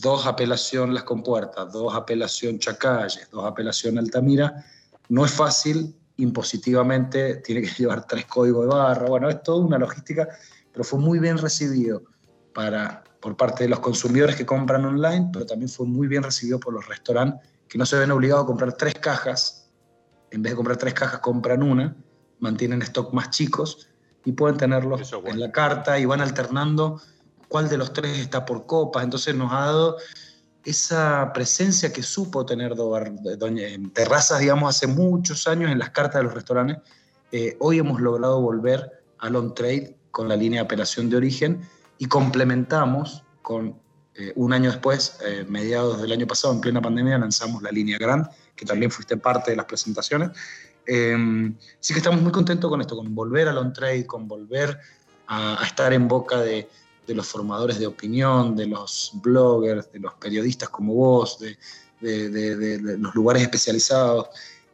dos 0.00 0.26
apelación 0.26 0.94
Las 0.94 1.04
Compuertas, 1.04 1.72
dos 1.72 1.94
apelación 1.94 2.58
Chacalles, 2.58 3.28
dos 3.30 3.44
apelación 3.44 3.98
Altamira, 3.98 4.64
no 5.08 5.24
es 5.24 5.32
fácil, 5.32 5.94
impositivamente 6.16 7.36
tiene 7.36 7.62
que 7.62 7.68
llevar 7.78 8.06
tres 8.06 8.26
códigos 8.26 8.62
de 8.62 8.74
barra, 8.74 9.06
bueno, 9.06 9.28
es 9.28 9.42
toda 9.42 9.64
una 9.64 9.78
logística, 9.78 10.28
pero 10.72 10.84
fue 10.84 10.98
muy 10.98 11.18
bien 11.18 11.38
recibido 11.38 12.02
para 12.54 13.04
por 13.20 13.36
parte 13.36 13.64
de 13.64 13.70
los 13.70 13.80
consumidores 13.80 14.36
que 14.36 14.46
compran 14.46 14.84
online, 14.84 15.30
pero 15.32 15.44
también 15.44 15.68
fue 15.68 15.86
muy 15.86 16.06
bien 16.06 16.22
recibido 16.22 16.60
por 16.60 16.72
los 16.72 16.86
restaurantes 16.86 17.48
que 17.68 17.76
no 17.76 17.84
se 17.84 17.98
ven 17.98 18.12
obligados 18.12 18.44
a 18.44 18.46
comprar 18.46 18.72
tres 18.74 18.94
cajas. 18.94 19.68
En 20.30 20.40
vez 20.40 20.52
de 20.52 20.56
comprar 20.56 20.76
tres 20.76 20.94
cajas, 20.94 21.18
compran 21.18 21.62
una, 21.62 21.96
mantienen 22.38 22.80
stock 22.82 23.12
más 23.12 23.30
chicos 23.30 23.88
y 24.24 24.32
pueden 24.32 24.56
tenerlos 24.56 25.12
en 25.24 25.40
la 25.40 25.52
carta 25.52 25.98
y 25.98 26.04
van 26.04 26.20
alternando 26.20 27.00
cuál 27.48 27.68
de 27.68 27.78
los 27.78 27.92
tres 27.92 28.18
está 28.18 28.44
por 28.44 28.66
copas. 28.66 29.04
Entonces 29.04 29.34
nos 29.34 29.52
ha 29.52 29.66
dado 29.66 29.96
esa 30.64 31.32
presencia 31.32 31.92
que 31.92 32.02
supo 32.02 32.44
tener 32.44 32.74
en 32.76 33.90
terrazas, 33.90 34.40
digamos, 34.40 34.76
hace 34.76 34.86
muchos 34.86 35.46
años 35.48 35.70
en 35.70 35.78
las 35.78 35.90
cartas 35.90 36.20
de 36.20 36.24
los 36.24 36.34
restaurantes. 36.34 36.78
Eh, 37.32 37.56
hoy 37.60 37.78
hemos 37.78 38.00
logrado 38.00 38.40
volver 38.40 39.02
al 39.18 39.36
on-trade 39.36 39.96
con 40.10 40.28
la 40.28 40.36
línea 40.36 40.60
de 40.60 40.64
operación 40.64 41.08
de 41.08 41.16
origen 41.16 41.60
y 41.98 42.06
complementamos 42.06 43.24
con 43.42 43.78
eh, 44.14 44.32
un 44.36 44.52
año 44.52 44.70
después, 44.70 45.18
eh, 45.24 45.46
mediados 45.48 46.02
del 46.02 46.12
año 46.12 46.26
pasado, 46.26 46.52
en 46.52 46.60
plena 46.60 46.82
pandemia, 46.82 47.18
lanzamos 47.18 47.62
la 47.62 47.70
línea 47.70 47.98
Grand, 47.98 48.26
que 48.56 48.66
también 48.66 48.90
fuiste 48.90 49.16
parte 49.16 49.52
de 49.52 49.56
las 49.56 49.66
presentaciones. 49.66 50.30
Eh, 50.90 51.52
sí 51.80 51.92
que 51.92 51.98
estamos 51.98 52.22
muy 52.22 52.32
contentos 52.32 52.70
con 52.70 52.80
esto, 52.80 52.96
con 52.96 53.14
volver 53.14 53.46
al 53.46 53.58
on-trade, 53.58 54.06
con 54.06 54.26
volver 54.26 54.80
a, 55.26 55.62
estar 55.62 55.92
en 55.92 56.08
boca 56.08 56.40
de, 56.40 56.66
los 57.08 57.26
formadores 57.26 57.78
de 57.78 57.86
opinión, 57.86 58.56
de 58.56 58.66
los 58.66 59.12
bloggers, 59.22 59.92
de 59.92 60.00
los 60.00 60.14
periodistas 60.14 60.70
como 60.70 60.94
vos, 60.94 61.38
de, 61.40 61.58
los 62.98 63.14
lugares 63.14 63.42
especializados 63.42 64.28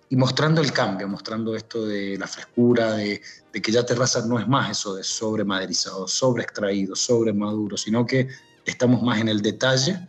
y 0.08 0.16
mostrando 0.16 0.60
el 0.60 0.72
cambio, 0.72 1.08
mostrando 1.08 1.56
esto 1.56 1.84
de 1.84 2.16
la 2.16 2.28
frescura, 2.28 2.92
de, 2.92 3.20
que 3.52 3.72
ya 3.72 3.84
terraza 3.84 4.24
no 4.24 4.38
es 4.38 4.46
más 4.46 4.70
eso 4.70 4.94
de 4.94 5.02
sobre 5.02 5.42
maderizado, 5.42 6.06
sobre 6.06 6.44
extraído, 6.44 6.94
sobre 6.94 7.32
maduro, 7.32 7.76
sino 7.76 8.06
que 8.06 8.28
estamos 8.64 9.02
más 9.02 9.20
en 9.20 9.28
el 9.28 9.42
detalle. 9.42 10.06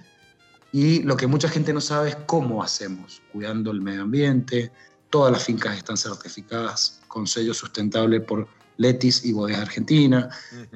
Y 0.71 1.01
lo 1.01 1.17
que 1.17 1.25
mucha 1.25 1.49
gente 1.49 1.73
no 1.73 1.81
sabe 1.81 2.09
es 2.09 2.15
cómo 2.27 2.61
hacemos, 2.61 3.23
cuidando 3.31 3.71
el 3.71 3.81
medio 3.81 4.03
ambiente, 4.03 4.71
todas 5.15 5.31
las 5.31 5.45
fincas 5.45 5.77
están 5.77 5.95
certificadas 5.95 6.99
con 7.07 7.25
sello 7.25 7.53
sustentable 7.53 8.19
por 8.19 8.49
Letis 8.75 9.23
y 9.23 9.31
Bodegas 9.31 9.61
Argentina, 9.61 10.29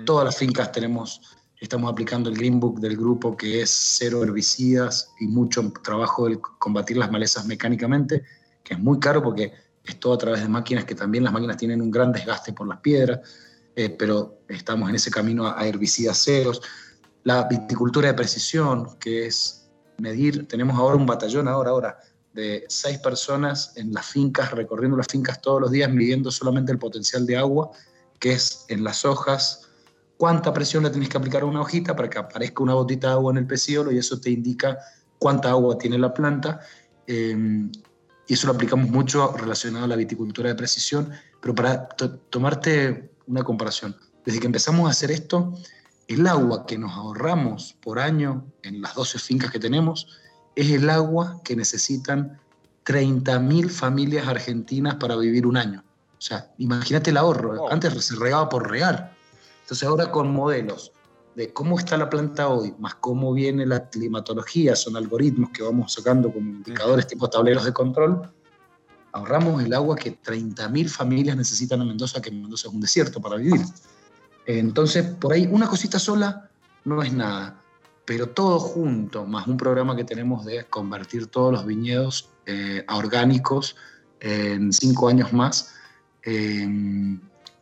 todas 0.05 0.23
las 0.23 0.37
fincas 0.37 0.71
tenemos, 0.71 1.19
estamos 1.59 1.91
aplicando 1.91 2.29
el 2.29 2.37
Green 2.37 2.57
Book 2.57 2.79
del 2.79 2.95
grupo 2.95 3.35
que 3.35 3.61
es 3.61 3.69
cero 3.69 4.23
herbicidas 4.23 5.11
y 5.19 5.27
mucho 5.27 5.73
trabajo 5.83 6.29
de 6.29 6.39
combatir 6.57 6.95
las 6.95 7.11
malezas 7.11 7.47
mecánicamente 7.47 8.23
que 8.63 8.75
es 8.75 8.79
muy 8.79 8.97
caro 8.97 9.21
porque 9.21 9.51
es 9.83 9.99
todo 9.99 10.13
a 10.13 10.17
través 10.17 10.41
de 10.41 10.47
máquinas 10.47 10.85
que 10.85 10.95
también 10.95 11.25
las 11.25 11.33
máquinas 11.33 11.57
tienen 11.57 11.81
un 11.81 11.91
gran 11.91 12.13
desgaste 12.13 12.53
por 12.53 12.65
las 12.65 12.79
piedras, 12.79 13.19
eh, 13.75 13.89
pero 13.89 14.43
estamos 14.47 14.87
en 14.87 14.95
ese 14.95 15.11
camino 15.11 15.47
a, 15.47 15.67
herbicidas 15.67 16.23
ceros. 16.23 16.61
La 17.25 17.43
viticultura 17.43 18.07
de 18.07 18.13
precisión, 18.13 18.97
que 18.99 19.25
es 19.25 19.69
medir, 19.97 20.47
tenemos 20.47 20.79
ahora 20.79 20.95
un 20.95 21.05
batallón 21.05 21.49
ahora, 21.49 21.71
ahora, 21.71 21.99
seis 22.67 22.97
personas 22.99 23.73
en 23.75 23.93
las 23.93 24.05
fincas, 24.05 24.51
recorriendo 24.51 24.97
las 24.97 25.07
fincas 25.07 25.41
todos 25.41 25.61
los 25.61 25.71
días, 25.71 25.91
midiendo 25.91 26.31
solamente 26.31 26.71
el 26.71 26.79
potencial 26.79 27.25
de 27.25 27.37
agua, 27.37 27.71
que 28.19 28.33
es 28.33 28.65
en 28.67 28.83
las 28.83 29.05
hojas, 29.05 29.69
cuánta 30.17 30.53
presión 30.53 30.83
le 30.83 30.89
tenés 30.89 31.09
que 31.09 31.17
aplicar 31.17 31.43
a 31.43 31.45
una 31.45 31.61
hojita 31.61 31.95
para 31.95 32.09
que 32.09 32.19
aparezca 32.19 32.63
una 32.63 32.73
gotita 32.73 33.07
de 33.07 33.13
agua 33.13 33.31
en 33.31 33.37
el 33.37 33.47
pecíolo 33.47 33.91
y 33.91 33.97
eso 33.97 34.19
te 34.19 34.29
indica 34.29 34.77
cuánta 35.17 35.49
agua 35.49 35.77
tiene 35.77 35.97
la 35.97 36.13
planta. 36.13 36.59
Eh, 37.07 37.69
y 38.29 38.33
eso 38.33 38.45
lo 38.45 38.53
aplicamos 38.53 38.89
mucho 38.89 39.33
relacionado 39.35 39.85
a 39.85 39.87
la 39.87 39.95
viticultura 39.95 40.49
de 40.49 40.55
precisión, 40.55 41.11
pero 41.41 41.55
para 41.55 41.87
tomarte 42.29 43.11
una 43.25 43.43
comparación, 43.43 43.95
desde 44.23 44.39
que 44.39 44.45
empezamos 44.45 44.87
a 44.87 44.91
hacer 44.91 45.09
esto, 45.09 45.53
el 46.07 46.27
agua 46.27 46.67
que 46.67 46.77
nos 46.77 46.91
ahorramos 46.93 47.75
por 47.81 47.97
año 47.97 48.45
en 48.61 48.81
las 48.81 48.93
12 48.93 49.17
fincas 49.17 49.51
que 49.51 49.57
tenemos 49.57 50.19
es 50.55 50.71
el 50.71 50.89
agua 50.89 51.41
que 51.43 51.55
necesitan 51.55 52.39
30.000 52.85 53.69
familias 53.69 54.27
argentinas 54.27 54.95
para 54.95 55.15
vivir 55.15 55.45
un 55.45 55.57
año. 55.57 55.83
O 56.17 56.21
sea, 56.21 56.51
imagínate 56.57 57.11
el 57.11 57.17
ahorro. 57.17 57.71
Antes 57.71 57.93
se 58.03 58.15
regaba 58.15 58.49
por 58.49 58.69
regar. 58.69 59.13
Entonces 59.61 59.87
ahora 59.87 60.11
con 60.11 60.31
modelos 60.31 60.91
de 61.35 61.53
cómo 61.53 61.77
está 61.77 61.95
la 61.97 62.09
planta 62.09 62.49
hoy, 62.49 62.73
más 62.79 62.95
cómo 62.95 63.33
viene 63.33 63.65
la 63.65 63.89
climatología, 63.89 64.75
son 64.75 64.97
algoritmos 64.97 65.51
que 65.51 65.63
vamos 65.63 65.93
sacando 65.93 66.33
como 66.33 66.49
indicadores 66.49 67.07
tipo 67.07 67.29
tableros 67.29 67.63
de 67.63 67.71
control, 67.71 68.29
ahorramos 69.11 69.63
el 69.63 69.73
agua 69.73 69.95
que 69.95 70.19
30.000 70.21 70.89
familias 70.89 71.37
necesitan 71.37 71.81
en 71.81 71.87
Mendoza, 71.89 72.21
que 72.21 72.31
Mendoza 72.31 72.67
es 72.67 72.73
un 72.73 72.81
desierto 72.81 73.21
para 73.21 73.37
vivir. 73.37 73.61
Entonces, 74.45 75.05
por 75.05 75.33
ahí 75.33 75.47
una 75.51 75.67
cosita 75.67 75.99
sola 75.99 76.49
no 76.83 77.01
es 77.03 77.13
nada, 77.13 77.61
pero 78.09 78.27
todo 78.27 78.59
junto, 78.59 79.27
más 79.27 79.45
un 79.45 79.55
programa 79.55 79.95
que 79.95 80.03
tenemos 80.03 80.43
de 80.43 80.65
convertir 80.65 81.27
todos 81.27 81.53
los 81.53 81.63
viñedos 81.63 82.31
eh, 82.47 82.83
a 82.87 82.97
orgánicos 82.97 83.75
en 84.19 84.73
cinco 84.73 85.09
años 85.09 85.31
más, 85.31 85.75
eh, 86.23 86.67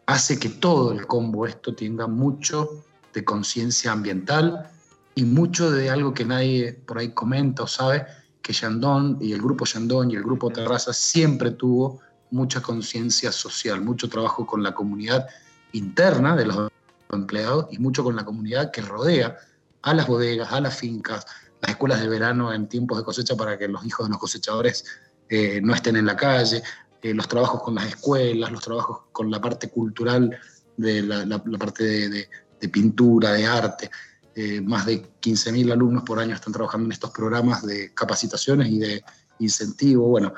hace 0.05 0.39
que 0.39 0.47
todo 0.47 0.93
el 0.93 1.05
combo 1.05 1.45
esto 1.45 1.75
tenga 1.75 2.07
mucho 2.07 2.81
de 3.13 3.25
conciencia 3.25 3.91
ambiental 3.91 4.71
y 5.15 5.25
mucho 5.25 5.69
de 5.69 5.89
algo 5.89 6.13
que 6.13 6.23
nadie 6.23 6.71
por 6.71 6.99
ahí 6.99 7.09
comenta 7.09 7.63
o 7.63 7.67
sabe, 7.67 8.05
que 8.41 8.53
Yandón 8.53 9.17
y 9.19 9.33
el 9.33 9.41
grupo 9.41 9.65
Yandón 9.65 10.11
y 10.11 10.15
el 10.15 10.23
grupo 10.23 10.49
Terraza 10.49 10.93
siempre 10.93 11.51
tuvo 11.51 11.99
mucha 12.31 12.61
conciencia 12.61 13.33
social, 13.33 13.81
mucho 13.81 14.07
trabajo 14.07 14.47
con 14.47 14.63
la 14.63 14.73
comunidad 14.73 15.27
interna 15.73 16.37
de 16.37 16.45
los 16.45 16.71
empleados 17.11 17.65
y 17.69 17.79
mucho 17.79 18.01
con 18.01 18.15
la 18.15 18.23
comunidad 18.23 18.71
que 18.71 18.81
rodea 18.81 19.37
a 19.81 19.93
las 19.93 20.07
bodegas, 20.07 20.51
a 20.51 20.61
las 20.61 20.75
fincas, 20.75 21.25
las 21.61 21.71
escuelas 21.71 22.01
de 22.01 22.07
verano 22.07 22.53
en 22.53 22.67
tiempos 22.67 22.97
de 22.97 23.03
cosecha 23.03 23.35
para 23.35 23.57
que 23.57 23.67
los 23.67 23.85
hijos 23.85 24.07
de 24.07 24.11
los 24.11 24.19
cosechadores 24.19 24.85
eh, 25.29 25.59
no 25.61 25.73
estén 25.73 25.95
en 25.95 26.05
la 26.05 26.15
calle, 26.15 26.61
eh, 27.01 27.13
los 27.13 27.27
trabajos 27.27 27.61
con 27.61 27.75
las 27.75 27.87
escuelas, 27.87 28.51
los 28.51 28.61
trabajos 28.61 29.01
con 29.11 29.29
la 29.29 29.41
parte 29.41 29.69
cultural 29.69 30.37
de 30.77 31.01
la, 31.01 31.43
parte 31.59 31.83
de, 31.83 32.69
pintura, 32.69 33.33
de 33.33 33.45
arte. 33.45 33.89
eh, 34.35 34.61
más 34.61 34.85
de 34.85 35.01
15.000 35.19 35.71
alumnos 35.71 36.03
por 36.03 36.19
año 36.19 36.35
están 36.35 36.53
trabajando 36.53 36.85
en 36.85 36.91
estos 36.91 37.09
programas 37.11 37.65
de 37.65 37.93
capacitaciones 37.93 38.69
y 38.69 38.77
de 38.77 39.03
incentivo. 39.39 40.07
Bueno, 40.07 40.33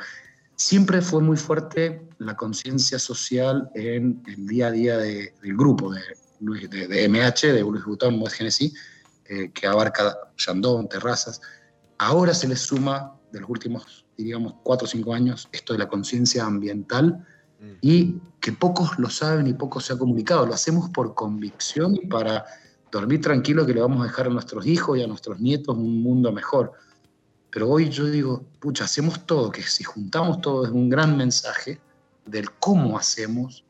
siempre 0.55 1.01
fue 1.01 1.21
muy 1.21 1.37
fuerte 1.37 2.07
la 2.17 2.35
conciencia 2.35 2.99
social 2.99 3.69
en 3.75 4.21
el 4.27 4.45
día 4.45 4.67
a 4.67 4.71
día 4.71 4.97
del 4.97 5.31
grupo 5.55 5.93
de, 5.93 6.01
MH, 7.09 7.53
de 7.53 7.61
Luis 7.61 7.85
Butón, 7.85 8.17
Muez 8.17 8.33
Genesis, 8.33 8.73
eh, 9.29 9.51
que 9.51 9.67
abarca 9.67 10.17
Yandón, 10.37 10.89
Terrazas. 10.89 11.39
Ahora 11.99 12.33
se 12.33 12.47
les 12.47 12.59
suma, 12.59 13.15
de 13.31 13.39
los 13.39 13.49
últimos, 13.49 14.05
diríamos, 14.17 14.55
cuatro 14.63 14.85
o 14.85 14.89
cinco 14.89 15.13
años, 15.13 15.47
esto 15.51 15.73
de 15.73 15.79
la 15.79 15.87
conciencia 15.87 16.45
ambiental 16.45 17.25
mm. 17.59 17.73
y 17.81 18.19
que 18.39 18.51
pocos 18.53 18.97
lo 18.97 19.07
saben 19.07 19.45
y 19.45 19.53
pocos 19.53 19.85
se 19.85 19.93
ha 19.93 19.99
comunicado. 19.99 20.47
Lo 20.47 20.55
hacemos 20.55 20.89
por 20.89 21.13
convicción 21.13 21.95
y 21.95 22.07
para 22.07 22.43
dormir 22.91 23.21
tranquilo 23.21 23.67
que 23.67 23.75
le 23.75 23.81
vamos 23.81 24.01
a 24.01 24.05
dejar 24.05 24.25
a 24.25 24.29
nuestros 24.31 24.65
hijos 24.65 24.97
y 24.97 25.03
a 25.03 25.07
nuestros 25.07 25.39
nietos 25.39 25.77
un 25.77 26.01
mundo 26.01 26.31
mejor. 26.31 26.73
Pero 27.51 27.69
hoy 27.69 27.89
yo 27.89 28.05
digo, 28.05 28.43
pucha, 28.59 28.85
hacemos 28.85 29.27
todo, 29.27 29.51
que 29.51 29.61
si 29.61 29.83
juntamos 29.83 30.41
todo 30.41 30.65
es 30.65 30.71
un 30.71 30.89
gran 30.89 31.15
mensaje 31.15 31.79
del 32.25 32.49
cómo 32.53 32.97
hacemos 32.97 33.63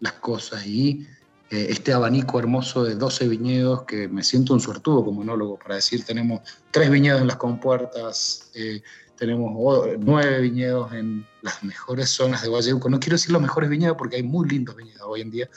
las 0.00 0.14
cosas 0.14 0.66
y 0.66 1.06
eh, 1.50 1.68
este 1.70 1.92
abanico 1.92 2.38
hermoso 2.38 2.82
de 2.82 2.96
12 2.96 3.28
viñedos 3.28 3.84
que 3.84 4.08
me 4.08 4.24
siento 4.24 4.52
un 4.52 4.60
suertudo 4.60 5.04
como 5.04 5.20
monólogo 5.20 5.58
para 5.58 5.76
decir, 5.76 6.04
tenemos 6.04 6.40
tres 6.72 6.90
viñedos 6.90 7.20
en 7.20 7.28
las 7.28 7.36
compuertas, 7.36 8.50
eh, 8.54 8.82
tenemos 9.16 9.52
nueve 9.98 10.40
viñedos 10.40 10.92
en 10.92 11.26
las 11.42 11.62
mejores 11.62 12.10
zonas 12.10 12.42
de 12.42 12.48
Valle 12.48 12.72
No 12.72 13.00
quiero 13.00 13.14
decir 13.14 13.30
los 13.30 13.40
mejores 13.40 13.70
viñedos 13.70 13.96
porque 13.96 14.16
hay 14.16 14.22
muy 14.22 14.48
lindos 14.48 14.76
viñedos 14.76 15.02
hoy 15.06 15.20
en 15.20 15.30
día, 15.30 15.48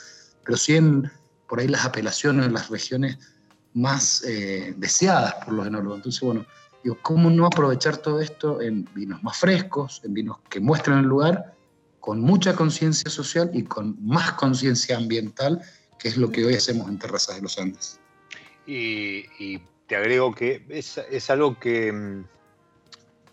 pero 0.44 0.56
sí 0.56 0.76
en 0.76 1.10
por 1.48 1.58
ahí 1.58 1.66
las 1.66 1.84
apelaciones 1.84 2.46
en 2.46 2.52
las 2.52 2.70
regiones 2.70 3.18
más 3.74 4.22
eh, 4.24 4.72
deseadas 4.76 5.34
por 5.44 5.54
los 5.54 5.66
enólogos. 5.66 5.98
Entonces, 5.98 6.20
bueno, 6.20 6.46
digo, 6.84 6.98
¿cómo 7.02 7.28
no 7.28 7.46
aprovechar 7.46 7.96
todo 7.96 8.20
esto 8.20 8.60
en 8.60 8.88
vinos 8.94 9.22
más 9.24 9.36
frescos, 9.36 10.00
en 10.04 10.14
vinos 10.14 10.38
que 10.48 10.60
muestran 10.60 11.00
el 11.00 11.06
lugar, 11.06 11.56
con 11.98 12.20
mucha 12.20 12.54
conciencia 12.54 13.10
social 13.10 13.50
y 13.52 13.64
con 13.64 13.96
más 14.00 14.32
conciencia 14.32 14.96
ambiental, 14.96 15.60
que 16.00 16.08
es 16.08 16.16
lo 16.16 16.30
que 16.30 16.44
hoy 16.44 16.54
hacemos 16.54 16.88
en 16.88 16.98
Terrazas 16.98 17.36
de 17.36 17.42
los 17.42 17.58
Andes? 17.58 18.00
Y, 18.66 19.58
te 19.86 19.96
agrego 19.96 20.32
que 20.32 20.64
es, 20.68 21.30
algo 21.30 21.58
que, 21.58 21.92
mm, 21.92 22.24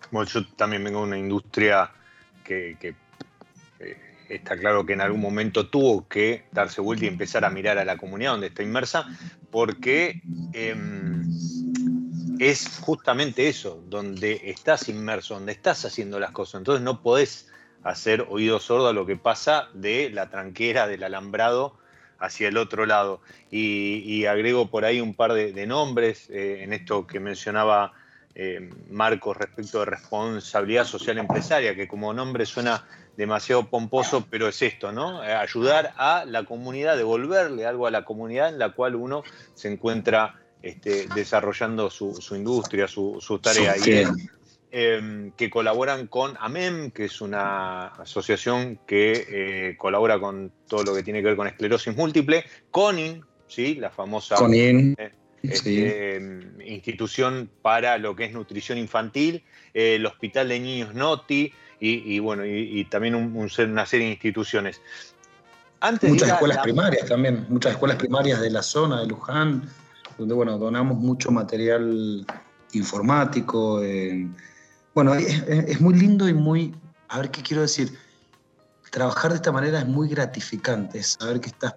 bueno, 0.09 0.29
yo 0.29 0.47
también 0.55 0.83
vengo 0.83 1.01
de 1.01 1.07
una 1.07 1.17
industria 1.17 1.91
que, 2.43 2.75
eh, 3.79 3.97
está 4.27 4.57
claro 4.57 4.83
que 4.83 4.93
en 4.93 5.01
algún 5.01 5.21
momento 5.21 5.69
tuvo 5.69 6.07
que 6.07 6.45
darse 6.51 6.81
vuelta 6.81 7.05
y 7.05 7.09
empezar 7.09 7.45
a 7.45 7.51
mirar 7.51 7.77
a 7.77 7.85
la 7.85 7.97
comunidad 7.97 8.31
donde 8.31 8.47
está 8.47 8.63
inmersa, 8.63 9.05
porque 9.51 10.19
em, 10.53 11.29
es 12.39 12.79
justamente 12.79 13.47
eso, 13.47 13.83
donde 13.87 14.41
estás 14.45 14.89
inmerso, 14.89 15.35
donde 15.35 15.51
estás 15.51 15.85
haciendo 15.85 16.19
las 16.19 16.31
cosas. 16.31 16.61
Entonces 16.61 16.83
no 16.83 17.03
podés 17.03 17.49
hacer 17.83 18.25
oído 18.29 18.59
sordo 18.59 18.87
a 18.87 18.93
lo 18.93 19.05
que 19.05 19.15
pasa 19.15 19.69
de 19.75 20.09
la 20.09 20.31
tranquera, 20.31 20.87
del 20.87 21.03
alambrado 21.03 21.77
hacia 22.19 22.47
el 22.47 22.57
otro 22.57 22.85
lado. 22.85 23.21
Y, 23.51 24.25
agrego 24.25 24.69
por 24.69 24.85
ahí 24.85 24.99
un 24.99 25.13
par 25.13 25.33
de, 25.33 25.67
nombres 25.67 26.29
eh, 26.29 26.63
en 26.63 26.73
esto 26.73 27.07
que 27.07 27.19
mencionaba 27.19 27.93
eh, 28.35 28.69
Marcos 28.89 29.37
respecto 29.37 29.79
de 29.79 29.85
responsabilidad 29.85 30.85
social 30.85 31.17
empresaria, 31.17 31.75
que 31.75 31.87
como 31.87 32.13
nombre 32.13 32.45
suena 32.45 32.85
demasiado 33.15 33.67
pomposo, 33.67 34.27
pero 34.29 34.47
es 34.47 34.61
esto, 34.61 34.91
¿no? 34.91 35.23
Eh, 35.23 35.33
ayudar 35.33 35.93
a 35.97 36.23
la 36.25 36.43
comunidad, 36.43 36.97
devolverle 36.97 37.65
algo 37.65 37.87
a 37.87 37.91
la 37.91 38.05
comunidad 38.05 38.49
en 38.49 38.59
la 38.59 38.73
cual 38.73 38.95
uno 38.95 39.23
se 39.55 39.71
encuentra 39.71 40.35
este, 40.61 41.07
desarrollando 41.15 41.89
su, 41.89 42.35
industria, 42.35 42.87
su, 42.87 43.39
tarea. 43.41 43.75
y 43.77 44.05
em, 44.71 45.31
que 45.31 45.49
colaboran 45.49 46.07
con 46.07 46.35
AMEM, 46.39 46.91
que 46.91 47.05
es 47.05 47.21
una 47.21 47.87
asociación 47.87 48.79
que 48.85 49.25
eh, 49.29 49.77
colabora 49.77 50.19
con 50.19 50.51
todo 50.67 50.83
lo 50.83 50.95
que 50.95 51.03
tiene 51.03 51.21
que 51.21 51.27
ver 51.27 51.37
con 51.37 51.47
esclerosis 51.47 51.95
múltiple, 51.95 52.43
CONIN, 52.71 53.23
¿sí? 53.47 53.75
la 53.75 53.89
famosa 53.89 54.35
CONIN. 54.35 54.95
Eh, 54.97 55.11
este, 55.43 56.19
institución 56.65 57.49
para 57.61 57.97
lo 57.97 58.15
que 58.15 58.25
es 58.25 58.33
nutrición 58.33 58.77
infantil, 58.77 59.43
el 59.73 60.05
Hospital 60.05 60.49
de 60.49 60.59
Niños 60.59 60.93
Noti, 60.93 61.53
y, 61.79 62.19
bueno, 62.19 62.43
y, 62.45 62.85
también 62.85 63.15
una 63.15 63.85
serie 63.85 64.07
de 64.07 64.13
instituciones. 64.13 64.81
muchas 66.01 66.29
escuelas 66.29 66.57
primarias 66.59 67.07
también, 67.07 67.45
muchas 67.49 67.73
escuelas 67.73 67.97
primarias 67.97 68.41
de 68.41 68.49
la 68.49 68.63
zona 68.63 69.01
de 69.01 69.07
Luján, 69.07 69.69
donde 70.17 70.33
bueno, 70.33 70.57
donamos 70.57 70.97
mucho 70.97 71.29
material 71.31 72.25
informático. 72.73 73.81
Bueno, 74.97 75.13
es, 75.13 75.79
muy 75.79 75.93
lindo 75.93 76.27
y 76.27 76.33
muy, 76.33 76.73
a 77.07 77.19
ver 77.19 77.29
qué 77.29 77.43
quiero 77.43 77.61
decir, 77.61 77.95
trabajar 78.89 79.29
de 79.29 79.35
esta 79.35 79.51
manera 79.51 79.77
es 79.77 79.85
muy 79.85 80.09
gratificante, 80.09 81.03
saber 81.03 81.39
que 81.39 81.49
estás 81.49 81.75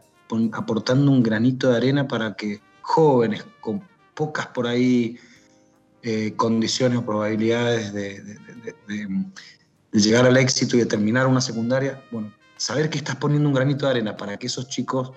aportando 0.54 1.12
un 1.12 1.22
granito 1.22 1.68
de 1.68 1.76
arena 1.76 2.08
para 2.08 2.32
que 2.32 2.62
jóvenes 2.80 3.44
con 3.60 3.82
pocas 4.14 4.46
por 4.46 4.66
ahí 4.66 5.18
eh, 6.02 6.32
condiciones 6.34 6.96
o 6.96 7.04
probabilidades 7.04 7.92
de, 7.92 8.22
de 8.22 10.00
llegar 10.00 10.24
al 10.24 10.38
éxito 10.38 10.76
y 10.76 10.78
de 10.78 10.86
terminar 10.86 11.26
una 11.26 11.42
secundaria, 11.42 12.02
bueno, 12.10 12.32
saber 12.56 12.88
que 12.88 12.96
estás 12.96 13.16
poniendo 13.16 13.46
un 13.46 13.54
granito 13.54 13.84
de 13.84 13.90
arena 13.90 14.16
para 14.16 14.38
que 14.38 14.46
esos 14.46 14.66
chicos 14.68 15.12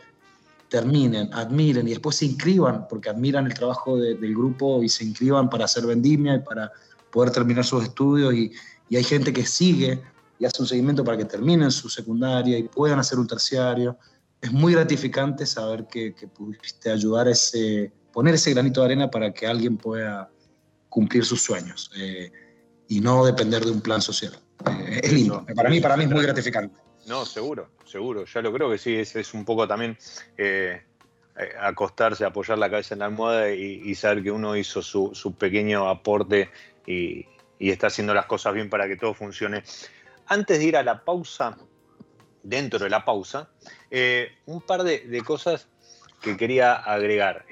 terminen, 0.68 1.34
admiren 1.34 1.88
y 1.88 1.92
después 1.92 2.18
se 2.18 2.26
inscriban, 2.26 2.86
porque 2.89 3.10
admiran 3.10 3.46
el 3.46 3.54
trabajo 3.54 3.98
del 3.98 4.36
grupo 4.36 4.84
y 4.84 4.89
se 4.89 5.06
inscriban 5.06 5.50
para 5.50 5.63
hacer 5.63 5.86
vendimia 5.86 6.36
y 6.36 6.39
para 6.39 6.70
poder 7.13 7.32
terminar 7.32 7.63
sus 7.63 7.84
estudios 7.84 8.34
y, 8.34 8.52
hay 8.95 9.04
gente 9.04 9.34
que 9.34 9.43
sigue 9.43 10.04
y 10.38 10.45
hace 10.45 10.62
un 10.62 10.67
seguimiento 10.67 11.04
para 11.04 11.17
que 11.17 11.26
terminen 11.26 11.71
su 11.71 11.89
secundaria 11.89 12.60
y 12.60 12.63
puedan 12.63 12.99
hacer 12.99 13.17
un 13.17 13.26
terciario. 13.26 13.97
Es 14.39 14.52
muy 14.52 14.73
gratificante 14.73 15.47
saber 15.47 15.88
que, 15.88 16.13
pudiste 16.32 16.91
ayudar 16.91 17.26
a 17.26 17.32
ese, 17.32 17.91
poner 18.12 18.36
ese 18.36 18.54
granito 18.54 18.82
de 18.82 18.86
arena 18.86 19.10
para 19.10 19.34
que 19.34 19.47
alguien 19.47 19.78
pueda 19.78 20.30
cumplir 20.89 21.26
sus 21.26 21.41
sueños 21.41 21.89
eh, 21.97 22.32
y 22.88 23.02
no 23.02 23.26
depender 23.26 23.65
de 23.65 23.71
un 23.71 23.82
plan 23.82 23.99
social. 23.99 24.34
Eh, 24.67 25.02
es 25.02 25.12
lindo. 25.12 25.43
Para 25.56 25.71
mí, 25.71 25.82
para 25.82 25.97
mí 25.97 26.04
es 26.04 26.12
muy 26.12 26.21
gratificante. 26.21 26.76
No, 27.08 27.26
seguro, 27.26 27.71
seguro. 27.84 28.26
Ya 28.26 28.41
lo 28.43 28.54
creo 28.54 28.69
que 28.69 28.78
sí. 28.78 28.93
Es, 28.93 29.15
es 29.15 29.34
un 29.34 29.43
poco 29.43 29.67
también 29.67 29.97
eh, 30.38 30.84
acostarse, 31.60 32.26
apoyar 32.26 32.58
la 32.58 32.69
cabeza 32.69 32.93
en 32.93 32.99
la 32.99 33.06
almohada 33.06 33.52
y, 33.52 33.95
saber 33.95 34.23
que 34.23 34.32
uno 34.32 34.56
hizo 34.56 34.82
su, 34.82 35.36
pequeño 35.38 35.89
aporte 35.89 36.49
y, 36.86 37.28
está 37.60 37.88
haciendo 37.88 38.13
las 38.13 38.26
cosas 38.26 38.54
bien 38.54 38.69
para 38.69 38.88
que 38.88 38.98
todo 38.98 39.13
funcione. 39.13 39.63
Antes 40.28 40.60
de 40.60 40.65
ir 40.65 40.78
a 40.78 40.84
la 40.84 41.04
pausa, 41.04 41.58
dentro 42.41 42.80
de 42.80 42.89
la 42.89 43.06
pausa, 43.06 43.50
un 44.46 44.62
par 44.62 44.84
de, 44.84 45.24
cosas 45.26 45.69
que 46.22 46.36
quería 46.36 46.74
agregar. 46.74 47.46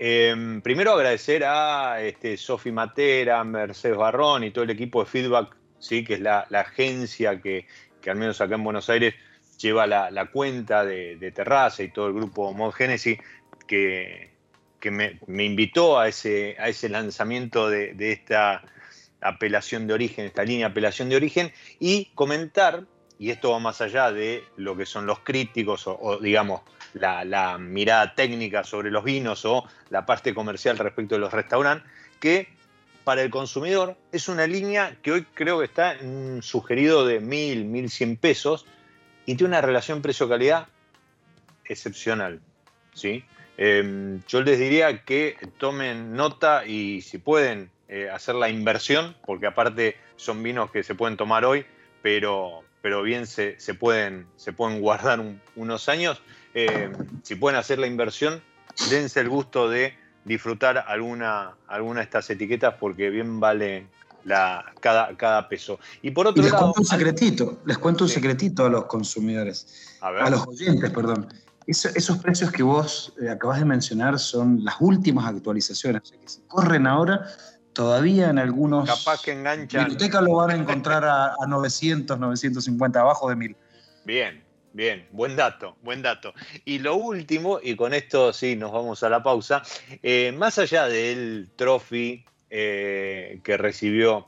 primero 0.64 0.92
agradecer 0.92 1.46
a 1.46 2.02
este, 2.02 2.36
Sofi 2.36 2.72
Matera, 2.74 3.42
Mercedes 3.46 3.98
Barrón 3.98 4.44
y 4.44 4.52
todo 4.52 4.66
el 4.66 4.72
equipo 4.72 5.02
de 5.02 5.10
Feedback 5.10 5.56
¿sí? 5.82 6.04
que 6.04 6.14
es 6.16 6.22
la, 6.22 6.48
agencia 6.52 7.42
que, 7.42 7.68
al 8.08 8.16
menos 8.16 8.40
acá 8.40 8.56
en 8.56 8.64
Buenos 8.64 8.90
Aires 8.90 9.16
lleva 9.58 9.86
la, 9.86 10.26
cuenta 10.32 10.86
de, 10.86 11.32
Terraza 11.36 11.84
y 11.84 11.92
todo 11.92 12.08
el 12.08 12.14
grupo 12.14 12.54
Mod 12.54 12.72
Genesis, 12.72 13.20
que, 13.68 14.32
me, 14.86 15.20
invitó 15.28 16.00
a 16.00 16.08
ese 16.08 16.56
lanzamiento 16.90 17.70
de, 17.70 17.96
esta 18.12 18.64
apelación 19.22 19.88
de 19.88 19.94
origen, 19.94 20.26
esta 20.26 20.44
línea 20.44 20.68
de 20.68 20.72
apelación 20.72 21.10
de 21.10 21.16
origen, 21.16 21.54
y 21.80 22.06
comentar, 22.16 22.86
y 23.20 23.30
esto 23.30 23.52
va 23.52 23.60
más 23.60 23.82
allá 23.82 24.12
de 24.12 24.44
lo 24.58 24.76
que 24.76 24.86
son 24.86 25.06
los 25.06 25.20
críticos 25.20 25.84
o, 25.86 26.18
digamos 26.20 26.62
la, 26.94 27.58
mirada 27.60 28.16
técnica 28.16 28.64
sobre 28.64 28.92
los 28.92 29.04
vinos 29.04 29.46
o 29.46 29.66
la 29.90 30.06
parte 30.06 30.34
comercial 30.34 30.78
respecto 30.78 31.16
de 31.16 31.22
los 31.22 31.32
restaurantes, 31.32 31.90
que 32.20 32.50
para 33.04 33.22
el 33.22 33.30
consumidor 33.30 33.96
es 34.12 34.28
una 34.28 34.48
línea 34.48 34.98
que 35.02 35.12
hoy 35.12 35.26
creo 35.34 35.60
que 35.60 35.66
está 35.66 35.94
en 35.94 36.42
sugerido 36.42 37.06
de 37.06 37.22
1.000, 37.22 37.66
1.100 37.66 38.20
pesos 38.20 38.66
y 39.26 39.36
tiene 39.36 39.50
una 39.50 39.62
relación 39.62 40.02
precio-calidad 40.02 40.68
excepcional. 41.66 42.42
¿sí? 42.94 43.24
Em, 43.58 44.22
yo 44.28 44.42
les 44.42 44.60
diría 44.60 45.04
que 45.04 45.38
tomen 45.58 46.14
nota 46.14 46.66
y 46.66 47.02
si 47.02 47.18
pueden 47.18 47.70
eh, 47.94 48.10
hacer 48.10 48.36
la 48.36 48.48
inversión, 48.48 49.18
porque 49.26 49.48
aparte 49.48 49.98
son 50.16 50.42
vinos 50.42 50.72
que 50.72 50.82
se 50.82 50.96
pueden 50.96 51.18
tomar 51.18 51.44
hoy, 51.44 51.66
pero, 52.02 52.64
pero 52.82 53.04
bien 53.04 53.28
se, 53.28 53.58
pueden, 53.78 54.28
se 54.38 54.54
pueden 54.54 54.80
guardar 54.80 55.22
unos 55.58 55.90
años. 55.90 56.22
Em, 56.54 56.94
si 57.22 57.36
pueden 57.36 57.60
hacer 57.60 57.80
la 57.80 57.88
inversión, 57.88 58.42
dense 58.90 59.20
el 59.20 59.28
gusto 59.28 59.70
de 59.70 59.94
disfrutar 60.24 60.86
alguna, 60.88 61.58
alguna 61.68 62.00
de 62.00 62.06
estas 62.06 62.30
etiquetas 62.30 62.76
porque 62.80 63.10
bien 63.10 63.42
vale 63.42 63.88
la, 64.24 64.72
cada, 64.80 65.18
cada 65.18 65.50
peso. 65.50 65.78
Y 66.02 66.12
por 66.12 66.28
otro 66.28 66.42
les 66.42 66.54
lado. 66.54 66.72
Cuento 66.72 66.80
un 66.80 66.88
secretito, 66.88 67.60
les 67.66 67.78
cuento 67.78 68.06
un 68.06 68.10
secretito 68.10 68.66
a 68.66 68.70
los 68.70 68.86
consumidores, 68.86 69.98
a, 70.00 70.30
los 70.30 70.48
oyentes, 70.48 70.90
perdón. 70.92 71.28
esos 71.68 72.18
precios 72.20 72.54
que 72.54 72.64
vos 72.64 73.14
eh, 73.22 73.30
acabas 73.30 73.60
de 73.60 73.66
mencionar 73.66 74.18
son 74.18 74.64
las 74.64 74.76
últimas 74.80 75.26
actualizaciones, 75.26 76.04
o 76.04 76.06
sea 76.06 76.20
que 76.22 76.30
si 76.30 76.40
corren 76.48 76.88
ahora, 76.88 77.28
todavía 77.74 78.30
en 78.30 78.40
algunos... 78.40 78.88
Capaz 78.88 79.22
que 79.22 79.32
enganchan... 79.32 79.86
Biblioteca 79.86 80.22
lo 80.22 80.36
van 80.36 80.52
a 80.52 80.56
encontrar 80.56 81.04
a, 81.06 81.36
900, 81.48 82.20
950, 82.20 83.00
abajo 83.00 83.30
de 83.30 83.36
1000. 83.36 83.56
Bien, 84.06 84.44
bien, 84.74 85.08
buen 85.12 85.36
dato, 85.36 85.78
buen 85.82 86.02
dato. 86.02 86.34
Y 86.66 86.80
lo 86.80 86.96
último, 86.96 87.60
y 87.62 87.76
con 87.76 87.94
esto 87.94 88.34
sí 88.34 88.56
nos 88.56 88.72
vamos 88.72 89.04
a 89.04 89.10
la 89.10 89.24
pausa, 89.24 89.64
eh, 90.04 90.34
más 90.36 90.58
allá 90.60 90.88
del 90.88 91.50
trophy 91.56 92.26
eh, 92.50 93.40
que 93.44 93.58
recibió 93.58 94.28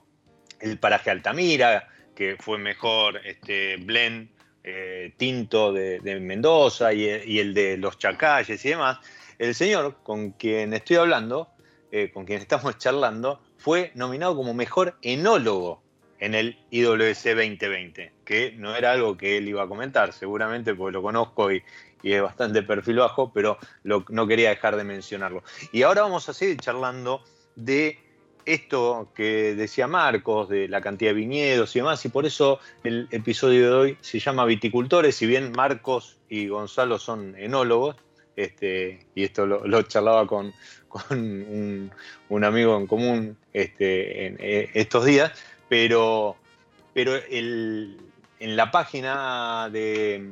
el 0.59 0.79
paraje 0.79 1.11
Altamira, 1.11 1.89
que 2.15 2.37
fue 2.39 2.57
mejor 2.57 3.19
este, 3.25 3.77
blend 3.77 4.29
eh, 4.63 5.13
tinto 5.17 5.73
de, 5.73 5.99
Mendoza 6.21 6.93
y, 6.93 7.39
el 7.39 7.53
de 7.53 7.77
los 7.77 7.97
Chacalles 7.97 8.63
y 8.63 8.69
demás, 8.69 8.99
el 9.37 9.53
señor 9.55 9.97
con 10.03 10.31
quien 10.31 10.73
estoy 10.73 10.95
hablando, 10.97 11.52
eh, 11.95 12.09
con 12.11 12.25
quien 12.25 12.39
estamos 12.41 12.77
charlando, 12.79 13.39
fue 13.57 13.91
nominado 13.93 14.35
como 14.35 14.53
mejor 14.55 14.97
enólogo 15.03 15.81
en 16.19 16.33
el 16.33 16.57
IWC 16.71 17.35
2020, 17.35 18.11
que 18.25 18.53
no 18.57 18.75
era 18.75 18.93
algo 18.93 19.15
que 19.15 19.37
él 19.37 19.47
iba 19.47 19.61
a 19.61 19.67
comentar, 19.67 20.11
seguramente 20.11 20.73
porque 20.73 20.93
lo 20.93 21.03
conozco 21.03 21.51
y, 21.51 21.63
es 22.01 22.21
bastante 22.21 22.63
perfil 22.63 22.97
bajo, 22.97 23.31
pero 23.31 23.57
no 23.83 24.27
quería 24.27 24.49
dejar 24.49 24.75
de 24.75 24.83
mencionarlo. 24.83 25.41
Y 25.71 25.83
ahora 25.83 26.01
vamos 26.01 26.27
a 26.27 26.33
seguir 26.33 26.57
charlando 26.57 27.23
de 27.55 27.97
esto 28.45 29.11
que 29.15 29.55
decía 29.55 29.87
Marcos, 29.87 30.49
de 30.49 30.67
la 30.67 30.81
cantidad 30.81 31.11
de 31.11 31.15
viñedos 31.15 31.75
y 31.75 31.79
demás, 31.79 32.03
y 32.05 32.09
por 32.09 32.25
eso 32.25 32.59
el 32.83 33.07
episodio 33.11 33.67
de 33.67 33.75
hoy 33.75 33.97
se 34.01 34.19
llama 34.19 34.45
Viticultores, 34.45 35.15
si 35.15 35.25
bien 35.25 35.51
Marcos 35.55 36.17
y 36.27 36.47
Gonzalo 36.47 36.99
son 36.99 37.35
enólogos, 37.37 37.95
este, 38.35 39.05
y 39.13 39.23
esto 39.23 39.45
lo, 39.45 39.81
charlaba 39.83 40.25
con, 40.25 40.53
un, 41.09 42.43
amigo 42.43 42.77
en 42.77 42.87
común 42.87 43.37
este, 43.53 44.27
en, 44.27 44.37
eh, 44.39 44.69
estos 44.73 45.05
días, 45.05 45.31
pero, 45.69 46.35
pero 46.93 47.13
en 47.29 47.97
la 48.39 48.71
página 48.71 49.69
de, 49.71 50.27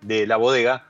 de 0.00 0.26
la 0.26 0.36
bodega 0.36 0.86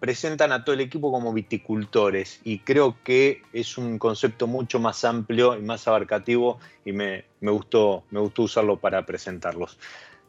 presentan 0.00 0.52
a 0.52 0.64
todo 0.64 0.74
el 0.74 0.80
equipo 0.80 1.10
como 1.10 1.32
viticultores 1.32 2.40
y 2.44 2.60
creo 2.60 2.96
que 3.02 3.42
es 3.52 3.78
un 3.78 3.98
concepto 3.98 4.46
mucho 4.46 4.78
más 4.78 5.04
amplio 5.04 5.56
y 5.56 5.62
más 5.62 5.88
abarcativo 5.88 6.58
y 6.84 6.92
me, 6.92 7.24
gustó, 7.40 8.04
me 8.10 8.20
gustó 8.20 8.42
usarlo 8.42 8.78
para 8.78 9.04
presentarlos. 9.04 9.78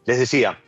Les 0.06 0.18
decía, 0.18 0.60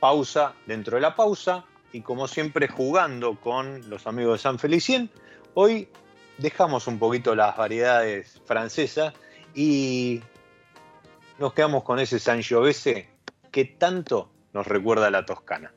pausa 0.00 0.54
dentro 0.66 0.96
de 0.96 1.02
la 1.02 1.14
pausa 1.14 1.64
y 1.92 2.00
como 2.00 2.26
siempre 2.26 2.68
jugando 2.68 3.36
con 3.36 3.88
los 3.88 4.06
amigos 4.06 4.38
de 4.38 4.42
San 4.42 4.58
Felicien, 4.58 5.10
hoy 5.54 5.88
dejamos 6.40 6.86
un 6.86 6.98
poquito 6.98 7.34
las 7.34 7.56
variedades 7.56 8.40
francesas 8.44 9.14
y 9.54 10.22
nos 11.38 11.52
quedamos 11.52 11.84
con 11.84 11.98
ese 11.98 12.18
Sangiovese 12.18 13.08
que 13.50 13.64
tanto 13.64 14.30
nos 14.52 14.66
recuerda 14.66 15.08
a 15.08 15.10
la 15.10 15.24
Toscana. 15.24 15.72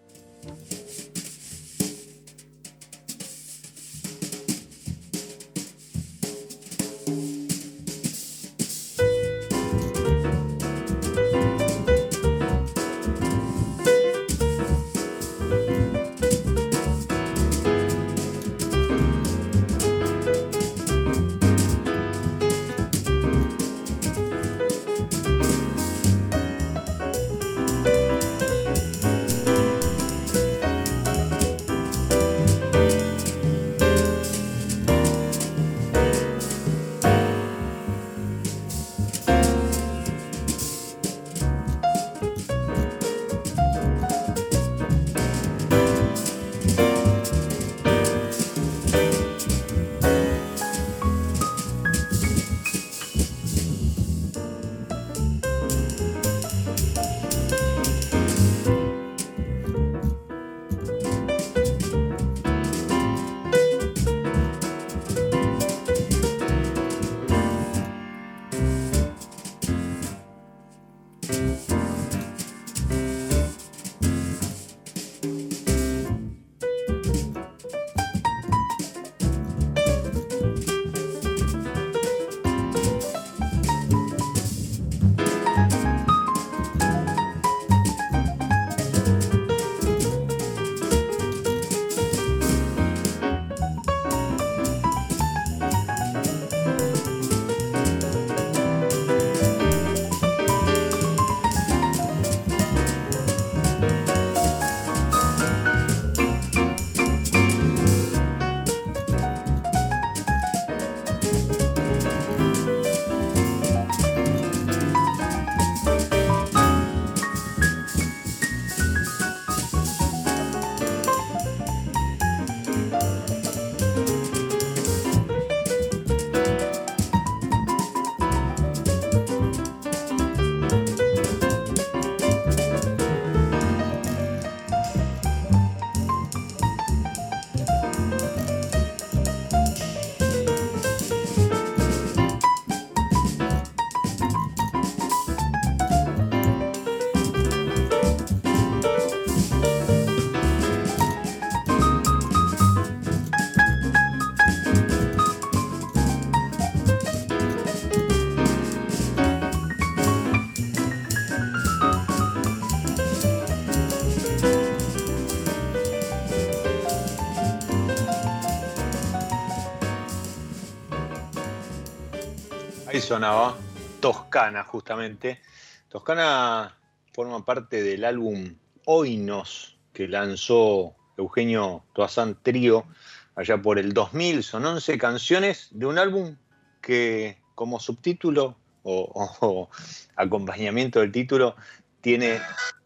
Sonaba 173.14 173.56
Toscana, 174.00 174.64
justamente. 174.64 175.40
Toscana 175.88 176.76
forma 177.14 177.46
parte 177.46 177.84
del 177.84 178.06
álbum 178.06 178.56
Oinos 178.86 179.78
que 179.94 180.08
lanzó 180.08 180.96
Eugenio 181.16 181.84
Toazán 181.94 182.40
Trío 182.42 182.88
allá 183.36 183.62
por 183.62 183.78
el 183.78 183.94
2000. 183.94 184.42
Son 184.42 184.66
11 184.66 184.98
canciones 184.98 185.68
de 185.70 185.86
un 185.86 186.00
álbum 186.00 186.38
que 186.82 187.38
como 187.54 187.80
subtítulo 187.80 188.58
o, 188.82 189.70
acompañamiento 190.16 191.00
del 191.00 191.12
título 191.12 191.56
tiene 192.02 192.42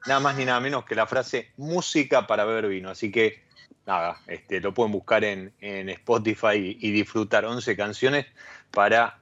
nada 0.07 0.19
más 0.19 0.35
ni 0.35 0.43
nada 0.43 0.59
menos 0.59 0.83
que 0.83 0.95
la 0.95 1.07
frase 1.07 1.53
música 1.55 2.27
para 2.27 2.43
beber 2.43 2.67
vino. 2.67 2.89
Así 2.89 3.13
que 3.13 3.45
nada, 3.85 4.19
este, 4.27 4.59
lo 4.59 4.73
pueden 4.73 4.91
buscar 4.91 5.23
en, 5.23 5.53
Spotify 5.61 6.77
y, 6.81 6.91
disfrutar 6.91 7.45
11 7.45 7.77
canciones 7.77 8.25
para 8.71 9.21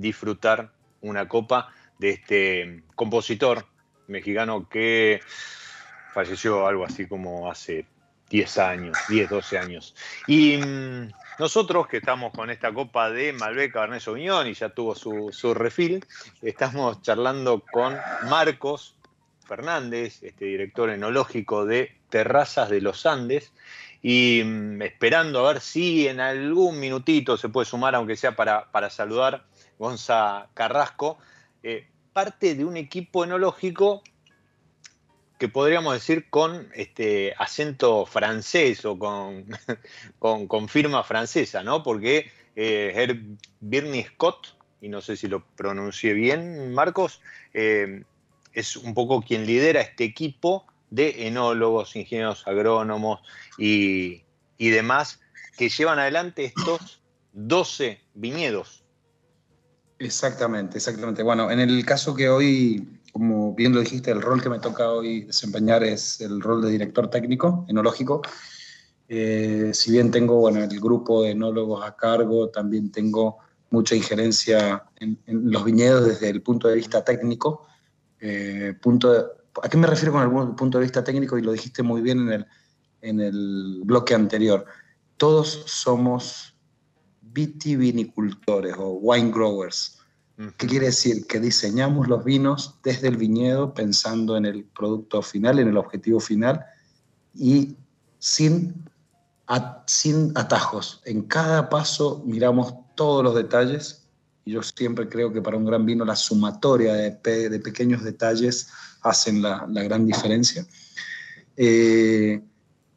disfrutar 0.00 0.70
una 1.00 1.28
copa 1.28 1.72
de 1.98 2.10
este 2.10 2.82
compositor 2.94 3.66
mexicano 4.06 4.68
que 4.68 5.20
falleció 6.14 6.66
algo 6.66 6.84
así 6.84 7.06
como 7.06 7.50
hace 7.50 7.86
10 8.30 8.58
años, 8.58 8.98
10, 9.08 9.30
12 9.30 9.58
años. 9.58 9.94
Y 10.26 10.56
mm, 10.58 11.10
nosotros 11.38 11.86
que 11.86 11.98
estamos 11.98 12.32
con 12.32 12.50
esta 12.50 12.72
copa 12.72 13.10
de 13.10 13.32
Malbec 13.32 13.72
Cabernet 13.72 14.00
Sauvignon 14.00 14.46
y 14.46 14.54
ya 14.54 14.70
tuvo 14.70 14.94
su, 14.94 15.30
su 15.32 15.54
refil, 15.54 16.04
estamos 16.42 17.00
charlando 17.02 17.62
con 17.70 17.96
Marcos 18.28 18.96
Fernández, 19.46 20.22
este 20.22 20.44
director 20.44 20.90
enológico 20.90 21.64
de 21.64 21.96
Terrazas 22.10 22.68
de 22.68 22.80
los 22.80 23.06
Andes, 23.06 23.52
y 24.02 24.42
mm, 24.44 24.82
esperando 24.82 25.46
a 25.46 25.52
ver 25.52 25.62
si 25.62 26.06
en 26.06 26.20
algún 26.20 26.78
minutito 26.78 27.36
se 27.36 27.48
puede 27.48 27.64
sumar, 27.64 27.94
aunque 27.94 28.16
sea 28.16 28.36
para, 28.36 28.70
para 28.70 28.90
saludar 28.90 29.44
Gonza 29.78 30.48
Carrasco, 30.54 31.18
eh, 31.62 31.86
parte 32.12 32.54
de 32.54 32.64
un 32.64 32.76
equipo 32.76 33.24
enológico 33.24 34.02
que 35.38 35.48
podríamos 35.48 35.94
decir 35.94 36.28
con 36.30 36.68
este 36.74 37.32
acento 37.38 38.04
francés 38.06 38.84
o 38.84 38.98
con, 38.98 39.46
firma 40.68 41.04
francesa, 41.04 41.62
¿no? 41.62 41.82
Porque 41.82 42.30
eh, 42.56 43.36
Birney 43.60 44.02
Scott, 44.02 44.56
y 44.80 44.88
no 44.88 45.00
sé 45.00 45.16
si 45.16 45.28
lo 45.28 45.44
pronuncié 45.56 46.12
bien, 46.12 46.74
Marcos, 46.74 47.20
eh, 47.54 48.02
es 48.52 48.76
un 48.76 48.94
poco 48.94 49.22
quien 49.22 49.46
lidera 49.46 49.80
este 49.80 50.04
equipo 50.04 50.66
de 50.90 51.26
enólogos, 51.28 51.94
ingenieros 51.96 52.46
agrónomos 52.46 53.20
y, 53.56 54.22
demás 54.58 55.20
que 55.56 55.68
llevan 55.68 55.98
adelante 55.98 56.46
estos 56.46 57.00
12 57.32 58.00
viñedos. 58.14 58.84
Exactamente, 59.98 60.78
exactamente. 60.78 61.22
Bueno, 61.22 61.50
en 61.50 61.58
el 61.58 61.84
caso 61.84 62.14
que 62.14 62.28
hoy, 62.28 63.00
como 63.12 63.54
bien 63.54 63.74
lo 63.74 63.80
dijiste, 63.80 64.12
el 64.12 64.22
rol 64.22 64.40
que 64.40 64.48
me 64.48 64.60
toca 64.60 64.90
hoy 64.90 65.22
desempeñar 65.22 65.82
es 65.82 66.20
el 66.20 66.40
rol 66.40 66.62
de 66.62 66.70
director 66.70 67.10
técnico 67.10 67.64
enológico. 67.68 68.22
Eh, 69.08 69.70
si 69.74 69.90
bien 69.90 70.10
tengo 70.10 70.36
bueno, 70.36 70.62
el 70.62 70.80
grupo 70.80 71.22
de 71.22 71.30
enólogos 71.30 71.84
a 71.84 71.96
cargo, 71.96 72.48
también 72.50 72.92
tengo 72.92 73.38
mucha 73.70 73.96
injerencia 73.96 74.84
en, 75.00 75.18
los 75.26 75.64
viñedos 75.64 76.06
desde 76.06 76.28
el 76.28 76.42
punto 76.42 76.68
de 76.68 76.76
vista 76.76 77.04
técnico. 77.04 77.66
Eh, 78.20 78.74
punto 78.80 79.38
¿A 79.62 79.68
qué 79.68 79.76
me 79.76 79.86
refiero 79.86 80.12
con 80.12 80.22
el 80.22 80.54
punto 80.54 80.78
de 80.78 80.84
vista 80.84 81.02
técnico? 81.02 81.38
Y 81.38 81.42
lo 81.42 81.52
dijiste 81.52 81.82
muy 81.82 82.00
bien 82.00 82.20
en 82.20 82.32
el, 82.32 82.46
en 83.00 83.20
el 83.20 83.80
bloque 83.84 84.14
anterior. 84.14 84.64
Todos 85.16 85.64
somos 85.66 86.54
vitivinicultores 87.32 88.74
o 88.78 88.98
wine 89.00 89.30
growers. 89.30 89.98
¿Qué 90.56 90.68
quiere 90.68 90.86
decir? 90.86 91.26
Que 91.26 91.40
diseñamos 91.40 92.06
los 92.06 92.24
vinos 92.24 92.76
desde 92.84 93.08
el 93.08 93.16
viñedo 93.16 93.74
pensando 93.74 94.36
en 94.36 94.46
el 94.46 94.64
producto 94.64 95.20
final, 95.20 95.58
en 95.58 95.68
el 95.68 95.76
objetivo 95.76 96.20
final 96.20 96.64
y 97.34 97.76
sin, 98.20 98.84
sin 99.86 100.32
atajos. 100.36 101.02
En 101.04 101.22
cada 101.22 101.68
paso 101.68 102.22
miramos 102.24 102.72
todos 102.94 103.24
los 103.24 103.34
detalles 103.34 104.08
y 104.44 104.52
yo 104.52 104.62
siempre 104.62 105.08
creo 105.08 105.32
que 105.32 105.42
para 105.42 105.56
un 105.56 105.64
gran 105.64 105.84
vino 105.84 106.04
la 106.04 106.14
sumatoria 106.14 106.94
de, 106.94 107.48
de 107.48 107.58
pequeños 107.58 108.04
detalles 108.04 108.68
hacen 109.02 109.42
la, 109.42 109.66
gran 109.66 110.06
diferencia. 110.06 110.66
Eh, 111.56 112.40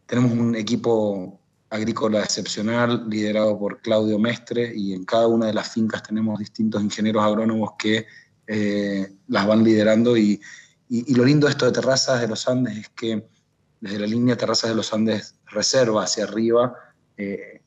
tenemos 0.06 0.32
un 0.32 0.56
equipo 0.56 1.41
agrícola 1.72 2.22
excepcional 2.22 3.10
liderado 3.10 3.58
por 3.58 3.82
Claudio 3.82 4.20
Mestre 4.20 4.74
y 4.76 4.94
en 4.94 5.06
cada 5.06 5.28
una 5.28 5.48
de 5.48 5.54
las 5.54 5.70
fincas 5.70 6.04
tenemos 6.04 6.38
distintos 6.38 6.84
ingenieros 6.84 7.24
agrónomos 7.24 7.72
que 7.80 8.06
eh, 8.46 9.14
las 9.28 9.48
van 9.48 9.64
liderando. 9.64 10.16
Y, 10.18 10.40
lo 11.16 11.24
lindo 11.24 11.48
de 11.48 11.52
esto 11.52 11.66
de 11.66 11.72
Terrazas 11.72 12.20
de 12.20 12.28
los 12.28 12.46
Andes 12.50 12.78
es 12.78 12.90
que 12.90 13.26
desde 13.80 13.98
la 13.98 14.06
línea 14.06 14.36
Terrazas 14.36 14.72
de 14.72 14.76
los 14.76 14.94
Andes 14.94 15.36
Reserva 15.46 16.04
hacia 16.04 16.26
arriba, 16.26 16.76
eh, 17.16 17.62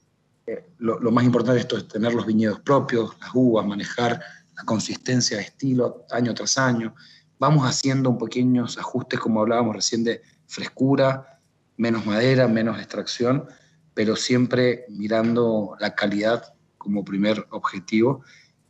lo, 0.77 1.01
lo, 1.01 1.11
más 1.11 1.25
importante 1.25 1.55
de 1.55 1.61
esto 1.61 1.79
es 1.79 1.89
tener 1.89 2.13
los 2.13 2.27
viñedos 2.27 2.61
propios, 2.61 3.17
las 3.21 3.31
uvas, 3.33 3.67
manejar 3.67 4.21
la 4.55 4.65
consistencia 4.65 5.39
de 5.39 5.45
estilo 5.45 6.05
año 6.11 6.35
tras 6.35 6.59
año, 6.59 6.95
vamos 7.39 7.67
haciendo 7.67 8.17
pequeños 8.19 8.77
ajustes, 8.77 9.19
como 9.19 9.41
hablábamos 9.41 9.77
recién, 9.77 10.05
de 10.05 10.21
frescura, 10.47 11.41
menos 11.79 12.05
madera, 12.05 12.47
menos 12.47 12.79
extracción, 12.79 13.49
pero 13.95 14.17
siempre 14.17 14.85
mirando 14.89 15.77
la 15.79 15.95
calidad 15.95 16.55
como 16.77 17.05
primer 17.05 17.47
objetivo. 17.51 18.23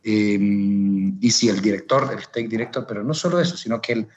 Eh, 0.03 0.37
y 0.39 1.31
sí, 1.31 1.49
el 1.49 1.61
director, 1.61 2.09
el 2.13 2.23
steak 2.23 2.47
director, 2.47 2.85
pero 2.87 3.03
no 3.03 3.13
solo 3.13 3.41
eso, 3.41 3.57
sino 3.57 3.81
que 3.81 3.93
el, 3.93 4.07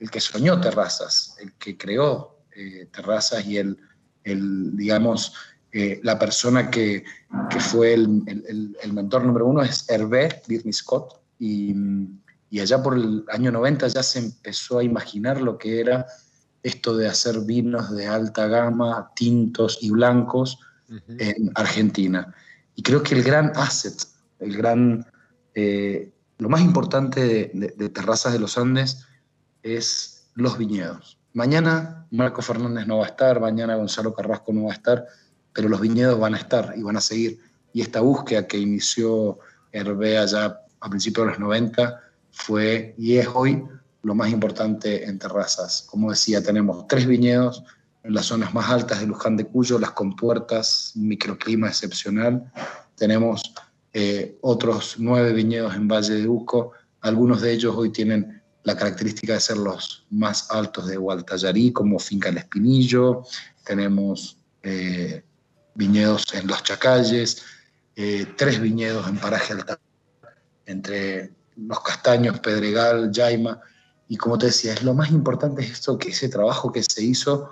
el 0.00 0.10
que 0.10 0.20
soñó 0.20 0.60
terrazas, 0.60 1.36
el 1.40 1.52
que 1.54 1.76
creó 1.76 2.38
eh, 2.56 2.88
terrazas 2.90 3.46
y 3.46 3.58
el, 3.58 3.78
el 4.24 4.76
digamos, 4.76 5.34
eh, 5.70 6.00
la 6.02 6.18
persona 6.18 6.70
que, 6.70 7.04
que 7.50 7.60
fue 7.60 7.92
el, 7.92 8.22
el, 8.26 8.76
el, 8.82 8.92
mentor 8.94 9.24
número 9.24 9.46
uno 9.46 9.62
es 9.62 9.88
Hervé 9.88 10.42
Birney 10.48 10.72
Scott. 10.72 11.20
Y, 11.38 11.74
y 12.50 12.60
allá 12.60 12.82
por 12.82 12.96
el 12.96 13.24
año 13.28 13.52
90 13.52 13.86
ya 13.88 14.02
se 14.02 14.20
empezó 14.20 14.78
a 14.78 14.84
imaginar 14.84 15.42
lo 15.42 15.58
que 15.58 15.80
era 15.80 16.06
esto 16.62 16.96
de 16.96 17.08
hacer 17.08 17.40
vinos 17.40 17.94
de 17.94 18.06
alta 18.06 18.46
gama, 18.46 19.10
tintos 19.14 19.78
y 19.80 19.90
blancos 19.90 20.58
en 21.08 21.50
Argentina. 21.54 22.34
Y 22.74 22.82
creo 22.82 23.02
que 23.02 23.14
el 23.14 23.22
gran 23.22 23.52
asset, 23.56 23.94
el 24.38 24.56
gran, 24.56 25.06
eh, 25.54 26.12
lo 26.38 26.48
más 26.48 26.60
importante 26.60 27.50
de, 27.52 27.88
Terrazas 27.90 28.32
de 28.32 28.38
los 28.38 28.56
Andes 28.56 29.06
es 29.62 30.30
los 30.34 30.56
viñedos. 30.56 31.18
Mañana 31.32 32.06
Marco 32.10 32.42
Fernández 32.42 32.86
no 32.86 32.98
va 32.98 33.06
a 33.06 33.08
estar, 33.08 33.40
mañana 33.40 33.76
Gonzalo 33.76 34.14
Carrasco 34.14 34.52
no 34.52 34.64
va 34.64 34.72
a 34.72 34.74
estar, 34.74 35.04
pero 35.52 35.68
los 35.68 35.80
viñedos 35.80 36.18
van 36.18 36.34
a 36.34 36.38
estar 36.38 36.74
y 36.76 36.82
van 36.82 36.96
a 36.96 37.00
seguir. 37.00 37.40
Y 37.72 37.82
esta 37.82 38.00
búsqueda 38.00 38.46
que 38.46 38.58
inició 38.58 39.38
Hervé 39.72 40.18
allá 40.18 40.60
a 40.80 40.88
principios 40.88 41.26
de 41.26 41.30
los 41.32 41.40
90 41.40 42.00
fue 42.30 42.94
y 42.96 43.16
es 43.16 43.28
hoy 43.34 43.62
lo 44.02 44.14
más 44.14 44.30
importante 44.30 45.04
en 45.04 45.18
terrazas. 45.18 45.86
Como 45.90 46.10
decía, 46.10 46.42
tenemos 46.42 46.86
tres 46.86 47.06
viñedos 47.06 47.62
en 48.02 48.14
las 48.14 48.26
zonas 48.26 48.54
más 48.54 48.70
altas 48.70 49.00
de 49.00 49.06
Luján 49.06 49.36
de 49.36 49.44
Cuyo, 49.44 49.78
las 49.78 49.90
compuertas, 49.92 50.92
un 50.96 51.08
microclima 51.08 51.68
excepcional. 51.68 52.50
Tenemos 52.94 53.52
eh, 53.92 54.38
otros 54.40 54.96
nueve 54.98 55.32
viñedos 55.32 55.74
en 55.74 55.88
Valle 55.88 56.14
de 56.14 56.28
Uco. 56.28 56.72
Algunos 57.00 57.40
de 57.40 57.52
ellos 57.52 57.74
hoy 57.76 57.90
tienen 57.90 58.42
la 58.64 58.76
característica 58.76 59.34
de 59.34 59.40
ser 59.40 59.56
los 59.56 60.06
más 60.10 60.50
altos 60.50 60.86
de 60.86 60.96
Gualtallarí, 60.96 61.72
como 61.72 61.98
Finca 61.98 62.28
El 62.28 62.38
Espinillo. 62.38 63.24
Tenemos 63.64 64.38
eh, 64.62 65.24
viñedos 65.74 66.24
en 66.34 66.46
Los 66.46 66.62
Chacalles, 66.62 67.42
eh, 67.96 68.26
tres 68.36 68.60
viñedos 68.60 69.08
en 69.08 69.16
Paraje 69.16 69.54
Alta, 69.54 69.78
entre 70.66 71.32
los 71.56 71.80
castaños, 71.80 72.38
Pedregal, 72.40 73.10
Yaima, 73.10 73.60
y 74.08 74.16
como 74.16 74.38
te 74.38 74.46
decía, 74.46 74.72
es 74.72 74.82
lo 74.82 74.94
más 74.94 75.10
importante 75.10 75.62
es 75.62 75.70
esto, 75.70 75.98
que 75.98 76.08
ese 76.08 76.28
trabajo 76.28 76.72
que 76.72 76.82
se 76.82 77.02
hizo 77.04 77.50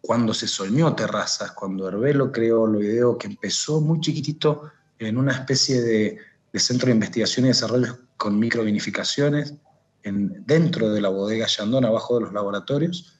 cuando 0.00 0.34
se 0.34 0.48
soñó 0.48 0.94
Terrazas, 0.94 1.52
cuando 1.52 1.88
Hervé 1.88 2.14
lo 2.14 2.32
creó, 2.32 2.66
lo 2.66 2.82
ideó, 2.82 3.16
que 3.16 3.26
empezó 3.26 3.80
muy 3.80 4.00
chiquitito 4.00 4.70
en 4.98 5.16
una 5.16 5.32
especie 5.32 5.80
de, 5.80 6.18
centro 6.54 6.86
de 6.86 6.92
investigación 6.92 7.46
y 7.46 7.48
desarrollo 7.48 7.98
con 8.16 8.38
microvinificaciones 8.38 9.54
en, 10.02 10.44
dentro 10.46 10.90
de 10.90 11.00
la 11.00 11.08
bodega 11.08 11.46
Yandón, 11.46 11.84
abajo 11.84 12.16
de 12.16 12.24
los 12.24 12.32
laboratorios. 12.32 13.16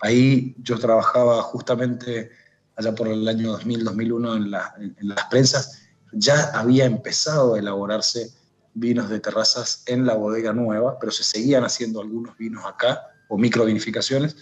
Ahí 0.00 0.54
yo 0.58 0.78
trabajaba 0.78 1.42
justamente 1.42 2.30
allá 2.76 2.94
por 2.94 3.08
el 3.08 3.26
año 3.26 3.58
2000-2001 3.58 4.36
en, 4.36 4.96
en 4.98 5.08
las 5.08 5.24
prensas, 5.24 5.82
ya 6.12 6.50
había 6.58 6.86
empezado 6.86 7.54
a 7.54 7.58
elaborarse 7.58 8.32
vinos 8.74 9.08
de 9.08 9.20
terrazas 9.20 9.82
en 9.86 10.06
la 10.06 10.14
bodega 10.14 10.52
nueva, 10.52 10.98
pero 10.98 11.12
se 11.12 11.24
seguían 11.24 11.64
haciendo 11.64 12.00
algunos 12.00 12.36
vinos 12.36 12.64
acá, 12.66 13.02
o 13.28 13.36
microvinificaciones, 13.36 14.36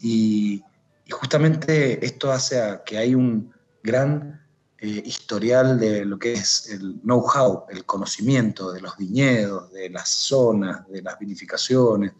y, 0.00 0.62
y 1.04 1.10
justamente 1.10 2.04
esto 2.04 2.32
hace 2.32 2.80
que 2.84 2.98
hay 2.98 3.14
un 3.14 3.52
gran 3.82 4.40
eh, 4.80 5.02
historial 5.04 5.80
de 5.80 6.04
lo 6.04 6.20
que 6.20 6.34
es 6.34 6.70
el 6.70 7.00
know-how, 7.00 7.64
el 7.68 7.84
conocimiento 7.84 8.70
de 8.70 8.80
los 8.80 8.96
viñedos, 8.96 9.72
de 9.72 9.90
las 9.90 10.08
zonas, 10.08 10.86
de 10.88 11.02
las 11.02 11.18
vinificaciones, 11.18 12.12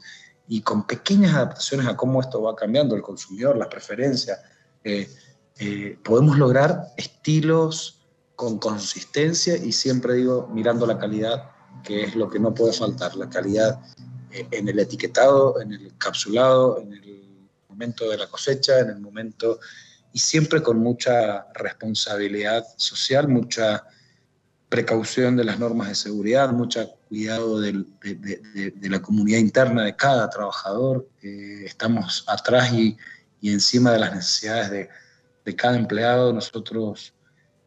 y 0.48 0.62
con 0.62 0.84
pequeñas 0.84 1.34
adaptaciones 1.34 1.86
a 1.86 1.96
cómo 1.96 2.20
esto 2.20 2.42
va 2.42 2.56
cambiando 2.56 2.96
el 2.96 3.02
consumidor, 3.02 3.56
las 3.56 3.68
preferencias, 3.68 4.40
eh, 4.82 5.08
eh, 5.60 5.98
podemos 6.02 6.36
lograr 6.36 6.86
estilos 6.96 7.97
con 8.38 8.60
consistencia 8.60 9.56
y 9.56 9.72
siempre 9.72 10.14
digo 10.14 10.48
mirando 10.52 10.86
la 10.86 10.96
calidad, 10.96 11.50
que 11.82 12.04
es 12.04 12.14
lo 12.14 12.30
que 12.30 12.38
no 12.38 12.54
puede 12.54 12.72
faltar, 12.72 13.16
la 13.16 13.28
calidad 13.28 13.80
eh, 14.30 14.46
en 14.52 14.68
el 14.68 14.78
etiquetado, 14.78 15.60
en 15.60 15.72
el 15.72 15.98
capsulado, 15.98 16.78
en 16.80 16.92
el 16.92 17.48
momento 17.68 18.08
de 18.08 18.16
la 18.16 18.28
cosecha, 18.28 18.78
en 18.78 18.90
el 18.90 19.00
momento 19.00 19.58
y 20.12 20.20
siempre 20.20 20.62
con 20.62 20.78
mucha 20.78 21.48
responsabilidad 21.52 22.64
social, 22.76 23.26
mucha 23.26 23.84
precaución 24.68 25.36
de 25.36 25.42
las 25.42 25.58
normas 25.58 25.88
de 25.88 25.96
seguridad, 25.96 26.52
mucho 26.52 26.94
cuidado 27.08 27.58
de, 27.58 27.84
la 28.82 29.02
comunidad 29.02 29.38
interna 29.40 29.82
de 29.82 29.96
cada 29.96 30.30
trabajador. 30.30 31.08
Eh, 31.24 31.64
estamos 31.64 32.24
atrás 32.28 32.72
y, 32.72 32.96
encima 33.42 33.90
de 33.90 33.98
las 33.98 34.14
necesidades 34.14 34.88
de, 35.44 35.56
cada 35.56 35.76
empleado. 35.76 36.32
Nosotros, 36.32 37.12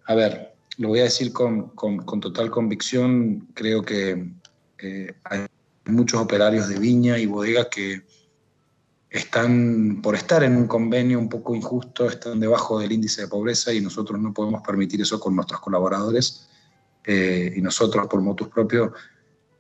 a 0.06 0.16
ver, 0.16 0.51
lo 0.78 0.90
voy 0.90 1.00
a 1.00 1.04
decir 1.04 1.32
con, 1.34 1.74
total 2.22 2.50
convicción, 2.50 3.48
creo 3.54 3.82
que 3.84 4.32
eh, 4.80 5.14
hay 5.24 5.46
muchos 5.86 6.22
operarios 6.22 6.70
de 6.70 6.80
viña 6.80 7.18
y 7.18 7.26
bodega 7.26 7.70
que 7.70 8.04
están, 9.10 10.02
por 10.02 10.16
estar 10.16 10.44
en 10.44 10.56
un 10.56 10.68
convenio 10.68 11.20
un 11.20 11.28
poco 11.28 11.54
injusto, 11.54 12.08
están 12.08 12.40
debajo 12.40 12.80
del 12.80 12.94
índice 12.94 13.22
de 13.22 13.28
pobreza 13.28 13.74
y 13.74 13.82
nosotros 13.82 14.20
no 14.20 14.34
podemos 14.34 14.62
permitir 14.62 15.02
eso 15.02 15.20
con 15.20 15.36
nuestros 15.36 15.60
colaboradores 15.60 16.48
eh, 17.04 17.54
y 17.56 17.62
nosotros 17.62 18.08
por 18.08 18.22
motus 18.22 18.48
propio 18.48 18.94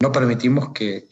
no 0.02 0.12
permitimos 0.12 0.70
que, 0.74 1.08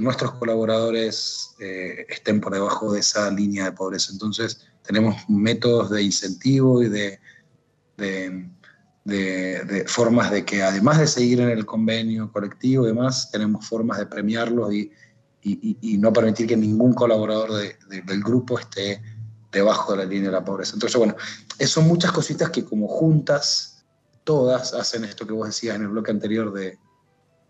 nuestros 0.00 0.32
colaboradores 0.34 1.56
eh, 1.58 2.06
estén 2.08 2.40
por 2.40 2.52
debajo 2.54 2.92
de 2.92 3.00
esa 3.00 3.28
línea 3.30 3.64
de 3.64 3.72
pobreza. 3.72 4.12
Entonces 4.12 4.68
tenemos 4.84 5.16
métodos 5.28 5.90
de 5.90 6.02
incentivo 6.02 6.82
y 6.82 6.88
de, 6.88 7.18
formas 9.86 10.30
de 10.30 10.44
que 10.44 10.62
además 10.62 10.98
de 10.98 11.06
seguir 11.06 11.40
en 11.40 11.50
el 11.50 11.66
convenio 11.66 12.30
colectivo 12.30 12.84
y 12.84 12.88
demás, 12.88 13.30
tenemos 13.30 13.66
formas 13.66 13.98
de 13.98 14.06
premiarlos 14.06 14.72
y, 14.72 14.92
y, 15.42 15.98
no 15.98 16.12
permitir 16.12 16.46
que 16.46 16.56
ningún 16.56 16.92
colaborador 16.92 17.50
del 17.88 18.22
grupo 18.22 18.58
esté 18.58 19.02
debajo 19.50 19.92
de 19.92 19.98
la 19.98 20.04
línea 20.04 20.28
de 20.28 20.36
la 20.36 20.44
pobreza. 20.44 20.74
Entonces, 20.74 20.98
bueno, 20.98 21.16
son 21.58 21.88
muchas 21.88 22.12
cositas 22.12 22.50
que 22.50 22.64
como 22.64 22.86
juntas 22.86 23.84
todas 24.24 24.74
hacen 24.74 25.04
esto 25.04 25.26
que 25.26 25.32
vos 25.32 25.46
decías 25.46 25.76
en 25.76 25.82
el 25.82 25.88
bloque 25.88 26.10
anterior 26.10 26.52
de 26.52 26.78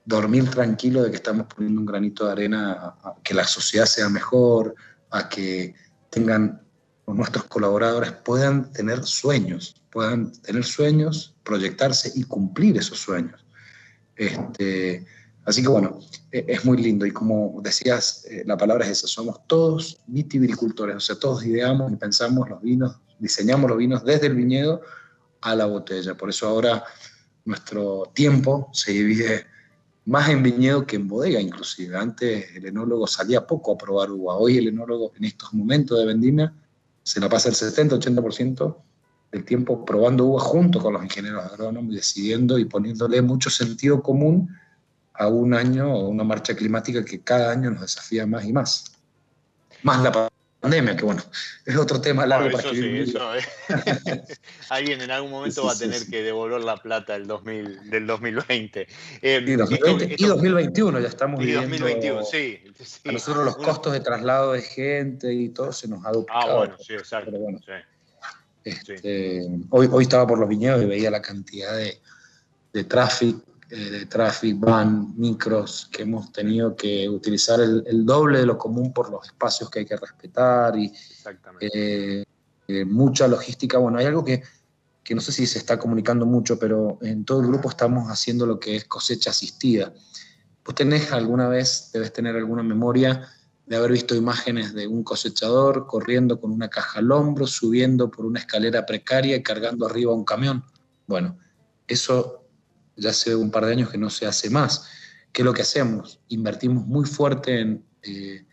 dormir 0.05 0.49
tranquilo 0.51 1.03
de 1.03 1.11
que 1.11 1.17
estamos 1.17 1.47
poniendo 1.47 1.81
un 1.81 1.87
granito 1.87 2.27
de 2.27 2.33
arena 2.33 2.97
a, 3.03 3.15
que 3.23 3.35
la 3.35 3.45
sociedad 3.45 3.87
sea 3.87 4.09
mejor, 4.09 4.75
a 5.11 5.29
que 5.29 5.75
tengan 6.11 6.63
nuestros 7.07 7.45
colaboradores 7.45 8.13
puedan 8.13 8.73
tener 8.73 9.05
sueños, 9.05 9.80
puedan 9.91 10.33
tener 10.43 10.65
sueños, 10.65 11.35
proyectarse 11.43 12.13
y 12.15 12.25
cumplir 12.25 12.77
esos 12.77 12.99
sueños. 12.99 13.45
Este, 14.17 15.05
así 15.45 15.63
que 15.63 15.69
bueno, 15.69 15.99
e, 16.31 16.45
es 16.49 16.65
muy 16.65 16.79
lindo 16.79 17.07
y 17.07 17.11
como 17.11 17.61
decías, 17.63 18.25
eh, 18.31 18.45
la 18.47 18.57
palabra 18.57 18.85
es 18.85 18.93
esa, 18.93 19.09
somos 19.09 19.47
todos 19.47 19.99
vitivinicultores, 20.07 20.97
o 20.97 21.01
sea, 21.01 21.17
todos 21.17 21.45
ideamos 21.45 21.93
y 21.93 21.97
pensamos 21.97 22.49
los 22.49 22.63
vinos, 22.63 22.97
diseñamos 23.19 23.69
los 23.69 23.79
vinos 23.79 24.05
desde 24.05 24.29
el 24.29 24.35
viñedo 24.35 24.83
a 25.41 25.55
la 25.55 25.67
botella. 25.67 26.17
Por 26.17 26.31
eso 26.31 26.49
ahora 26.49 26.85
nuestro 27.45 28.11
tiempo 28.15 28.69
se 28.73 28.93
divide 28.93 29.47
más 30.05 30.29
en 30.29 30.43
viñedo 30.43 30.87
que 30.87 30.97
en 30.97 31.09
bodega, 31.09 31.41
inclusive. 31.41 31.97
Antes 31.97 32.55
el 32.55 32.67
enólogo 32.67 33.07
salía 33.07 33.47
poco 33.47 33.73
a 33.73 33.79
probar 33.79 34.11
uva. 34.11 34.37
Hoy 34.37 34.59
el 34.59 34.69
enólogo 34.69 35.13
en 35.17 35.25
estos 35.25 35.53
momentos 35.53 35.99
de 35.99 36.07
vendimia 36.07 36.53
se 37.03 37.21
la 37.21 37.29
pasa 37.29 37.49
el 37.49 37.55
70-80% 37.55 38.77
del 39.31 39.45
tiempo 39.45 39.85
probando 39.85 40.25
uva 40.27 40.41
junto 40.41 40.81
con 40.81 40.95
los 40.95 41.03
ingenieros 41.03 41.45
agrónomos 41.45 41.93
y 41.93 41.97
decidiendo 41.97 42.59
y 42.59 42.65
poniéndole 42.65 43.23
mucho 43.23 43.49
sentido 43.49 44.03
común 44.03 44.49
a 45.15 45.29
un 45.29 45.55
año 45.55 45.93
o 45.93 46.09
una 46.09 46.25
marcha 46.25 46.55
climática 46.55 47.05
que 47.05 47.21
cada 47.21 47.53
año 47.53 47.71
nos 47.71 47.83
desafía 47.83 48.27
más 48.27 48.45
y 48.45 48.53
más. 48.53 48.85
Más 49.83 50.03
la 50.03 50.31
pandemia, 50.61 50.97
que 50.97 51.05
bueno, 51.05 51.23
es 51.65 51.77
otro 51.77 52.01
tema 52.01 52.27
largo 52.27 52.51
para 52.51 52.65
escribir. 52.65 53.07
Sí, 53.07 53.11
eso, 53.11 53.37
eh. 53.37 53.43
Alguien 54.71 55.01
en 55.01 55.11
algún 55.11 55.31
momento 55.31 55.65
va 55.65 55.73
a 55.73 55.79
tener 55.79 56.07
que 56.07 56.23
devolver 56.23 56.63
la 56.63 56.77
plata 56.77 57.15
del, 57.15 57.27
2000, 57.27 57.91
del 57.91 58.07
2020. 58.07 58.87
Eh, 59.23 59.45
y, 59.47 59.57
2021 59.57 61.01
ya 61.01 61.09
estamos 61.09 61.45
y 61.45 61.53
2021, 61.53 62.25
sí, 62.25 62.61
A 63.05 63.13
nosotros 63.13 63.45
los 63.45 63.57
costos 63.57 63.93
de 63.93 64.01
traslado 64.01 64.53
de 64.53 64.63
gente 64.63 65.33
y 65.33 65.51
todo 65.51 65.73
se 65.73 65.87
nos 65.89 66.05
ha 66.05 66.13
duplicado. 66.13 66.51
Ah, 66.51 66.57
bueno, 66.57 66.77
sí, 66.79 66.95
exacto. 66.95 67.31
Pero 67.31 67.43
bueno, 67.43 67.61
este, 68.65 69.47
hoy, 69.71 69.89
hoy 69.91 70.03
estaba 70.05 70.27
por 70.27 70.39
los 70.39 70.49
viñedos 70.49 70.83
y 70.83 70.87
veía 70.87 71.11
la 71.11 71.23
cantidad 71.23 71.77
de, 71.77 71.99
de 72.73 72.85
tráfico 72.85 73.51
eh, 73.73 73.89
de 73.89 74.07
traffic, 74.07 74.59
van, 74.59 75.17
micros, 75.17 75.89
que 75.93 76.03
hemos 76.03 76.33
tenido 76.33 76.75
que 76.75 77.09
utilizar 77.09 77.61
el, 77.61 78.05
doble 78.05 78.41
de 78.41 78.47
lo 78.47 78.59
común 78.59 78.93
por 78.93 79.13
los 79.13 79.27
espacios 79.27 79.71
que 79.71 79.79
hay 79.79 79.87
que 79.87 79.97
respetar 79.97 80.77
y 80.77 80.93
eh, 81.61 82.25
eh, 82.67 82.85
mucha 82.85 83.29
logística. 83.29 83.79
Bueno, 83.79 83.99
hay 83.99 84.07
algo 84.07 84.25
que, 84.25 84.43
que, 85.05 85.15
no 85.15 85.21
sé 85.21 85.31
si 85.31 85.47
se 85.47 85.61
está 85.61 85.79
comunicando 85.79 86.27
mucho, 86.27 86.59
pero 86.59 86.99
en 87.01 87.25
todo 87.25 87.43
el 87.43 87.47
grupo 87.47 87.69
estamos 87.69 88.09
haciendo 88.09 88.45
lo 88.45 88.59
que 88.59 88.75
es 88.75 88.87
cosecha 88.87 89.31
asistida. 89.31 89.95
¿Vos 90.65 90.75
tenés 90.75 91.13
alguna 91.13 91.47
vez, 91.47 91.91
debes 91.93 92.13
tener 92.13 92.35
alguna 92.35 92.65
memoria 92.65 93.29
de 93.71 93.77
haber 93.77 93.93
visto 93.93 94.17
imágenes 94.17 94.75
de 94.75 94.89
un 94.89 95.05
cosechador 95.05 95.87
corriendo 95.87 96.41
con 96.41 96.51
una 96.51 96.69
caja 96.69 96.99
al 96.99 97.13
hombro, 97.13 97.47
subiendo 97.47 98.11
por 98.11 98.27
una 98.27 98.41
escalera 98.41 98.85
precaria 98.85 99.37
y 99.37 99.45
cargando 99.45 99.87
arriba 99.87 100.13
un 100.13 100.25
camión? 100.25 100.65
Bueno, 101.07 101.39
eso 101.87 102.49
ya 102.97 103.11
hace 103.11 103.33
un 103.33 103.53
par 103.53 103.67
de 103.67 103.73
años 103.75 103.89
que 103.89 103.97
no 103.97 104.11
se 104.11 104.27
hace 104.27 104.51
más. 104.51 104.89
¿Qué 105.33 105.43
es 105.43 105.47
lo 105.47 105.55
que 105.55 105.63
hacemos? 105.63 106.19
Invertimos 106.27 106.85
muy 106.85 107.07
fuerte 107.07 107.61
en 107.61 107.85
eh, 108.03 108.45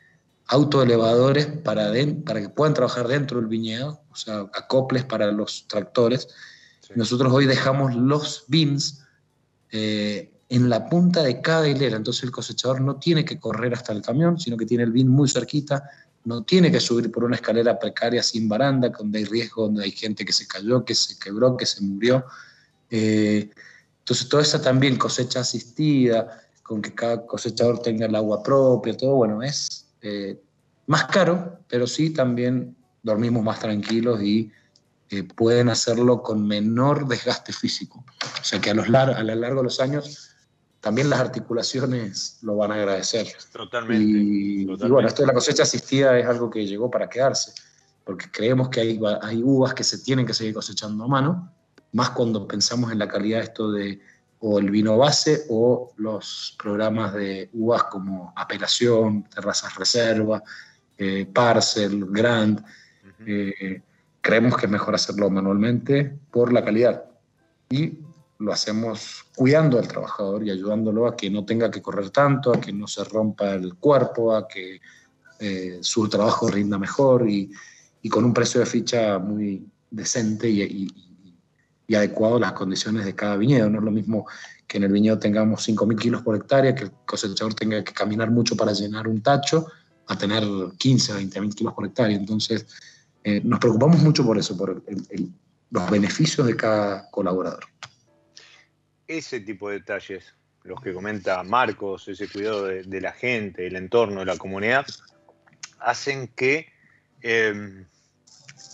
autoelevadores 0.45 1.47
para, 1.47 1.91
para 2.23 2.41
que 2.41 2.49
puedan 2.49 2.75
trabajar 2.75 3.07
dentro 3.07 3.39
del 3.39 3.47
viñedo, 3.47 4.03
o 4.11 4.15
sea, 4.15 4.41
acoples 4.53 5.03
para 5.03 5.31
los 5.31 5.67
tractores. 5.67 6.27
Nosotros 6.93 7.33
hoy 7.33 7.47
dejamos 7.47 7.95
los 7.95 8.45
bins 8.49 9.03
eh, 9.71 10.31
en 10.49 10.69
la 10.69 10.87
punta 10.87 11.23
de 11.23 11.41
cada 11.41 11.67
hilera, 11.67 11.97
entonces 11.97 12.23
el 12.23 12.31
cosechador 12.31 12.79
no 12.81 12.95
tiene 12.95 13.25
que 13.25 13.39
correr 13.39 13.73
hasta 13.73 13.91
el 13.91 14.01
camión, 14.01 14.39
sino 14.39 14.55
que 14.55 14.65
tiene 14.65 14.83
el 14.83 14.91
bin 14.91 15.09
muy 15.09 15.27
cerquita, 15.27 15.83
no 16.23 16.43
tiene 16.43 16.71
que 16.71 16.79
subir 16.79 17.11
por 17.11 17.23
una 17.23 17.35
escalera 17.35 17.77
precaria 17.77 18.23
sin 18.23 18.47
baranda, 18.47 18.89
donde 18.89 19.19
hay 19.19 19.25
riesgo, 19.25 19.63
donde 19.63 19.83
hay 19.83 19.91
gente 19.91 20.25
que 20.25 20.33
se 20.33 20.47
cayó, 20.47 20.83
que 20.83 20.95
se 20.95 21.17
quebró, 21.19 21.55
que 21.55 21.65
se 21.65 21.81
murió. 21.81 22.25
Eh, 22.89 23.49
entonces, 23.99 24.29
toda 24.29 24.43
esa 24.43 24.61
también 24.61 24.97
cosecha 24.97 25.41
asistida, 25.41 26.41
con 26.63 26.81
que 26.81 26.93
cada 26.93 27.25
cosechador 27.25 27.81
tenga 27.81 28.05
el 28.05 28.15
agua 28.15 28.43
propia, 28.43 28.95
todo, 28.95 29.15
bueno, 29.15 29.41
es 29.41 29.85
eh, 30.01 30.37
más 30.85 31.05
caro, 31.05 31.59
pero 31.67 31.87
sí 31.87 32.09
también 32.09 32.75
dormimos 33.03 33.43
más 33.43 33.59
tranquilos 33.59 34.21
y 34.21 34.51
eh, 35.09 35.23
pueden 35.23 35.69
hacerlo 35.69 36.21
con 36.21 36.45
menor 36.45 37.07
desgaste 37.07 37.53
físico. 37.53 38.03
O 38.41 38.43
sea 38.43 38.59
que 38.59 38.69
a, 38.69 38.73
los 38.73 38.87
a 38.89 39.23
lo 39.23 39.35
largo 39.35 39.61
de 39.61 39.63
los 39.63 39.79
años 39.79 40.26
también 40.79 41.09
las 41.09 41.19
articulaciones 41.19 42.39
lo 42.41 42.55
van 42.57 42.71
a 42.71 42.75
agradecer. 42.75 43.27
Totalmente. 43.51 44.03
Y, 44.03 44.65
bueno, 44.65 45.07
esto 45.07 45.23
de 45.23 45.27
la 45.27 45.33
cosecha 45.33 45.63
asistida 45.63 46.17
es 46.17 46.25
algo 46.25 46.49
que 46.49 46.65
llegó 46.65 46.89
para 46.89 47.09
quedarse, 47.09 47.53
porque 48.03 48.29
creemos 48.31 48.69
que 48.69 48.81
hay, 48.81 48.99
hay 49.21 49.41
uvas 49.43 49.73
que 49.73 49.83
se 49.83 49.99
tienen 49.99 50.25
que 50.25 50.33
seguir 50.33 50.53
cosechando 50.53 51.03
a 51.03 51.07
mano 51.07 51.51
más 51.93 52.11
cuando 52.11 52.47
pensamos 52.47 52.91
en 52.91 52.99
la 52.99 53.07
calidad 53.07 53.41
esto 53.41 53.71
de 53.71 53.99
o 54.39 54.59
el 54.59 54.69
vino 54.69 54.97
base 54.97 55.45
o 55.49 55.93
los 55.97 56.55
programas 56.59 57.11
de 57.13 57.49
uvas 57.53 57.85
como 57.85 58.33
apelación, 58.35 59.23
terrazas 59.23 59.75
reserva, 59.75 60.43
eh, 60.95 61.25
parcel, 61.25 62.05
grand. 62.05 62.63
Eh, 63.25 63.81
creemos 64.21 64.55
que 64.57 64.67
es 64.67 64.71
mejor 64.71 64.93
hacerlo 64.93 65.31
manualmente 65.31 66.19
por 66.29 66.53
la 66.53 66.63
calidad. 66.63 67.05
Y 67.67 67.97
lo 68.39 68.53
hacemos 68.53 69.25
cuidando 69.35 69.79
al 69.79 69.87
trabajador 69.87 70.45
y 70.45 70.51
ayudándolo 70.51 71.07
a 71.07 71.15
que 71.15 71.29
no 71.29 71.45
tenga 71.45 71.71
que 71.71 71.81
correr 71.81 72.09
tanto, 72.09 72.53
a 72.53 72.59
que 72.59 72.71
no 72.71 72.87
se 72.87 73.03
rompa 73.03 73.53
el 73.53 73.75
cuerpo, 73.75 74.35
a 74.35 74.47
que 74.47 74.79
eh, 75.39 75.79
su 75.81 76.07
trabajo 76.07 76.47
rinda 76.47 76.77
mejor 76.77 77.29
y, 77.29 77.51
con 78.09 78.23
un 78.23 78.33
precio 78.33 78.61
de 78.61 78.65
ficha 78.65 79.19
muy 79.19 79.67
decente 79.91 80.49
y, 80.49 80.87
adecuado 81.93 82.37
a 82.37 82.39
las 82.39 82.53
condiciones 82.53 83.03
de 83.03 83.13
cada 83.13 83.35
viñedo. 83.35 83.69
No 83.69 83.79
es 83.79 83.83
lo 83.83 83.91
mismo 83.91 84.25
que 84.65 84.77
en 84.77 84.85
el 84.85 84.91
viñedo 84.93 85.19
tengamos 85.19 85.67
5.000 85.67 85.99
kilos 85.99 86.21
por 86.21 86.35
hectárea, 86.35 86.73
que 86.73 86.85
el 86.85 86.91
cosechador 87.05 87.53
tenga 87.53 87.83
que 87.83 87.93
caminar 87.93 88.31
mucho 88.31 88.55
para 88.55 88.71
llenar 88.71 89.09
un 89.09 89.21
tacho, 89.21 89.67
a 90.07 90.17
tener 90.17 90.43
15 90.77 91.13
o 91.13 91.15
20.000 91.17 91.53
kilos 91.53 91.73
por 91.73 91.85
hectárea. 91.85 92.15
Entonces, 92.15 92.65
eh, 93.25 93.41
nos 93.43 93.59
preocupamos 93.59 94.01
mucho 94.01 94.25
por 94.25 94.37
eso, 94.37 94.55
por 94.55 94.81
los 95.71 95.89
beneficios 95.89 96.47
de 96.47 96.55
cada 96.55 97.09
colaborador. 97.11 97.65
Ese 99.07 99.39
tipo 99.39 99.69
de 99.69 99.79
detalles, 99.79 100.33
los 100.63 100.81
que 100.81 100.93
comenta 100.93 101.43
Marcos, 101.43 102.07
ese 102.07 102.27
cuidado 102.27 102.65
de, 102.65 103.01
la 103.01 103.13
gente, 103.13 103.67
el 103.67 103.75
entorno, 103.75 104.25
la 104.25 104.37
comunidad, 104.37 104.85
hacen 105.79 106.27
que 106.29 106.67
eh, 107.21 107.85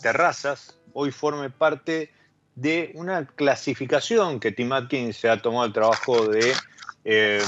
Terrazas 0.02 0.80
hoy 0.94 1.12
forme 1.12 1.50
parte 1.50 2.12
de 2.56 2.92
una 2.96 3.26
clasificación 3.26 4.40
que 4.40 4.52
Tim 4.52 4.72
Atkins 4.74 5.18
se 5.18 5.30
ha 5.30 5.42
tomado 5.42 5.66
el 5.66 5.74
trabajo 5.74 6.28
de 6.28 6.54
eh, 7.04 7.42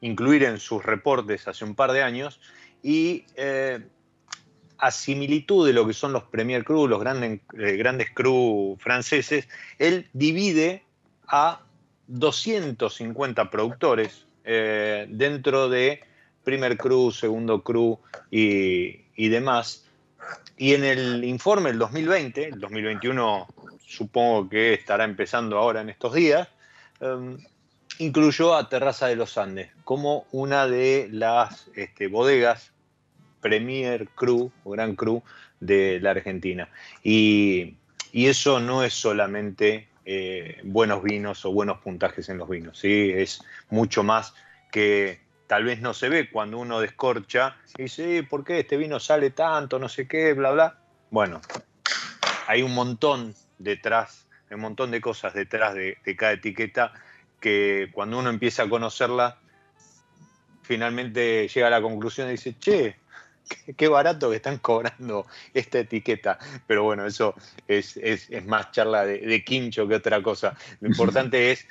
incluir 0.00 0.44
en 0.44 0.58
sus 0.58 0.82
reportes 0.82 1.46
hace 1.46 1.64
un 1.64 1.74
par 1.74 1.92
de 1.92 2.02
años 2.02 2.40
y 2.82 3.24
eh, 3.36 3.80
a 4.78 4.90
similitud 4.90 5.66
de 5.66 5.72
lo 5.72 5.86
que 5.86 5.92
son 5.92 6.12
los 6.12 6.24
Premier 6.24 6.64
Cru, 6.64 6.86
los 6.88 7.00
grandes, 7.00 7.40
eh, 7.58 7.76
grandes 7.76 8.10
Cru 8.10 8.76
franceses, 8.80 9.48
él 9.78 10.08
divide 10.12 10.82
a 11.26 11.62
250 12.08 13.50
productores 13.50 14.26
eh, 14.44 15.06
dentro 15.08 15.68
de 15.68 16.00
primer 16.42 16.76
Cru, 16.76 17.12
segundo 17.12 17.62
Cru 17.62 18.00
y, 18.30 19.28
demás. 19.28 19.84
Y 20.56 20.74
en 20.74 20.84
el 20.84 21.24
informe 21.24 21.70
del 21.70 21.78
2020, 21.78 22.48
el 22.48 22.60
2021 22.60 23.46
supongo 23.86 24.48
que 24.48 24.74
estará 24.74 25.04
empezando 25.04 25.58
ahora 25.58 25.80
en 25.80 25.90
estos 25.90 26.14
días, 26.14 26.48
em, 27.00 27.38
incluyó 27.98 28.54
a 28.54 28.68
Terraza 28.68 29.06
de 29.06 29.16
los 29.16 29.38
Andes 29.38 29.70
como 29.84 30.26
una 30.32 30.66
de 30.66 31.08
las 31.10 31.68
este, 31.74 32.08
bodegas 32.08 32.72
Premier 33.40 34.08
Cru 34.14 34.50
o 34.64 34.70
Gran 34.70 34.96
Cru 34.96 35.22
de 35.60 36.00
la 36.00 36.10
Argentina. 36.10 36.68
Y, 37.02 37.74
eso 38.12 38.58
no 38.58 38.82
es 38.82 38.94
solamente 38.94 39.88
eh, 40.10 40.62
buenos 40.64 41.02
vinos 41.02 41.44
o 41.44 41.52
buenos 41.52 41.80
puntajes 41.80 42.30
en 42.30 42.38
los 42.38 42.48
vinos, 42.48 42.78
¿sí? 42.78 43.12
es 43.14 43.44
mucho 43.68 44.02
más 44.02 44.32
que 44.72 45.20
tal 45.46 45.64
vez 45.64 45.82
no 45.82 45.92
se 45.92 46.08
ve 46.08 46.30
cuando 46.30 46.56
uno 46.56 46.80
descorcha 46.80 47.58
y 47.76 47.82
dice, 47.82 48.22
¿por 48.22 48.42
qué 48.42 48.60
este 48.60 48.78
vino 48.78 48.98
sale 49.00 49.32
tanto? 49.32 49.78
No 49.78 49.86
sé 49.86 50.08
qué, 50.08 50.32
bla, 50.32 50.52
bla. 50.52 50.78
Bueno, 51.10 51.42
hay 52.46 52.62
un 52.62 52.74
montón 52.74 53.34
detrás, 53.58 54.26
un 54.50 54.60
montón 54.60 54.92
de 54.92 55.02
cosas 55.02 55.34
detrás 55.34 55.74
de, 55.74 55.98
de 56.02 56.16
cada 56.16 56.32
etiqueta 56.32 56.94
que 57.38 57.90
cuando 57.92 58.18
uno 58.18 58.30
empieza 58.30 58.62
a 58.62 58.68
conocerla, 58.70 59.38
finalmente 60.62 61.48
llega 61.48 61.66
a 61.66 61.70
la 61.70 61.82
conclusión 61.82 62.28
y 62.28 62.30
dice, 62.30 62.58
che, 62.58 62.96
qué 63.76 63.88
barato 63.88 64.30
que 64.30 64.36
están 64.36 64.58
cobrando 64.58 65.26
esta 65.54 65.80
etiqueta. 65.80 66.38
Pero 66.66 66.84
bueno, 66.84 67.06
eso 67.06 67.34
es, 67.66 67.98
más 68.46 68.72
charla 68.72 69.04
de, 69.04 69.44
quincho 69.44 69.86
que 69.88 69.96
otra 69.96 70.22
cosa. 70.22 70.56
Lo 70.80 70.88
importante 70.90 71.52
es 71.52 71.66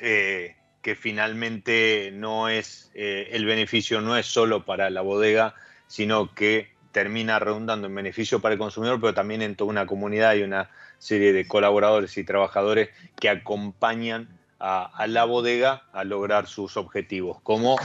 eh, 0.00 0.56
que 0.82 0.94
finalmente 0.94 2.10
no 2.12 2.48
es 2.48 2.90
eh, 2.94 3.28
el 3.32 3.44
beneficio 3.44 4.00
no 4.00 4.16
es 4.16 4.26
solo 4.26 4.64
para 4.64 4.90
la 4.90 5.00
bodega, 5.00 5.54
sino 5.86 6.34
que 6.34 6.70
termina 6.92 7.38
redundando 7.38 7.86
en 7.86 7.94
beneficio 7.94 8.40
para 8.40 8.54
el 8.54 8.58
consumidor, 8.58 9.00
pero 9.00 9.14
también 9.14 9.42
en 9.42 9.54
toda 9.54 9.70
una 9.70 9.86
comunidad 9.86 10.34
y 10.34 10.42
una 10.42 10.70
serie 10.98 11.32
de 11.32 11.46
colaboradores 11.46 12.16
y 12.18 12.24
trabajadores 12.24 12.90
que 13.20 13.28
acompañan 13.28 14.37
a, 14.60 15.06
la 15.06 15.24
bodega 15.24 15.84
a 15.92 16.04
lograr 16.04 16.46
sus 16.46 16.76
objetivos, 16.76 17.40
como 17.42 17.76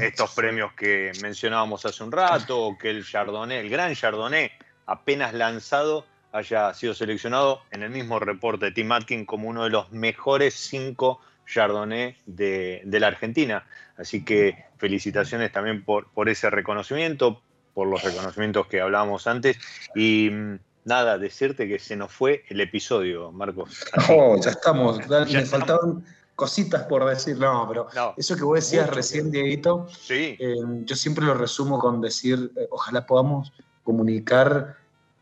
estos 0.00 0.30
premios 0.34 0.72
que 0.74 1.12
mencionábamos 1.22 1.84
hace 1.86 2.04
un 2.04 2.12
rato, 2.12 2.60
o 2.60 2.78
que 2.78 2.90
el 2.90 3.04
Chardonnay, 3.04 3.58
el 3.58 3.70
gran 3.70 3.94
Chardonnay, 3.94 4.50
apenas 4.86 5.32
lanzado, 5.34 6.04
haya 6.32 6.74
sido 6.74 6.94
seleccionado 6.94 7.62
en 7.70 7.82
el 7.82 7.90
mismo 7.90 8.18
reporte 8.18 8.66
de 8.66 8.72
Tim 8.72 8.90
Atkin 8.92 9.24
como 9.24 9.48
uno 9.48 9.64
de 9.64 9.70
los 9.70 9.92
mejores 9.92 10.54
cinco 10.54 11.20
Chardonnay 11.46 12.16
de, 12.26 12.82
la 12.84 13.06
Argentina. 13.06 13.64
Así 13.96 14.24
que 14.24 14.64
felicitaciones 14.76 15.52
también 15.52 15.84
por, 15.84 16.08
por 16.08 16.28
ese 16.28 16.50
reconocimiento, 16.50 17.40
por 17.72 17.86
los 17.86 18.02
reconocimientos 18.02 18.66
que 18.66 18.80
hablábamos 18.80 19.26
antes. 19.26 19.58
Y 19.94 20.30
mm, 20.30 20.58
nada, 20.84 21.18
decirte 21.18 21.66
que 21.66 21.78
se 21.78 21.96
nos 21.96 22.12
fue 22.12 22.44
el 22.48 22.60
episodio, 22.60 23.32
Marcos. 23.32 23.84
Oh, 24.10 24.36
ya 24.40 24.50
estamos. 24.50 24.98
me 25.08 25.44
faltaban 25.46 26.04
cositas 26.34 26.82
por 26.84 27.04
decir, 27.04 27.38
no, 27.38 27.66
pero 27.68 27.88
eso 28.16 28.36
que 28.36 28.42
vos 28.42 28.56
decías 28.56 28.90
recién, 28.90 29.30
Dieguito, 29.30 29.86
sí. 29.88 30.36
Eh, 30.38 30.56
yo 30.84 30.96
siempre 30.96 31.24
lo 31.24 31.34
resumo 31.34 31.78
con 31.78 32.00
decir, 32.00 32.52
eh, 32.56 32.66
ojalá 32.70 33.06
podamos 33.06 33.52
comunicar, 33.82 34.76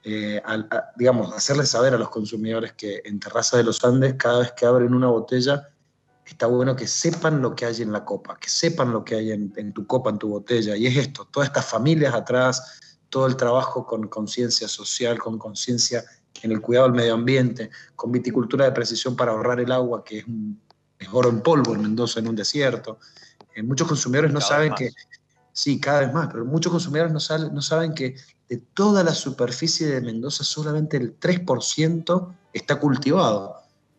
eh, 0.05 0.43
digamos, 0.97 1.33
hacerles 1.35 1.69
saber 1.69 1.95
a 1.95 1.99
los 1.99 2.09
consumidores 2.09 2.73
que 2.73 3.03
en 3.05 3.21
Terraza 3.21 3.57
de 3.57 3.65
los 3.65 3.85
Andes, 3.85 4.15
cada 4.15 4.41
vez 4.41 4.53
que 4.53 4.67
abren 4.67 4.95
una 4.95 5.09
botella, 5.09 5.69
está 6.25 6.47
bueno 6.47 6.75
que 6.75 6.87
sepan 6.87 7.43
lo 7.43 7.55
que 7.55 7.67
hay 7.67 7.83
en 7.83 7.93
la 7.93 8.05
copa, 8.05 8.39
que 8.39 8.49
sepan 8.49 8.93
lo 8.93 9.05
que 9.05 9.17
hay 9.17 9.33
en, 9.33 9.53
en 9.57 9.73
tu 9.73 9.87
copa, 9.87 10.11
en 10.11 10.19
tu 10.19 10.29
botella. 10.29 10.77
Y 10.77 10.87
es 10.87 10.97
esto, 10.97 11.29
todas 11.31 11.49
estas 11.49 11.67
familias 11.67 12.15
atrás, 12.15 12.81
todo 13.13 13.27
el 13.27 13.37
trabajo 13.37 13.87
con 13.87 14.09
conciencia 14.09 14.67
social, 14.67 15.19
con 15.19 15.39
conciencia 15.39 16.03
en 16.41 16.51
el 16.51 16.63
cuidado 16.63 16.87
del 16.87 16.97
medio 16.97 17.13
ambiente, 17.13 17.69
con 17.95 18.11
viticultura 18.11 18.65
de 18.65 18.73
precisión 18.73 19.15
para 19.15 19.33
ahorrar 19.33 19.61
el 19.61 19.71
agua, 19.71 20.03
que 20.03 20.21
es, 20.21 20.27
un, 20.27 20.59
oro 21.13 21.29
en 21.29 21.43
polvo 21.43 21.75
en 21.75 21.83
Mendoza, 21.83 22.21
en 22.21 22.29
un 22.29 22.37
desierto. 22.37 22.99
Eh, 23.55 23.63
muchos 23.63 23.87
consumidores 23.87 24.33
no 24.33 24.41
saben 24.41 24.73
que, 24.75 24.93
sí, 25.53 25.79
cada 25.79 26.01
vez 26.01 26.15
más, 26.15 26.29
pero 26.33 26.47
muchos 26.47 26.73
consumidores 26.73 27.13
no, 27.13 27.51
no 27.51 27.61
saben 27.61 27.93
que 27.93 28.17
de 28.49 28.57
toda 28.57 29.05
la 29.05 29.13
superficie 29.13 29.89
de 29.89 30.01
Mendoza 30.01 30.43
solamente 30.43 30.97
el 30.97 31.21
3% 31.21 32.35
está 32.55 32.81
cultivado, 32.81 33.57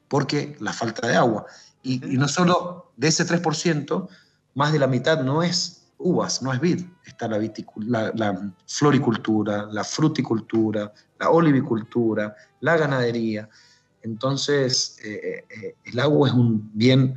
porque 0.08 0.58
la 0.60 0.74
falta 0.74 1.08
de 1.08 1.16
agua. 1.16 1.46
Y, 1.84 2.04
y 2.12 2.18
no 2.18 2.28
solo 2.28 2.92
de 2.98 3.10
ese 3.10 3.28
3%, 3.28 4.10
más 4.56 4.74
de 4.74 4.80
la 4.80 4.88
mitad 4.88 5.22
no 5.22 5.44
es 5.44 5.83
uvas, 6.04 6.42
no 6.42 6.54
es 6.54 6.60
vid. 6.60 6.86
Está 7.06 7.28
la, 7.28 7.40
floricultura, 8.68 9.68
la 9.72 9.84
fruticultura, 9.84 10.94
la 11.20 11.30
olivicultura, 11.30 12.36
la 12.60 12.78
ganadería. 12.78 13.50
Entonces, 14.02 14.98
eh, 15.04 15.46
eh, 15.50 15.76
el 15.86 16.00
agua 16.00 16.28
es 16.28 16.34
un 16.34 16.70
bien 16.74 17.16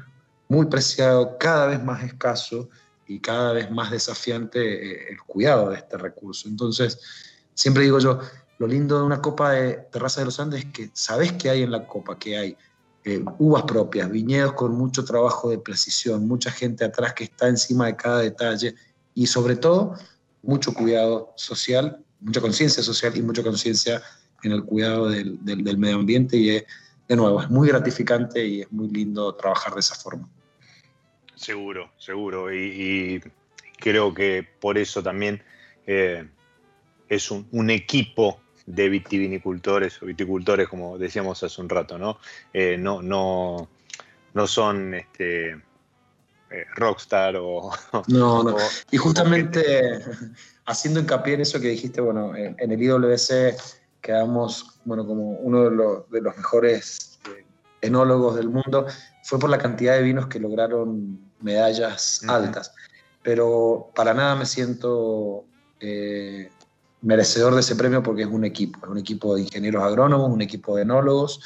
muy 0.49 0.67
preciado, 0.67 1.37
cada 1.39 1.67
vez 1.67 1.83
más 1.83 2.05
escaso 2.05 2.69
y 3.07 3.19
cada 3.21 3.53
vez 3.53 3.71
más 3.71 3.91
desafiante 3.91 4.61
eh, 4.61 5.07
el 5.11 5.21
cuidado 5.23 5.71
de 5.71 5.77
este 5.77 5.99
recurso. 5.99 6.49
Entonces, 6.49 7.01
siempre 7.55 7.83
digo 7.83 7.99
yo, 7.99 8.21
lo 8.59 8.67
lindo 8.67 8.99
de 8.99 9.05
una 9.05 9.21
copa 9.21 9.53
de 9.53 9.75
terraza 9.93 10.21
de 10.21 10.27
los 10.27 10.41
Andes 10.41 10.65
es 10.65 10.73
que 10.73 10.91
sabes 10.95 11.33
que 11.33 11.51
hay 11.51 11.63
en 11.63 11.71
la 11.71 11.87
copa, 11.87 12.19
que 12.19 12.37
hay 12.37 12.57
eh, 13.07 13.25
uvas 13.39 13.63
propias, 13.63 14.11
viñedos 14.11 14.55
con 14.55 14.75
mucho 14.75 15.05
trabajo 15.05 15.49
de 15.49 15.59
precisión, 15.59 16.27
mucha 16.27 16.51
gente 16.51 16.85
atrás 16.85 17.15
que 17.15 17.23
está 17.23 17.47
encima 17.47 17.87
de 17.87 17.95
cada 17.95 18.19
detalle 18.19 18.75
y 19.15 19.29
sobre 19.29 19.55
todo 19.55 19.95
mucho 20.43 20.75
cuidado 20.75 21.33
social, 21.37 22.05
mucha 22.19 22.41
conciencia 22.41 22.83
social 22.83 23.17
y 23.17 23.23
mucha 23.23 23.45
conciencia 23.45 24.03
en 24.43 24.51
el 24.51 24.65
cuidado 24.65 25.09
del, 25.09 25.39
medio 25.79 25.95
ambiente 25.95 26.37
y 26.37 26.49
de 26.49 27.17
nuevo, 27.17 27.41
es 27.41 27.49
muy 27.49 27.69
gratificante 27.69 28.45
y 28.45 28.63
es 28.63 28.73
muy 28.73 28.89
lindo 28.89 29.33
trabajar 29.37 29.75
de 29.75 29.81
esa 29.81 29.95
forma. 29.95 30.29
Seguro, 31.37 31.93
seguro. 31.99 32.53
Y, 32.53 33.23
creo 33.79 34.13
que 34.13 34.45
por 34.61 34.79
eso 34.79 35.01
también 35.01 35.45
eh, 35.87 36.29
es 37.09 37.31
un, 37.31 37.71
equipo 37.71 38.41
de 38.67 38.89
vitivinicultores 38.89 40.03
o 40.03 40.07
viticultores, 40.07 40.69
como 40.69 40.99
decíamos 40.99 41.43
hace 41.43 41.61
un 41.61 41.69
rato, 41.69 41.99
¿no? 41.99 42.19
Eh, 42.53 42.77
no, 42.77 43.01
no, 43.01 43.69
no 44.35 44.47
son 44.47 44.95
este, 44.95 45.51
eh, 45.53 46.65
rockstar 46.75 47.37
o... 47.37 47.71
No, 48.09 48.43
no. 48.43 48.57
y 48.91 48.97
justamente 48.97 50.01
haciendo 50.67 51.01
hincapié 51.01 51.35
en 51.35 51.41
eso 51.43 51.61
que 51.61 51.69
dijiste, 51.69 52.01
bueno, 52.01 52.35
en, 52.37 52.57
el 52.59 52.83
IWC 52.83 53.57
quedamos, 54.01 54.81
bueno, 54.85 55.07
como 55.07 55.31
uno 55.31 55.65
de 55.65 55.71
los, 55.71 56.11
de 56.11 56.21
los 56.21 56.37
mejores 56.37 57.21
eh, 57.29 57.45
enólogos 57.83 58.37
del 58.37 58.49
mundo, 58.49 58.87
fue 59.23 59.39
por 59.39 59.49
la 59.49 59.59
cantidad 59.59 59.95
de 59.95 60.03
vinos 60.03 60.27
que 60.27 60.41
lograron 60.41 61.21
medallas 61.41 62.23
altas. 62.29 62.73
Pero 63.23 63.91
para 63.95 64.15
nada 64.15 64.37
me 64.37 64.47
siento 64.47 65.45
merecedor 67.07 67.55
de 67.55 67.61
ese 67.61 67.77
premio 67.77 68.03
porque 68.03 68.23
es 68.23 68.29
un 68.29 68.45
equipo, 68.45 68.81
es 68.83 68.91
un 68.91 68.99
equipo 68.99 69.37
de 69.37 69.43
ingenieros 69.43 69.85
agrónomos, 69.85 70.29
un 70.29 70.43
equipo 70.43 70.75
de 70.75 70.83
enólogos. 70.83 71.41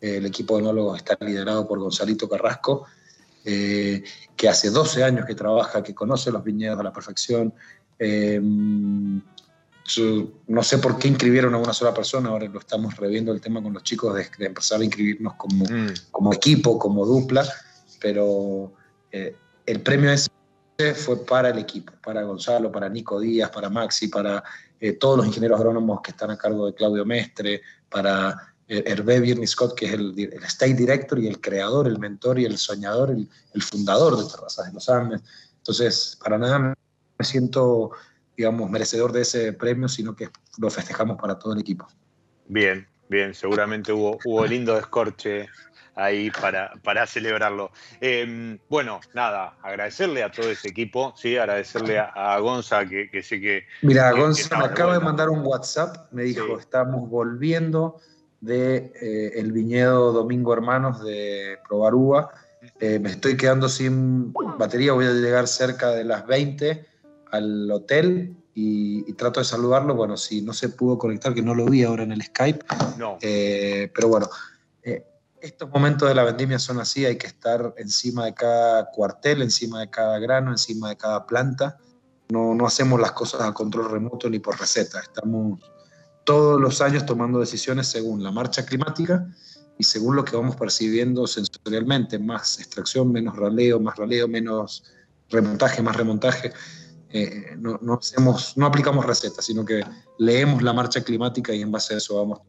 Eh, 0.00 0.16
el 0.16 0.26
equipo 0.26 0.56
de 0.56 0.62
enólogos 0.62 0.98
está 0.98 1.16
liderado 1.24 1.68
por 1.68 1.78
Gonzalito 1.78 2.28
Carrasco, 2.28 2.86
eh, 3.44 4.02
que 4.36 4.48
hace 4.48 4.70
12 4.70 5.04
años 5.04 5.24
que 5.24 5.36
trabaja, 5.36 5.84
que 5.84 5.94
conoce 5.94 6.32
los 6.32 6.42
viñedos 6.42 6.80
a 6.80 6.82
la 6.82 6.92
perfección. 6.92 7.54
Eh, 7.96 8.40
no 8.42 9.22
sé 10.62 10.78
por 10.78 10.98
qué 10.98 11.06
inscribieron 11.06 11.54
a 11.54 11.58
una 11.58 11.72
sola 11.72 11.94
persona, 11.94 12.30
ahora 12.30 12.46
lo 12.46 12.58
estamos 12.58 12.96
reviendo 12.96 13.32
el 13.32 13.40
tema 13.40 13.62
con 13.62 13.72
los 13.72 13.84
chicos 13.84 14.16
de, 14.16 14.28
empezar 14.44 14.80
a 14.80 14.84
inscribirnos 14.84 15.34
como, 15.34 15.64
mm. 15.64 15.92
como 16.10 16.32
equipo, 16.32 16.76
como 16.76 17.06
dupla, 17.06 17.48
pero 18.00 18.72
el 19.12 19.80
premio 19.82 20.10
ese 20.10 20.28
fue 20.96 21.24
para 21.24 21.50
el 21.50 21.58
equipo, 21.58 21.92
para 22.02 22.22
Gonzalo, 22.22 22.72
para 22.72 22.88
Nico 22.88 23.20
Díaz, 23.20 23.50
para 23.50 23.70
Maxi, 23.70 24.08
para 24.08 24.42
eh, 24.84 24.92
todos 24.92 25.16
los 25.16 25.26
ingenieros 25.26 25.58
agrónomos 25.58 26.02
que 26.02 26.10
están 26.10 26.30
a 26.30 26.36
cargo 26.36 26.66
de 26.66 26.74
Claudio 26.74 27.06
Mestre, 27.06 27.62
para 27.88 28.54
eh, 28.68 28.84
Hervé 28.84 29.18
Birney 29.18 29.46
Scott, 29.46 29.74
que 29.74 29.86
es 29.86 29.94
el, 29.94 30.14
State 30.44 30.74
Director 30.74 31.18
y 31.18 31.26
el 31.26 31.40
creador, 31.40 31.86
el 31.86 31.98
mentor 31.98 32.38
y 32.38 32.44
el 32.44 32.58
soñador, 32.58 33.10
el, 33.10 33.62
fundador 33.62 34.14
de 34.18 34.30
Terrazas 34.30 34.66
de 34.66 34.74
los 34.74 34.86
Andes. 34.90 35.22
Entonces, 35.56 36.18
para 36.22 36.36
nada 36.36 36.58
me 36.58 37.24
siento, 37.24 37.92
digamos, 38.36 38.70
merecedor 38.70 39.10
de 39.12 39.22
ese 39.22 39.54
premio, 39.54 39.88
sino 39.88 40.14
que 40.14 40.28
lo 40.58 40.68
festejamos 40.68 41.16
para 41.18 41.38
todo 41.38 41.54
el 41.54 41.60
equipo. 41.60 41.88
Bien, 42.46 42.86
bien, 43.08 43.32
seguramente 43.32 43.90
hubo, 43.90 44.18
hubo 44.22 44.44
lindo 44.44 44.74
descorche 44.74 45.48
ahí 45.94 46.30
para, 46.30 46.72
para 46.82 47.06
celebrarlo. 47.06 47.70
Em, 48.00 48.58
bueno, 48.68 49.00
nada, 49.14 49.56
agradecerle 49.62 50.22
a 50.22 50.30
todo 50.30 50.50
ese 50.50 50.68
equipo, 50.68 51.14
¿sí? 51.16 51.36
agradecerle 51.36 51.98
a, 51.98 52.38
Gonza, 52.38 52.86
que, 52.86 53.22
sé 53.22 53.40
que... 53.40 53.64
Mira, 53.82 54.10
Gonza 54.12 54.56
me 54.58 54.64
acaba 54.64 54.94
de 54.94 55.04
mandar 55.04 55.30
un 55.30 55.46
WhatsApp, 55.46 56.12
me 56.12 56.24
dijo, 56.24 56.58
estamos 56.58 57.08
volviendo 57.08 58.00
de 58.40 58.92
eh, 59.00 59.32
el 59.36 59.52
viñedo 59.52 60.12
Domingo 60.12 60.52
Hermanos 60.52 61.02
de 61.02 61.58
Probarúa. 61.66 62.30
Eh, 62.80 62.98
me 62.98 63.10
estoy 63.10 63.36
quedando 63.36 63.68
sin 63.68 64.32
batería, 64.58 64.92
voy 64.92 65.06
a 65.06 65.12
llegar 65.12 65.46
cerca 65.48 65.90
de 65.90 66.04
las 66.04 66.26
20 66.26 66.86
al 67.30 67.70
hotel 67.70 68.36
y, 68.54 69.12
trato 69.14 69.40
de 69.40 69.44
saludarlo. 69.44 69.94
Bueno, 69.94 70.16
si 70.16 70.42
no 70.42 70.52
se 70.52 70.68
pudo 70.68 70.98
conectar, 70.98 71.34
que 71.34 71.42
no 71.42 71.54
lo 71.54 71.66
vi 71.66 71.82
ahora 71.82 72.04
en 72.04 72.12
el 72.12 72.22
Skype. 72.22 72.64
No. 72.98 73.18
Eh, 73.20 73.90
pero 73.94 74.08
bueno, 74.08 74.28
estos 75.44 75.68
momentos 75.70 76.08
de 76.08 76.14
la 76.14 76.24
vendimia 76.24 76.58
son 76.58 76.80
así, 76.80 77.04
hay 77.04 77.18
que 77.18 77.26
estar 77.26 77.74
encima 77.76 78.24
de 78.24 78.34
cada 78.34 78.90
cuartel, 78.90 79.42
encima 79.42 79.80
de 79.80 79.90
cada 79.90 80.18
grano, 80.18 80.50
encima 80.50 80.88
de 80.88 80.96
cada 80.96 81.26
planta. 81.26 81.78
No, 82.30 82.54
no 82.54 82.66
hacemos 82.66 82.98
las 82.98 83.12
cosas 83.12 83.42
a 83.42 83.52
control 83.52 83.90
remoto 83.90 84.30
ni 84.30 84.38
por 84.38 84.58
receta. 84.58 85.00
Estamos 85.00 85.60
todos 86.24 86.58
los 86.58 86.80
años 86.80 87.04
tomando 87.04 87.38
decisiones 87.38 87.88
según 87.88 88.22
la 88.22 88.30
marcha 88.30 88.64
climática 88.64 89.26
y 89.76 89.84
según 89.84 90.16
lo 90.16 90.24
que 90.24 90.34
vamos 90.34 90.56
percibiendo 90.56 91.26
sensorialmente, 91.26 92.18
más 92.18 92.58
extracción, 92.58 93.12
menos 93.12 93.36
raleo, 93.36 93.78
más 93.78 93.96
raleo, 93.96 94.26
menos 94.26 94.84
remontaje, 95.28 95.82
más 95.82 95.94
remontaje. 95.94 96.54
Eh, 97.10 97.54
no, 97.58 97.78
no, 97.82 97.94
hacemos, 97.94 98.56
no 98.56 98.64
aplicamos 98.64 99.04
recetas, 99.04 99.44
sino 99.44 99.62
que 99.62 99.84
leemos 100.18 100.62
la 100.62 100.72
marcha 100.72 101.04
climática 101.04 101.52
y 101.52 101.60
en 101.60 101.70
base 101.70 101.94
a 101.94 101.98
eso 101.98 102.16
vamos 102.16 102.40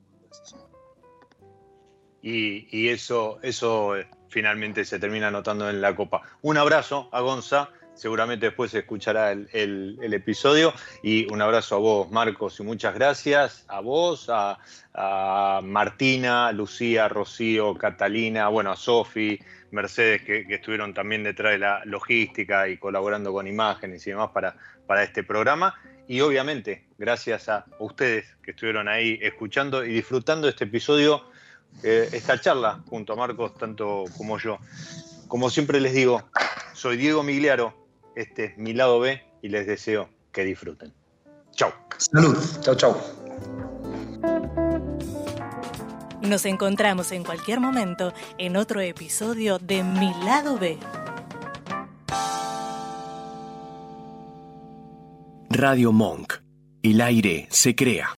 y, 2.26 2.90
eso, 2.90 3.38
eso 3.44 3.96
eh, 3.96 4.08
finalmente 4.30 4.84
se 4.84 4.98
termina 4.98 5.30
notando 5.30 5.70
en 5.70 5.80
la 5.80 5.96
copa. 5.96 6.24
Un 6.42 6.58
abrazo 6.58 7.08
a 7.12 7.22
Gonza, 7.22 7.70
seguramente 7.94 8.48
después 8.48 8.72
se 8.72 8.80
escuchará 8.80 9.32
el, 9.32 9.48
el, 9.54 10.14
episodio. 10.14 10.74
Y 11.04 11.32
un 11.32 11.44
abrazo 11.44 11.76
a 11.76 11.80
vos, 11.80 12.12
Marcos, 12.12 12.60
y 12.60 12.64
muchas 12.64 12.96
gracias 12.96 13.64
a 13.68 13.80
vos, 13.80 14.28
a, 14.30 14.58
Martina, 15.62 16.52
Lucía, 16.52 17.08
Rocío, 17.08 17.76
Catalina, 17.76 18.48
bueno, 18.48 18.72
a 18.72 18.76
Sofi, 18.76 19.38
Mercedes, 19.70 20.24
que, 20.24 20.46
estuvieron 20.50 20.96
también 20.96 21.24
detrás 21.24 21.52
de 21.52 21.60
la 21.60 21.86
logística 21.86 22.68
y 22.68 22.78
colaborando 22.78 23.34
con 23.34 23.46
imágenes 23.46 24.08
y 24.08 24.12
demás 24.12 24.32
para, 24.34 24.56
para 24.88 25.04
este 25.04 25.24
programa. 25.24 25.76
Y 26.08 26.22
obviamente, 26.22 26.86
gracias 26.98 27.50
a 27.50 27.66
ustedes 27.78 28.36
que 28.42 28.52
estuvieron 28.52 28.88
ahí 28.88 29.20
escuchando 29.22 29.86
y 29.86 29.94
disfrutando 29.94 30.48
este 30.48 30.64
episodio, 30.64 31.26
eh, 31.84 32.10
esta 32.12 32.40
charla 32.40 32.82
junto 32.90 33.14
a 33.14 33.16
Marcos, 33.16 33.54
tanto 33.58 34.06
como 34.18 34.38
yo. 34.38 34.58
Como 35.28 35.50
siempre 35.50 35.80
les 35.80 35.94
digo, 35.94 36.24
soy 36.74 36.98
Diego 36.98 37.24
Migliaro, 37.24 37.74
este 38.16 38.46
es 38.46 38.58
mi 38.58 38.74
lado 38.74 39.00
B 39.00 39.22
y 39.42 39.50
les 39.50 39.68
deseo 39.68 40.10
que 40.32 40.44
disfruten. 40.44 40.94
Chau. 41.52 41.72
Salud. 41.98 42.38
Chau, 42.62 42.76
chau. 42.76 42.96
Nos 46.22 46.46
encontramos 46.46 47.12
en 47.12 47.24
cualquier 47.24 47.60
momento 47.60 48.14
en 48.38 48.58
otro 48.58 48.82
episodio 48.82 49.60
de 49.60 49.84
Mi 49.84 50.12
lado 50.24 50.58
B. 50.58 50.78
Radio 55.50 55.92
Monk. 55.92 56.34
El 56.82 57.02
aire 57.02 57.48
se 57.50 57.76
crea. 57.76 58.10